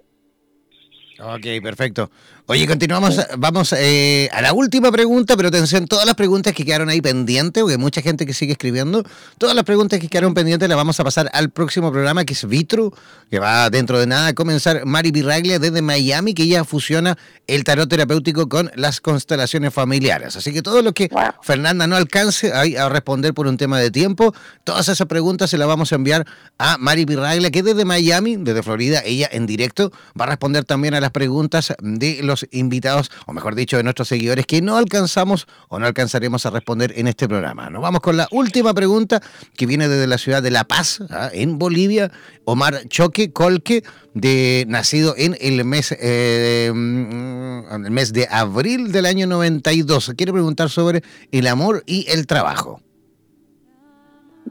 Ok, 1.22 1.64
perfecto. 1.64 2.09
Oye, 2.46 2.68
continuamos, 2.68 3.22
vamos 3.38 3.72
eh, 3.72 4.28
a 4.34 4.41
la 4.41 4.52
última 4.52 4.91
pregunta, 4.91 5.38
pero 5.38 5.48
atención, 5.48 5.88
todas 5.88 6.06
las 6.06 6.16
preguntas 6.16 6.52
que 6.52 6.66
quedaron 6.66 6.89
ahí 6.89 7.00
pendientes, 7.00 7.64
porque 7.64 7.76
hay 7.76 7.80
mucha 7.80 8.02
gente 8.02 8.26
que 8.26 8.34
sigue 8.34 8.52
escribiendo, 8.52 9.02
todas 9.38 9.56
las 9.56 9.64
preguntas 9.64 10.02
que 10.02 10.10
quedaron 10.10 10.34
pendientes 10.34 10.68
las 10.68 10.76
vamos 10.76 11.00
a 11.00 11.06
pasar 11.06 11.30
al 11.32 11.52
próximo 11.52 11.89
programa, 11.89 12.26
que 12.26 12.34
es 12.34 12.46
Vitru, 12.46 12.94
que 13.32 13.39
va 13.39 13.70
dentro 13.70 13.98
de 13.98 14.08
nada 14.08 14.28
a 14.28 14.34
comenzar 14.34 14.86
Mari 14.86 15.14
Pirraglia 15.14 15.58
desde 15.58 15.82
Miami, 15.82 16.34
que 16.34 16.44
ella 16.44 16.66
fusiona 16.66 17.18
el 17.48 17.64
tarot 17.64 17.89
terapéutico 17.89 18.50
con 18.50 18.70
las 18.76 19.00
constelaciones 19.00 19.74
familiares. 19.74 20.36
Así 20.36 20.52
que 20.52 20.62
todo 20.62 20.82
lo 20.82 20.91
que 20.91 21.10
Fernanda 21.44 21.88
no 21.88 21.96
alcance 21.96 22.52
ahí 22.52 22.76
a 22.76 22.89
responder 22.89 23.34
por 23.34 23.48
un 23.48 23.56
tema 23.56 23.80
de 23.80 23.89
tiempo, 23.89 24.36
todas 24.66 24.89
esas 24.89 25.08
preguntas 25.08 25.50
se 25.50 25.58
las 25.58 25.70
vamos 25.70 25.94
a 25.94 25.96
enviar 25.96 26.28
a 26.58 26.78
Mari 26.78 27.06
Pirraglia, 27.06 27.52
que 27.52 27.64
desde 27.64 27.86
Miami, 27.86 28.36
desde 28.36 28.64
Florida, 28.64 29.02
ella 29.06 29.30
en 29.32 29.46
directo 29.46 29.94
va 30.20 30.26
a 30.26 30.28
responder 30.28 30.66
también 30.66 30.94
a 30.94 31.00
las 31.00 31.12
preguntas 31.12 31.74
de 31.82 32.20
los 32.22 32.32
invitados, 32.51 33.11
o 33.25 33.34
mejor 33.34 33.55
dicho, 33.55 33.77
de 33.77 33.84
nuestros 33.84 34.07
seguidores 34.07 34.45
que 34.45 34.61
no 34.61 34.77
alcanzamos 34.77 35.47
o 35.69 35.79
no 35.79 35.86
alcanzaremos 35.86 36.45
a 36.45 36.49
responder 36.49 36.93
en 36.95 37.07
este 37.07 37.27
programa. 37.27 37.69
Nos 37.69 37.81
vamos 37.81 38.01
con 38.01 38.17
la 38.17 38.27
última 38.31 38.73
pregunta 38.73 39.21
que 39.55 39.65
viene 39.65 39.88
desde 39.88 40.07
la 40.07 40.17
ciudad 40.17 40.41
de 40.41 40.51
La 40.51 40.63
Paz, 40.63 40.99
¿ah? 41.09 41.29
en 41.34 41.57
Bolivia. 41.57 42.11
Omar 42.45 42.88
Choque 42.89 43.31
Colque, 43.31 43.84
de, 44.13 44.65
nacido 44.67 45.15
en 45.17 45.38
el 45.39 45.63
mes, 45.65 45.95
eh, 45.99 46.67
el 46.67 47.91
mes 47.91 48.13
de 48.13 48.27
abril 48.29 48.91
del 48.91 49.05
año 49.05 49.27
92. 49.27 50.13
Quiere 50.17 50.34
preguntar 50.34 50.69
sobre 50.69 51.03
el 51.31 51.47
amor 51.47 51.84
y 51.86 52.05
el 52.09 52.27
trabajo. 52.27 52.81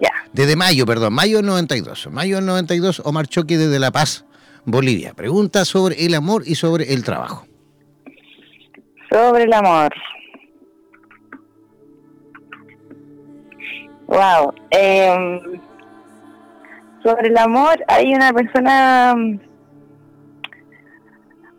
Ya. 0.01 0.11
Desde 0.33 0.57
mayo, 0.57 0.87
perdón, 0.87 1.13
mayo 1.13 1.37
del 1.37 1.47
92. 1.47 2.09
Mayo 2.11 2.37
del 2.37 2.47
92, 2.47 3.03
Omar 3.05 3.27
Choque 3.29 3.59
desde 3.59 3.79
La 3.79 3.91
Paz, 3.91 4.25
Bolivia. 4.65 5.15
Pregunta 5.15 5.65
sobre 5.65 6.05
el 6.05 6.15
amor 6.15 6.45
y 6.47 6.55
sobre 6.55 6.95
el 6.95 7.05
trabajo. 7.05 7.47
Sobre 9.13 9.43
el 9.43 9.53
amor. 9.53 9.93
Wow. 14.07 14.55
Em, 14.71 15.61
sobre 17.03 17.29
el 17.29 17.37
amor, 17.37 17.85
hay 17.89 18.15
una 18.15 18.33
persona. 18.33 19.15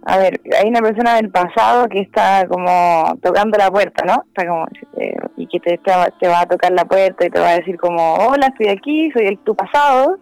A 0.05 0.17
ver, 0.17 0.41
hay 0.59 0.67
una 0.67 0.81
persona 0.81 1.15
del 1.15 1.29
pasado 1.29 1.87
que 1.89 1.99
está 1.99 2.47
como 2.47 3.17
tocando 3.21 3.57
la 3.57 3.69
puerta, 3.69 4.03
¿no? 4.03 4.23
Está 4.27 4.47
como. 4.47 4.65
Eh, 4.97 5.15
y 5.37 5.47
que 5.47 5.59
te, 5.59 5.77
te, 5.77 6.27
va 6.27 6.41
a 6.41 6.45
tocar 6.47 6.71
la 6.71 6.85
puerta 6.85 7.25
y 7.25 7.29
te 7.29 7.39
va 7.39 7.49
a 7.49 7.57
decir, 7.57 7.77
como, 7.77 8.15
hola, 8.15 8.47
estoy 8.47 8.69
aquí, 8.69 9.11
soy 9.11 9.27
el 9.27 9.37
tu 9.39 9.55
pasado. 9.55 10.17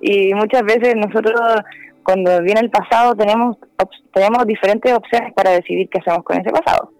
Y 0.00 0.32
muchas 0.34 0.62
veces 0.62 0.94
nosotros 0.94 1.40
cuando 2.06 2.40
viene 2.40 2.60
el 2.60 2.70
pasado 2.70 3.16
tenemos 3.16 3.56
tenemos 4.14 4.46
diferentes 4.46 4.92
opciones 4.92 5.34
para 5.34 5.50
decidir 5.50 5.88
qué 5.90 5.98
hacemos 5.98 6.22
con 6.22 6.40
ese 6.40 6.50
pasado. 6.50 6.92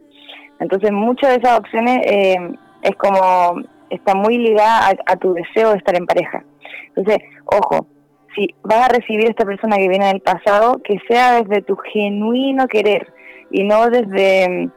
Entonces 0.58 0.90
muchas 0.90 1.30
de 1.30 1.36
esas 1.36 1.60
opciones 1.60 2.00
eh, 2.04 2.36
es 2.82 2.96
como 2.96 3.62
está 3.88 4.16
muy 4.16 4.36
ligada 4.36 4.90
a, 5.06 5.16
tu 5.16 5.32
deseo 5.32 5.70
de 5.70 5.78
estar 5.78 5.96
en 5.96 6.06
pareja. 6.06 6.44
Entonces, 6.88 7.18
ojo, 7.44 7.86
si 8.34 8.48
vas 8.64 8.90
a 8.90 8.92
recibir 8.92 9.26
a 9.26 9.30
esta 9.30 9.44
persona 9.44 9.76
que 9.76 9.88
viene 9.88 10.06
del 10.06 10.20
pasado, 10.20 10.80
que 10.82 10.98
sea 11.08 11.40
desde 11.40 11.62
tu 11.62 11.76
genuino 11.76 12.66
querer 12.66 13.06
y 13.52 13.62
no 13.62 13.86
desde 13.86 14.48
mm, 14.48 14.72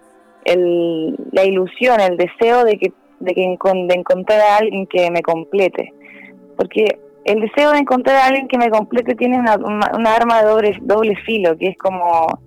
el, 0.45 1.15
la 1.31 1.43
ilusión, 1.43 1.99
el 1.99 2.17
deseo 2.17 2.63
de 2.65 2.77
que 2.77 2.93
de, 3.19 3.33
que, 3.33 3.41
de 3.41 3.95
encontrar 3.95 4.39
a 4.39 4.57
alguien 4.57 4.85
que 4.85 5.09
me 5.09 5.23
complete. 5.23 5.91
Porque 6.55 6.99
el 7.25 7.41
deseo 7.41 7.71
de 7.71 7.79
encontrar 7.79 8.17
a 8.17 8.25
alguien 8.27 8.47
que 8.47 8.57
me 8.57 8.69
complete 8.69 9.15
tiene 9.15 9.39
una, 9.39 9.55
una, 9.55 10.15
arma 10.15 10.41
de 10.41 10.47
doble, 10.47 10.77
doble 10.81 11.15
filo, 11.25 11.57
que 11.57 11.69
es 11.69 11.77
como 11.77 12.39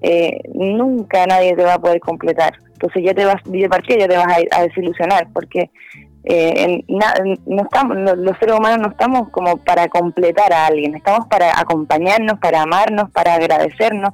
eh, 0.00 0.40
nunca 0.54 1.26
nadie 1.26 1.56
te 1.56 1.64
va 1.64 1.74
a 1.74 1.78
poder 1.78 2.00
completar. 2.00 2.54
Entonces 2.72 3.02
ya 3.04 3.14
te 3.14 3.24
vas, 3.24 3.42
de 3.44 3.68
partida 3.68 3.98
ya 4.00 4.08
te 4.08 4.16
vas 4.16 4.26
a, 4.52 4.62
desilusionar, 4.62 5.28
porque 5.32 5.70
eh, 6.24 6.84
no 6.86 7.62
estamos, 7.62 7.96
los 7.96 8.38
seres 8.38 8.56
humanos 8.56 8.78
no 8.80 8.88
estamos 8.90 9.28
como 9.30 9.56
para 9.56 9.88
completar 9.88 10.52
a 10.52 10.66
alguien, 10.66 10.94
estamos 10.94 11.26
para 11.26 11.58
acompañarnos, 11.58 12.38
para 12.38 12.62
amarnos, 12.62 13.10
para 13.10 13.34
agradecernos, 13.34 14.10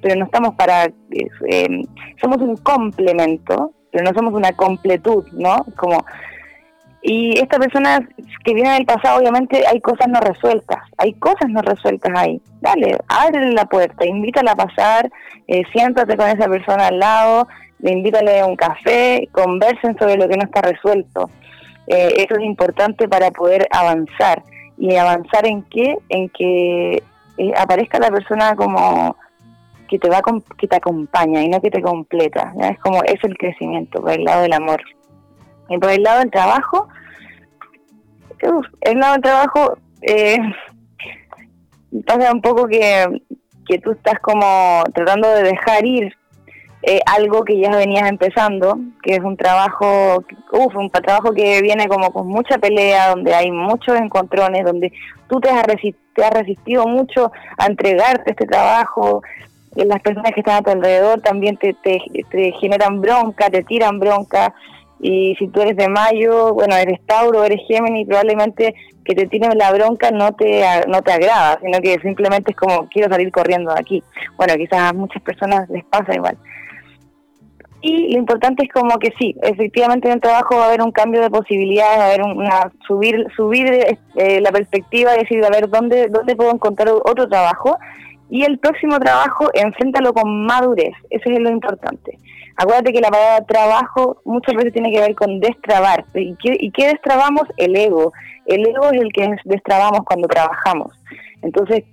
pero 0.00 0.16
no 0.16 0.26
estamos 0.26 0.54
para, 0.54 0.84
eh, 0.84 1.82
somos 2.20 2.38
un 2.38 2.56
complemento, 2.58 3.72
pero 3.90 4.04
no 4.04 4.12
somos 4.14 4.34
una 4.34 4.52
completud, 4.52 5.24
¿no? 5.32 5.64
Como 5.76 6.04
y 7.06 7.38
esta 7.38 7.58
persona 7.58 8.08
que 8.44 8.54
viene 8.54 8.72
del 8.72 8.86
pasado, 8.86 9.18
obviamente 9.18 9.62
hay 9.66 9.78
cosas 9.82 10.08
no 10.08 10.20
resueltas, 10.20 10.78
hay 10.96 11.12
cosas 11.12 11.50
no 11.50 11.60
resueltas 11.60 12.10
ahí. 12.16 12.40
Dale, 12.62 12.96
ábrele 13.08 13.52
la 13.52 13.66
puerta, 13.66 14.06
invítala 14.06 14.52
a 14.52 14.56
pasar, 14.56 15.10
eh, 15.46 15.64
siéntate 15.70 16.16
con 16.16 16.26
esa 16.28 16.48
persona 16.48 16.86
al 16.86 16.98
lado, 16.98 17.46
invítale 17.82 18.40
a 18.40 18.46
un 18.46 18.56
café, 18.56 19.28
conversen 19.32 19.98
sobre 19.98 20.16
lo 20.16 20.26
que 20.26 20.38
no 20.38 20.44
está 20.44 20.62
resuelto. 20.62 21.28
Eh, 21.88 22.24
eso 22.26 22.36
es 22.36 22.46
importante 22.46 23.06
para 23.06 23.30
poder 23.32 23.68
avanzar. 23.70 24.42
¿Y 24.78 24.96
avanzar 24.96 25.46
en 25.46 25.60
qué? 25.64 25.98
En 26.08 26.30
que 26.30 27.02
eh, 27.36 27.52
aparezca 27.58 27.98
la 27.98 28.08
persona 28.08 28.56
como 28.56 29.14
que 29.90 29.98
te 29.98 30.08
va 30.08 30.22
que 30.56 30.66
te 30.66 30.76
acompaña 30.76 31.42
y 31.42 31.50
no 31.50 31.60
que 31.60 31.70
te 31.70 31.82
completa. 31.82 32.54
Es 32.62 32.78
como 32.78 33.02
es 33.02 33.22
el 33.24 33.36
crecimiento 33.36 34.00
por 34.00 34.12
el 34.12 34.24
lado 34.24 34.40
del 34.40 34.54
amor. 34.54 34.80
Y 35.68 35.78
por 35.78 35.90
el 35.90 36.02
lado 36.02 36.20
del 36.20 36.30
trabajo, 36.30 36.88
el 38.80 38.98
lado 38.98 39.12
del 39.14 39.22
trabajo 39.22 39.78
eh, 40.02 40.38
pasa 42.06 42.32
un 42.32 42.42
poco 42.42 42.66
que, 42.66 43.22
que 43.66 43.78
tú 43.78 43.92
estás 43.92 44.18
como 44.20 44.82
tratando 44.94 45.28
de 45.28 45.42
dejar 45.44 45.86
ir 45.86 46.14
eh, 46.82 47.00
algo 47.06 47.44
que 47.44 47.58
ya 47.58 47.74
venías 47.74 48.06
empezando, 48.08 48.78
que 49.02 49.14
es 49.14 49.20
un 49.20 49.38
trabajo, 49.38 50.22
uf, 50.52 50.76
un 50.76 50.90
trabajo 50.90 51.32
que 51.32 51.62
viene 51.62 51.88
como 51.88 52.12
con 52.12 52.26
mucha 52.26 52.58
pelea, 52.58 53.08
donde 53.08 53.34
hay 53.34 53.50
muchos 53.50 53.98
encontrones, 53.98 54.66
donde 54.66 54.92
tú 55.26 55.40
te 55.40 55.48
has, 55.48 55.64
te 55.64 56.24
has 56.24 56.30
resistido 56.30 56.86
mucho 56.86 57.32
a 57.56 57.66
entregarte 57.66 58.32
este 58.32 58.46
trabajo, 58.46 59.22
las 59.76 60.00
personas 60.02 60.32
que 60.32 60.40
están 60.40 60.56
a 60.56 60.62
tu 60.62 60.70
alrededor 60.70 61.22
también 61.22 61.56
te, 61.56 61.72
te, 61.72 62.00
te 62.30 62.52
generan 62.60 63.00
bronca, 63.00 63.48
te 63.48 63.62
tiran 63.62 63.98
bronca, 63.98 64.54
y 65.00 65.34
si 65.38 65.48
tú 65.48 65.60
eres 65.60 65.76
de 65.76 65.88
Mayo, 65.88 66.54
bueno, 66.54 66.76
eres 66.76 67.04
Tauro, 67.06 67.44
eres 67.44 67.60
Géminis, 67.66 68.06
probablemente 68.06 68.74
que 69.04 69.14
te 69.14 69.26
tiren 69.26 69.56
la 69.58 69.70
bronca 69.72 70.10
no 70.10 70.32
te, 70.32 70.62
no 70.88 71.02
te 71.02 71.12
agrada, 71.12 71.58
sino 71.62 71.78
que 71.80 71.98
simplemente 72.00 72.52
es 72.52 72.56
como 72.56 72.88
quiero 72.88 73.10
salir 73.10 73.30
corriendo 73.30 73.72
de 73.72 73.80
aquí. 73.80 74.02
Bueno, 74.36 74.54
quizás 74.56 74.90
a 74.90 74.92
muchas 74.92 75.22
personas 75.22 75.68
les 75.68 75.84
pasa 75.84 76.14
igual. 76.14 76.38
Y 77.82 78.12
lo 78.12 78.18
importante 78.18 78.64
es 78.64 78.72
como 78.72 78.98
que 78.98 79.12
sí, 79.18 79.36
efectivamente 79.42 80.08
en 80.08 80.14
el 80.14 80.20
trabajo 80.20 80.56
va 80.56 80.64
a 80.64 80.68
haber 80.68 80.80
un 80.80 80.90
cambio 80.90 81.20
de 81.20 81.28
posibilidades, 81.28 81.98
va 81.98 82.04
a 82.04 82.06
haber 82.06 82.22
una 82.22 82.72
subir 82.86 83.26
subir 83.36 83.66
eh, 84.16 84.40
la 84.40 84.50
perspectiva 84.52 85.12
decir, 85.12 85.44
a 85.44 85.50
ver, 85.50 85.68
¿dónde, 85.68 86.08
¿dónde 86.08 86.34
puedo 86.34 86.50
encontrar 86.50 86.88
otro 86.88 87.28
trabajo? 87.28 87.76
Y 88.30 88.42
el 88.44 88.58
próximo 88.58 88.98
trabajo, 88.98 89.50
enfréntalo 89.52 90.14
con 90.14 90.46
madurez, 90.46 90.94
eso 91.10 91.28
es 91.28 91.38
lo 91.40 91.50
importante. 91.50 92.18
Acuérdate 92.56 92.92
que 92.92 93.00
la 93.00 93.10
palabra 93.10 93.44
trabajo 93.46 94.20
muchas 94.24 94.54
veces 94.54 94.72
tiene 94.72 94.92
que 94.92 95.00
ver 95.00 95.14
con 95.14 95.40
destrabar. 95.40 96.04
¿Y 96.14 96.36
qué, 96.36 96.56
y 96.58 96.70
qué 96.70 96.88
destrabamos? 96.88 97.42
El 97.56 97.76
ego. 97.76 98.12
El 98.46 98.66
ego 98.66 98.90
es 98.92 99.00
el 99.00 99.12
que 99.12 99.34
destrabamos 99.44 100.00
cuando 100.04 100.28
trabajamos. 100.28 100.92
Entonces, 101.42 101.84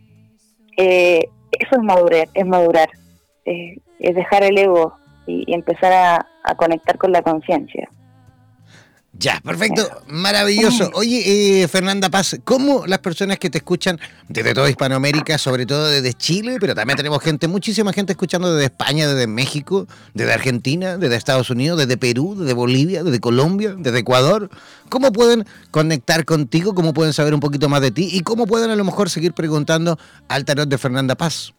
eh, 0.78 1.24
eso 1.51 1.76
es 1.76 1.84
madurez, 1.84 2.30
es 2.34 2.45
madurar, 2.45 2.89
eh, 3.45 3.78
es 3.99 4.16
dejar 4.16 4.43
el 4.43 4.57
ego 4.57 4.93
y, 5.28 5.53
empezar 5.53 6.26
a 6.43 6.55
conectar 6.55 6.97
con 6.97 7.12
la 7.12 7.22
conciencia. 7.22 7.89
Ya, 9.22 9.39
perfecto, 9.45 9.84
maravilloso. 10.07 10.89
Oye, 10.95 11.61
eh, 11.61 11.67
Fernanda 11.67 12.09
Paz, 12.09 12.39
¿cómo 12.43 12.88
las 12.88 12.99
personas 12.99 13.38
que 13.38 13.51
te 13.51 13.59
escuchan 13.59 13.99
desde 14.28 14.55
toda 14.55 14.67
Hispanoamérica, 14.67 15.38
sobre 15.38 15.67
todo 15.67 15.89
desde 15.89 16.15
Chile, 16.15 16.57
pero 16.59 16.74
también 16.74 16.97
tenemos 16.97 17.22
gente, 17.22 17.47
muchísima 17.47 17.93
gente 17.93 18.13
escuchando 18.13 18.51
desde 18.51 18.65
España, 18.65 19.07
desde 19.07 19.28
México, 19.28 19.86
desde 20.15 20.34
Argentina, 20.34 20.97
desde 20.97 21.17
Estados 21.17 21.51
Unidos, 21.51 21.78
desde 21.78 21.97
Perú, 21.97 22.36
desde 22.36 22.53
Bolivia, 22.53 23.03
desde 23.03 23.19
Colombia, 23.19 23.76
desde 23.78 23.99
Ecuador, 23.99 24.49
¿cómo 24.89 25.11
pueden 25.11 25.45
conectar 25.69 26.26
contigo? 26.26 26.74
¿Cómo 26.74 26.91
pueden 26.91 27.13
saber 27.13 27.36
un 27.36 27.41
poquito 27.41 27.69
más 27.69 27.82
de 27.82 27.91
ti? 27.91 28.09
¿Y 28.11 28.22
cómo 28.22 28.47
pueden 28.47 28.72
a 28.72 28.76
lo 28.76 28.84
mejor 28.84 29.11
seguir 29.11 29.34
preguntando 29.34 29.99
al 30.30 30.45
tarot 30.45 30.67
de 30.67 30.80
Fernanda 30.80 31.13
Paz? 31.13 31.53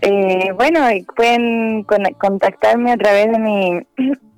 Eh, 0.00 0.50
bueno, 0.56 0.80
pueden 1.14 1.84
contactarme 1.84 2.92
a 2.92 2.96
través 2.96 3.30
de 3.30 3.38
mi, 3.38 3.80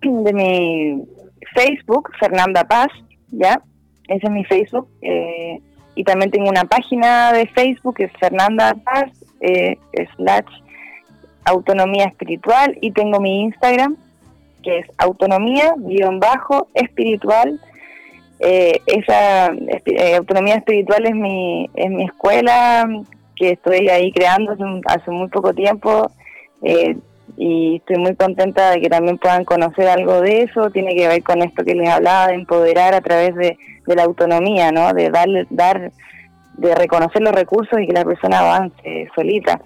de 0.24 0.32
mi 0.32 1.16
Facebook, 1.55 2.11
Fernanda 2.18 2.64
Paz, 2.64 2.89
¿ya? 3.30 3.62
Ese 4.09 4.26
es 4.26 4.32
mi 4.32 4.45
Facebook. 4.45 4.89
Eh, 5.03 5.61
y 5.95 6.03
también 6.05 6.30
tengo 6.30 6.49
una 6.49 6.64
página 6.64 7.32
de 7.32 7.47
Facebook 7.49 7.97
que 7.97 8.05
es 8.05 8.12
Fernanda 8.20 8.74
Paz, 8.84 9.11
eh, 9.41 9.76
slash 10.16 10.47
autonomía 11.45 12.05
espiritual. 12.05 12.78
Y 12.80 12.93
tengo 12.93 13.20
mi 13.20 13.43
Instagram, 13.43 13.97
que 14.62 14.78
es 14.78 14.87
autonomía-espiritual. 14.99 17.61
Eh, 18.39 18.82
esa 18.87 19.47
autonomía 20.16 20.57
espiritual 20.57 21.07
es 21.07 21.14
mi, 21.14 21.70
es 21.74 21.91
mi 21.91 22.05
escuela 22.05 22.87
que 23.34 23.53
estoy 23.53 23.89
ahí 23.89 24.12
creando 24.12 24.53
hace, 24.53 24.62
hace 24.87 25.11
muy 25.11 25.28
poco 25.28 25.55
tiempo. 25.55 26.11
Y 27.37 27.76
estoy 27.76 27.99
muy 27.99 28.14
contenta 28.16 28.70
de 28.70 28.80
que 28.80 28.89
también 28.89 29.18
puedan 29.18 29.45
conocer 29.45 29.89
algo 29.89 30.20
de 30.22 30.43
eso. 30.43 30.70
Tiene 30.70 30.95
que 30.95 31.07
ver 31.07 31.22
con 31.22 31.43
esto 31.43 31.64
que 31.64 31.74
les 31.74 31.89
hablaba 31.89 32.28
de 32.28 32.34
empoderar 32.34 32.95
a 32.95 33.01
través 33.01 33.34
de, 33.34 33.59
la 33.87 34.05
autonomía, 34.05 34.72
¿no? 34.72 34.93
De 34.95 35.11
dar, 35.11 35.28
dar, 35.51 35.93
de 36.55 36.74
reconocer 36.74 37.22
los 37.22 37.34
recursos 37.34 37.78
y 37.80 37.87
que 37.87 37.93
la 37.93 38.05
persona 38.05 38.41
avance 38.41 39.09
solita. 39.14 39.61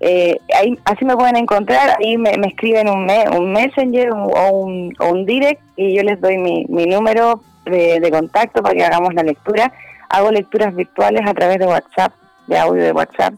Eh, 0.00 0.36
ahí, 0.54 0.78
así 0.84 1.04
me 1.06 1.16
pueden 1.16 1.36
encontrar, 1.36 1.96
ahí 1.98 2.18
me, 2.18 2.32
escriben 2.46 2.88
un, 2.88 3.08
un 3.34 3.52
messenger 3.52 4.10
o, 4.10 4.50
un, 4.50 4.94
o 4.98 5.08
un 5.08 5.24
direct 5.24 5.62
y 5.76 5.96
yo 5.96 6.02
les 6.02 6.20
doy 6.20 6.36
mi, 6.36 6.66
mi 6.68 6.84
número 6.84 7.40
de 7.64 8.08
contacto 8.12 8.62
para 8.62 8.74
que 8.74 8.84
hagamos 8.84 9.14
la 9.14 9.22
lectura. 9.22 9.72
Hago 10.08 10.30
lecturas 10.30 10.74
virtuales 10.74 11.22
a 11.26 11.34
través 11.34 11.58
de 11.58 11.66
WhatsApp, 11.66 12.12
de 12.46 12.58
audio 12.58 12.82
de 12.82 12.92
WhatsApp. 12.92 13.34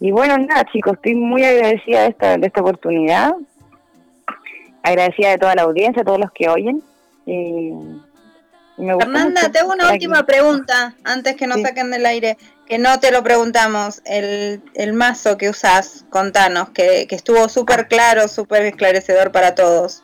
Y 0.00 0.10
bueno, 0.10 0.36
nada, 0.38 0.64
chicos, 0.72 0.94
estoy 0.94 1.14
muy 1.14 1.42
agradecida 1.44 2.02
de 2.02 2.08
esta, 2.08 2.36
de 2.36 2.46
esta 2.46 2.60
oportunidad. 2.60 3.32
Agradecida 4.82 5.30
de 5.30 5.38
toda 5.38 5.54
la 5.54 5.62
audiencia, 5.62 6.04
todos 6.04 6.20
los 6.20 6.30
que 6.32 6.48
oyen. 6.48 6.82
Fernanda, 8.76 9.50
tengo 9.50 9.72
una 9.72 9.90
última 9.90 10.24
pregunta 10.24 10.94
antes 11.02 11.34
que 11.36 11.46
nos 11.46 11.62
saquen 11.62 11.90
del 11.90 12.04
aire, 12.04 12.36
que 12.66 12.78
no 12.78 13.00
te 13.00 13.10
lo 13.10 13.22
preguntamos. 13.22 14.02
El, 14.04 14.62
el 14.74 14.92
mazo 14.92 15.38
que 15.38 15.48
usas, 15.48 16.04
contanos, 16.10 16.68
que, 16.70 17.06
que 17.08 17.14
estuvo 17.14 17.48
súper 17.48 17.88
claro, 17.88 18.28
súper 18.28 18.62
esclarecedor 18.66 19.32
para 19.32 19.54
todos. 19.54 20.02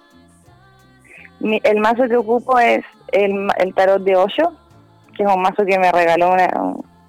el 1.41 1.79
mazo 1.81 2.09
que 2.09 2.17
ocupo 2.17 2.59
es 2.59 2.83
el, 3.13 3.49
el 3.59 3.75
tarot 3.75 4.03
de 4.03 4.17
hoyo, 4.17 4.53
que 5.17 5.23
es 5.23 5.29
un 5.29 5.43
mazo 5.43 5.67
que 5.67 5.79
me 5.79 5.93
regaló 5.93 6.33
una. 6.33 6.49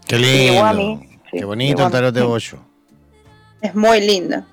Qué 0.05 0.17
lindo. 0.19 0.99
Qué 1.31 1.45
bonito 1.45 1.85
el 1.85 1.91
tarot 1.91 2.13
de 2.13 2.21
hoyo. 2.21 2.59
Es 3.63 3.73
muy 3.73 4.01
lindo. 4.01 4.43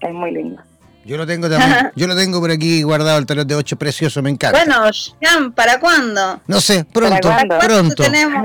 Es 0.00 0.14
muy 0.14 0.30
lindo. 0.32 0.62
Yo 1.04 1.16
lo 1.16 1.26
tengo 1.26 1.48
también, 1.48 1.90
yo 1.96 2.06
lo 2.06 2.14
tengo 2.14 2.38
por 2.38 2.50
aquí 2.50 2.82
guardado 2.82 3.18
el 3.18 3.26
tarot 3.26 3.48
de 3.48 3.54
8 3.54 3.76
precioso, 3.76 4.22
me 4.22 4.30
encanta. 4.30 4.58
Bueno, 4.62 4.88
Jean, 5.20 5.52
¿para 5.52 5.80
cuándo? 5.80 6.40
No 6.46 6.60
sé, 6.60 6.84
pronto, 6.84 7.34
pronto, 7.60 8.04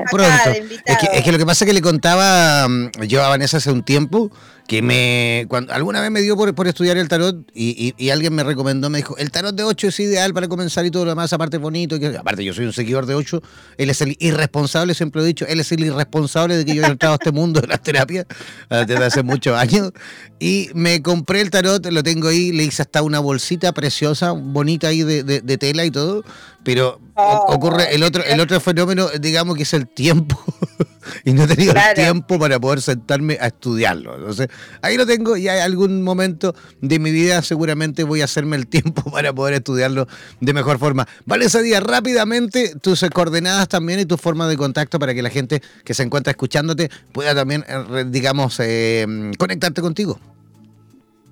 pronto. 0.09 0.49
Es 0.85 0.97
que, 0.97 1.07
es 1.11 1.23
que, 1.23 1.31
lo 1.31 1.37
que 1.37 1.45
pasa 1.45 1.65
es 1.65 1.67
que 1.67 1.73
le 1.73 1.81
contaba 1.81 2.67
mm, 2.67 3.03
yo 3.03 3.21
a 3.23 3.27
Vanessa 3.27 3.57
hace 3.57 3.69
un 3.69 3.83
tiempo 3.83 4.31
que 4.67 4.81
me 4.81 5.45
cuando 5.49 5.73
alguna 5.73 5.99
vez 6.01 6.09
me 6.09 6.21
dio 6.21 6.37
por, 6.37 6.53
por 6.55 6.67
estudiar 6.67 6.97
el 6.97 7.07
tarot 7.07 7.35
y, 7.53 7.93
y, 7.97 8.09
alguien 8.11 8.33
me 8.33 8.43
recomendó, 8.43 8.89
me 8.89 8.99
dijo, 8.99 9.17
el 9.17 9.29
tarot 9.31 9.55
de 9.55 9.63
8 9.63 9.87
es 9.87 9.99
ideal 9.99 10.33
para 10.33 10.47
comenzar 10.47 10.85
y 10.85 10.91
todo 10.91 11.03
lo 11.05 11.11
demás, 11.11 11.33
aparte 11.33 11.57
bonito, 11.57 11.99
que, 11.99 12.15
aparte 12.17 12.43
yo 12.43 12.53
soy 12.53 12.65
un 12.65 12.73
seguidor 12.73 13.05
de 13.05 13.15
8, 13.15 13.41
él 13.77 13.89
es 13.89 14.01
el 14.01 14.15
irresponsable, 14.19 14.93
siempre 14.93 15.19
lo 15.19 15.25
he 15.25 15.27
dicho, 15.27 15.45
él 15.47 15.59
es 15.59 15.71
el 15.71 15.83
irresponsable 15.83 16.55
de 16.55 16.65
que 16.65 16.75
yo 16.75 16.83
haya 16.83 16.91
entrado 16.91 17.13
a 17.13 17.15
este 17.15 17.31
mundo 17.31 17.59
de 17.59 17.67
la 17.67 17.77
terapia 17.77 18.25
ah, 18.69 18.85
desde 18.85 19.03
hace 19.03 19.23
muchos 19.23 19.57
años 19.57 19.91
y 20.39 20.69
me 20.73 21.01
compré 21.01 21.41
el 21.41 21.49
tarot, 21.49 21.85
lo 21.85 22.03
tengo 22.03 22.29
ahí, 22.29 22.51
le 22.51 22.63
hice 22.63 22.83
hasta 22.83 23.01
una 23.01 23.19
bolsita 23.19 23.73
preciosa, 23.73 24.31
bonita 24.31 24.87
ahí 24.87 25.03
de, 25.03 25.23
de, 25.23 25.57
tela 25.57 25.85
y 25.85 25.91
todo, 25.91 26.23
pero 26.63 26.99
oh. 27.15 27.45
ocurre 27.49 27.93
el 27.93 28.03
otro, 28.03 28.23
el 28.23 28.39
otro 28.39 28.59
fenómeno, 28.59 29.07
digamos 29.19 29.55
que 29.55 29.63
es 29.63 29.73
el 29.73 29.87
tiempo 29.87 30.41
y 31.23 31.33
no 31.33 31.43
he 31.43 31.47
tenido 31.47 31.73
el 31.73 31.93
tiempo 31.95 32.39
para 32.39 32.59
poder 32.59 32.81
sentarme 32.81 33.37
a 33.39 33.47
estudiarlo. 33.47 34.15
Entonces, 34.15 34.47
ahí 34.81 34.97
lo 34.97 35.05
tengo 35.05 35.37
y 35.37 35.47
hay 35.47 35.59
algún 35.59 36.01
momento 36.01 36.55
de 36.81 36.99
mi 36.99 37.11
vida 37.11 37.41
seguramente 37.41 38.03
voy 38.03 38.21
a 38.21 38.25
hacerme 38.25 38.55
el 38.55 38.67
tiempo 38.67 39.03
para 39.11 39.33
poder 39.33 39.55
estudiarlo 39.55 40.07
de 40.39 40.53
mejor 40.53 40.79
forma. 40.79 41.07
Vale, 41.25 41.45
ese 41.45 41.61
día 41.61 41.79
rápidamente 41.79 42.75
tus 42.81 43.03
coordenadas 43.13 43.67
también 43.67 43.99
y 43.99 44.05
tu 44.05 44.17
forma 44.17 44.47
de 44.47 44.57
contacto 44.57 44.99
para 44.99 45.13
que 45.13 45.21
la 45.21 45.29
gente 45.29 45.61
que 45.83 45.93
se 45.93 46.03
encuentra 46.03 46.31
escuchándote 46.31 46.89
pueda 47.11 47.35
también, 47.35 47.65
eh, 47.67 48.05
digamos, 48.07 48.59
eh, 48.59 49.31
conectarte 49.37 49.81
contigo. 49.81 50.19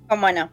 ¿Cómo 0.08 0.30
no? 0.30 0.50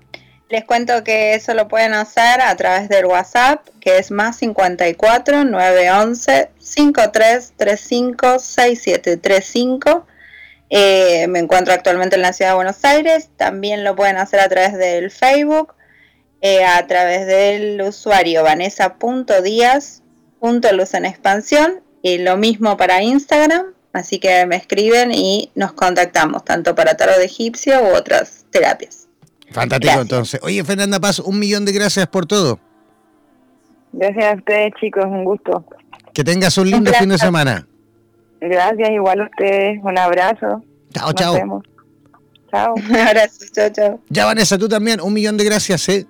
Les 0.49 0.65
cuento 0.65 1.03
que 1.03 1.35
eso 1.35 1.53
lo 1.53 1.67
pueden 1.67 1.93
hacer 1.93 2.41
a 2.41 2.55
través 2.55 2.89
del 2.89 3.05
WhatsApp, 3.05 3.67
que 3.79 3.99
es 3.99 4.09
más 4.09 4.37
54 4.37 5.45
911 5.45 6.49
5335 6.57 8.39
6735. 8.39 10.07
Eh, 10.71 11.27
me 11.27 11.37
encuentro 11.37 11.73
actualmente 11.73 12.15
en 12.15 12.23
la 12.23 12.33
ciudad 12.33 12.49
de 12.51 12.55
Buenos 12.55 12.83
Aires. 12.83 13.29
También 13.37 13.83
lo 13.83 13.95
pueden 13.95 14.17
hacer 14.17 14.39
a 14.39 14.49
través 14.49 14.75
del 14.75 15.11
Facebook, 15.11 15.75
eh, 16.41 16.65
a 16.65 16.87
través 16.87 17.27
del 17.27 17.79
usuario 17.83 18.41
vanessa.díaz.luz 18.41 20.93
en 20.95 21.05
expansión. 21.05 21.83
Y 22.01 22.17
lo 22.17 22.37
mismo 22.37 22.75
para 22.75 23.03
Instagram. 23.03 23.75
Así 23.93 24.17
que 24.17 24.47
me 24.47 24.55
escriben 24.55 25.11
y 25.11 25.51
nos 25.53 25.73
contactamos, 25.73 26.43
tanto 26.43 26.73
para 26.73 26.97
tarot 26.97 27.17
de 27.17 27.25
egipcio 27.25 27.83
u 27.83 27.95
otras 27.95 28.45
terapias. 28.49 29.09
Fantástico, 29.51 30.01
entonces. 30.01 30.39
Oye, 30.43 30.63
Fernanda 30.63 30.99
Paz, 30.99 31.19
un 31.19 31.39
millón 31.39 31.65
de 31.65 31.71
gracias 31.71 32.07
por 32.07 32.25
todo. 32.25 32.59
Gracias 33.91 34.33
a 34.33 34.35
ustedes, 34.35 34.73
chicos, 34.79 35.05
un 35.05 35.25
gusto. 35.25 35.65
Que 36.13 36.23
tengas 36.23 36.57
un 36.57 36.69
lindo 36.69 36.91
fin 36.93 37.09
de 37.09 37.17
semana. 37.17 37.67
Gracias, 38.41 38.89
igual 38.91 39.21
a 39.21 39.23
ustedes. 39.25 39.79
Un 39.83 39.97
abrazo. 39.97 40.63
Chao, 40.93 41.13
chao. 41.13 41.33
Vemos. 41.33 41.63
Chao. 42.51 42.73
Un 42.89 42.95
abrazo, 42.95 43.45
chao, 43.53 43.69
chao. 43.69 43.99
Ya, 44.09 44.25
Vanessa, 44.25 44.57
tú 44.57 44.67
también. 44.67 45.01
Un 45.01 45.13
millón 45.13 45.37
de 45.37 45.43
gracias, 45.43 45.87
¿eh? 45.89 46.07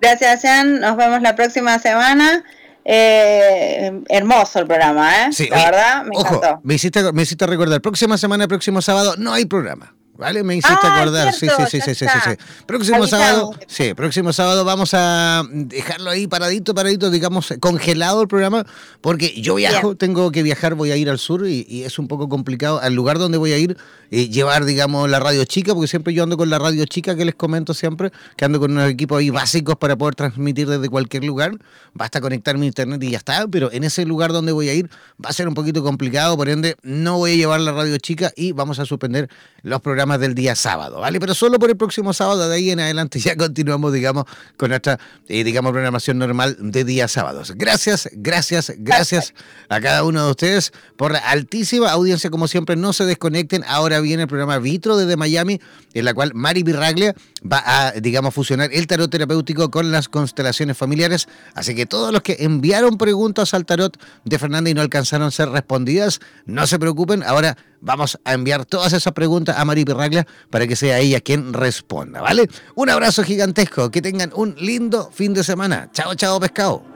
Gracias, 0.00 0.40
Sean. 0.40 0.80
Nos 0.80 0.96
vemos 0.96 1.20
la 1.20 1.34
próxima 1.34 1.78
semana. 1.78 2.42
Eh, 2.84 4.00
hermoso 4.08 4.60
el 4.60 4.66
programa, 4.66 5.26
¿eh? 5.26 5.32
Sí, 5.32 5.48
la 5.50 5.64
verdad, 5.64 6.04
me 6.04 6.18
encantó. 6.18 6.60
Me 6.62 6.74
hiciste, 6.74 7.12
me 7.12 7.22
hiciste 7.22 7.46
recordar. 7.46 7.80
Próxima 7.82 8.16
semana, 8.16 8.46
próximo 8.46 8.80
sábado, 8.80 9.14
no 9.18 9.32
hay 9.32 9.44
programa. 9.44 9.94
¿Vale? 10.18 10.42
Me 10.42 10.56
hiciste 10.56 10.78
ah, 10.82 10.96
acordar. 10.96 11.32
sí, 11.32 11.46
sí, 11.48 11.62
sí, 11.70 11.80
sí, 11.80 11.94
sí, 11.94 12.06
sí, 12.06 12.30
Próximo 12.66 13.06
sábado, 13.06 13.52
sí, 13.66 13.94
próximo 13.94 14.32
sábado 14.32 14.64
vamos 14.64 14.90
a 14.94 15.42
dejarlo 15.50 16.10
ahí 16.10 16.26
paradito, 16.26 16.74
paradito, 16.74 17.10
digamos, 17.10 17.52
congelado 17.60 18.22
el 18.22 18.28
programa, 18.28 18.64
porque 19.00 19.40
yo 19.40 19.54
viajo, 19.56 19.94
tengo 19.96 20.30
que 20.32 20.42
viajar, 20.42 20.74
voy 20.74 20.90
a 20.90 20.96
ir 20.96 21.10
al 21.10 21.18
sur 21.18 21.46
y, 21.46 21.84
es 21.86 21.98
un 21.98 22.08
poco 22.08 22.28
complicado 22.28 22.80
al 22.80 22.94
lugar 22.94 23.18
donde 23.18 23.38
voy 23.38 23.52
a 23.52 23.58
ir 23.58 23.76
eh, 24.10 24.28
llevar, 24.28 24.64
digamos, 24.64 25.08
la 25.10 25.20
radio 25.20 25.44
chica, 25.44 25.74
porque 25.74 25.88
siempre 25.88 26.14
yo 26.14 26.22
ando 26.22 26.36
con 26.36 26.48
la 26.48 26.58
radio 26.58 26.84
chica 26.86 27.16
que 27.16 27.24
les 27.24 27.34
comento 27.34 27.74
siempre, 27.74 28.10
que 28.36 28.44
ando 28.44 28.58
con 28.58 28.72
unos 28.72 28.88
equipos 28.90 29.18
ahí 29.18 29.30
básicos 29.30 29.76
para 29.76 29.96
poder 29.96 30.14
transmitir 30.14 30.68
desde 30.68 30.88
cualquier 30.88 31.24
lugar. 31.24 31.52
Basta 31.92 32.20
conectar 32.20 32.56
mi 32.56 32.66
internet 32.66 33.02
y 33.02 33.10
ya 33.10 33.18
está, 33.18 33.46
pero 33.48 33.70
en 33.72 33.84
ese 33.84 34.04
lugar 34.06 34.32
donde 34.32 34.52
voy 34.52 34.68
a 34.68 34.74
ir 34.74 34.88
va 35.22 35.30
a 35.30 35.32
ser 35.32 35.48
un 35.48 35.54
poquito 35.54 35.82
complicado, 35.82 36.36
por 36.36 36.48
ende 36.48 36.76
no 36.82 37.18
voy 37.18 37.32
a 37.32 37.36
llevar 37.36 37.60
la 37.60 37.72
radio 37.72 37.96
chica 37.98 38.32
y 38.36 38.52
vamos 38.52 38.78
a 38.78 38.86
suspender 38.86 39.28
los 39.62 39.80
programas 39.80 40.05
programas 40.06 40.20
del 40.20 40.34
día 40.36 40.54
sábado, 40.54 41.00
¿vale? 41.00 41.18
Pero 41.18 41.34
solo 41.34 41.58
por 41.58 41.68
el 41.68 41.76
próximo 41.76 42.12
sábado, 42.12 42.48
de 42.48 42.54
ahí 42.54 42.70
en 42.70 42.78
adelante 42.78 43.18
ya 43.18 43.34
continuamos, 43.36 43.92
digamos, 43.92 44.24
con 44.56 44.68
nuestra, 44.68 45.00
eh, 45.26 45.42
digamos, 45.42 45.72
programación 45.72 46.18
normal 46.18 46.56
de 46.60 46.84
día 46.84 47.08
sábados. 47.08 47.54
Gracias, 47.56 48.08
gracias, 48.12 48.72
gracias 48.78 49.34
a 49.68 49.80
cada 49.80 50.04
uno 50.04 50.24
de 50.24 50.30
ustedes 50.30 50.72
por 50.96 51.10
la 51.10 51.18
altísima 51.18 51.90
audiencia, 51.90 52.30
como 52.30 52.46
siempre, 52.46 52.76
no 52.76 52.92
se 52.92 53.04
desconecten. 53.04 53.64
Ahora 53.66 53.98
viene 53.98 54.22
el 54.22 54.28
programa 54.28 54.58
Vitro 54.58 54.96
desde 54.96 55.16
Miami, 55.16 55.60
en 55.92 56.04
la 56.04 56.14
cual 56.14 56.32
Mari 56.34 56.62
Pirraglia 56.62 57.16
va 57.50 57.62
a, 57.64 57.92
digamos, 57.92 58.34
fusionar 58.34 58.70
el 58.72 58.86
tarot 58.86 59.10
terapéutico 59.10 59.70
con 59.70 59.90
las 59.90 60.08
constelaciones 60.08 60.76
familiares. 60.76 61.28
Así 61.54 61.74
que 61.74 61.86
todos 61.86 62.12
los 62.12 62.22
que 62.22 62.36
enviaron 62.40 62.98
preguntas 62.98 63.54
al 63.54 63.64
tarot 63.64 63.96
de 64.24 64.38
Fernanda 64.38 64.70
y 64.70 64.74
no 64.74 64.80
alcanzaron 64.80 65.28
a 65.28 65.30
ser 65.30 65.48
respondidas, 65.50 66.20
no 66.44 66.66
se 66.66 66.78
preocupen. 66.78 67.22
Ahora 67.22 67.56
vamos 67.80 68.18
a 68.24 68.32
enviar 68.32 68.64
todas 68.64 68.92
esas 68.92 69.12
preguntas 69.12 69.56
a 69.58 69.64
Mari 69.64 69.84
Pirraglia 69.84 70.26
para 70.50 70.66
que 70.66 70.76
sea 70.76 70.98
ella 70.98 71.20
quien 71.20 71.52
responda, 71.52 72.20
¿vale? 72.20 72.48
Un 72.74 72.90
abrazo 72.90 73.22
gigantesco. 73.22 73.90
Que 73.90 74.02
tengan 74.02 74.32
un 74.34 74.54
lindo 74.58 75.10
fin 75.12 75.34
de 75.34 75.44
semana. 75.44 75.90
Chao, 75.92 76.14
chao, 76.14 76.40
pescado. 76.40 76.95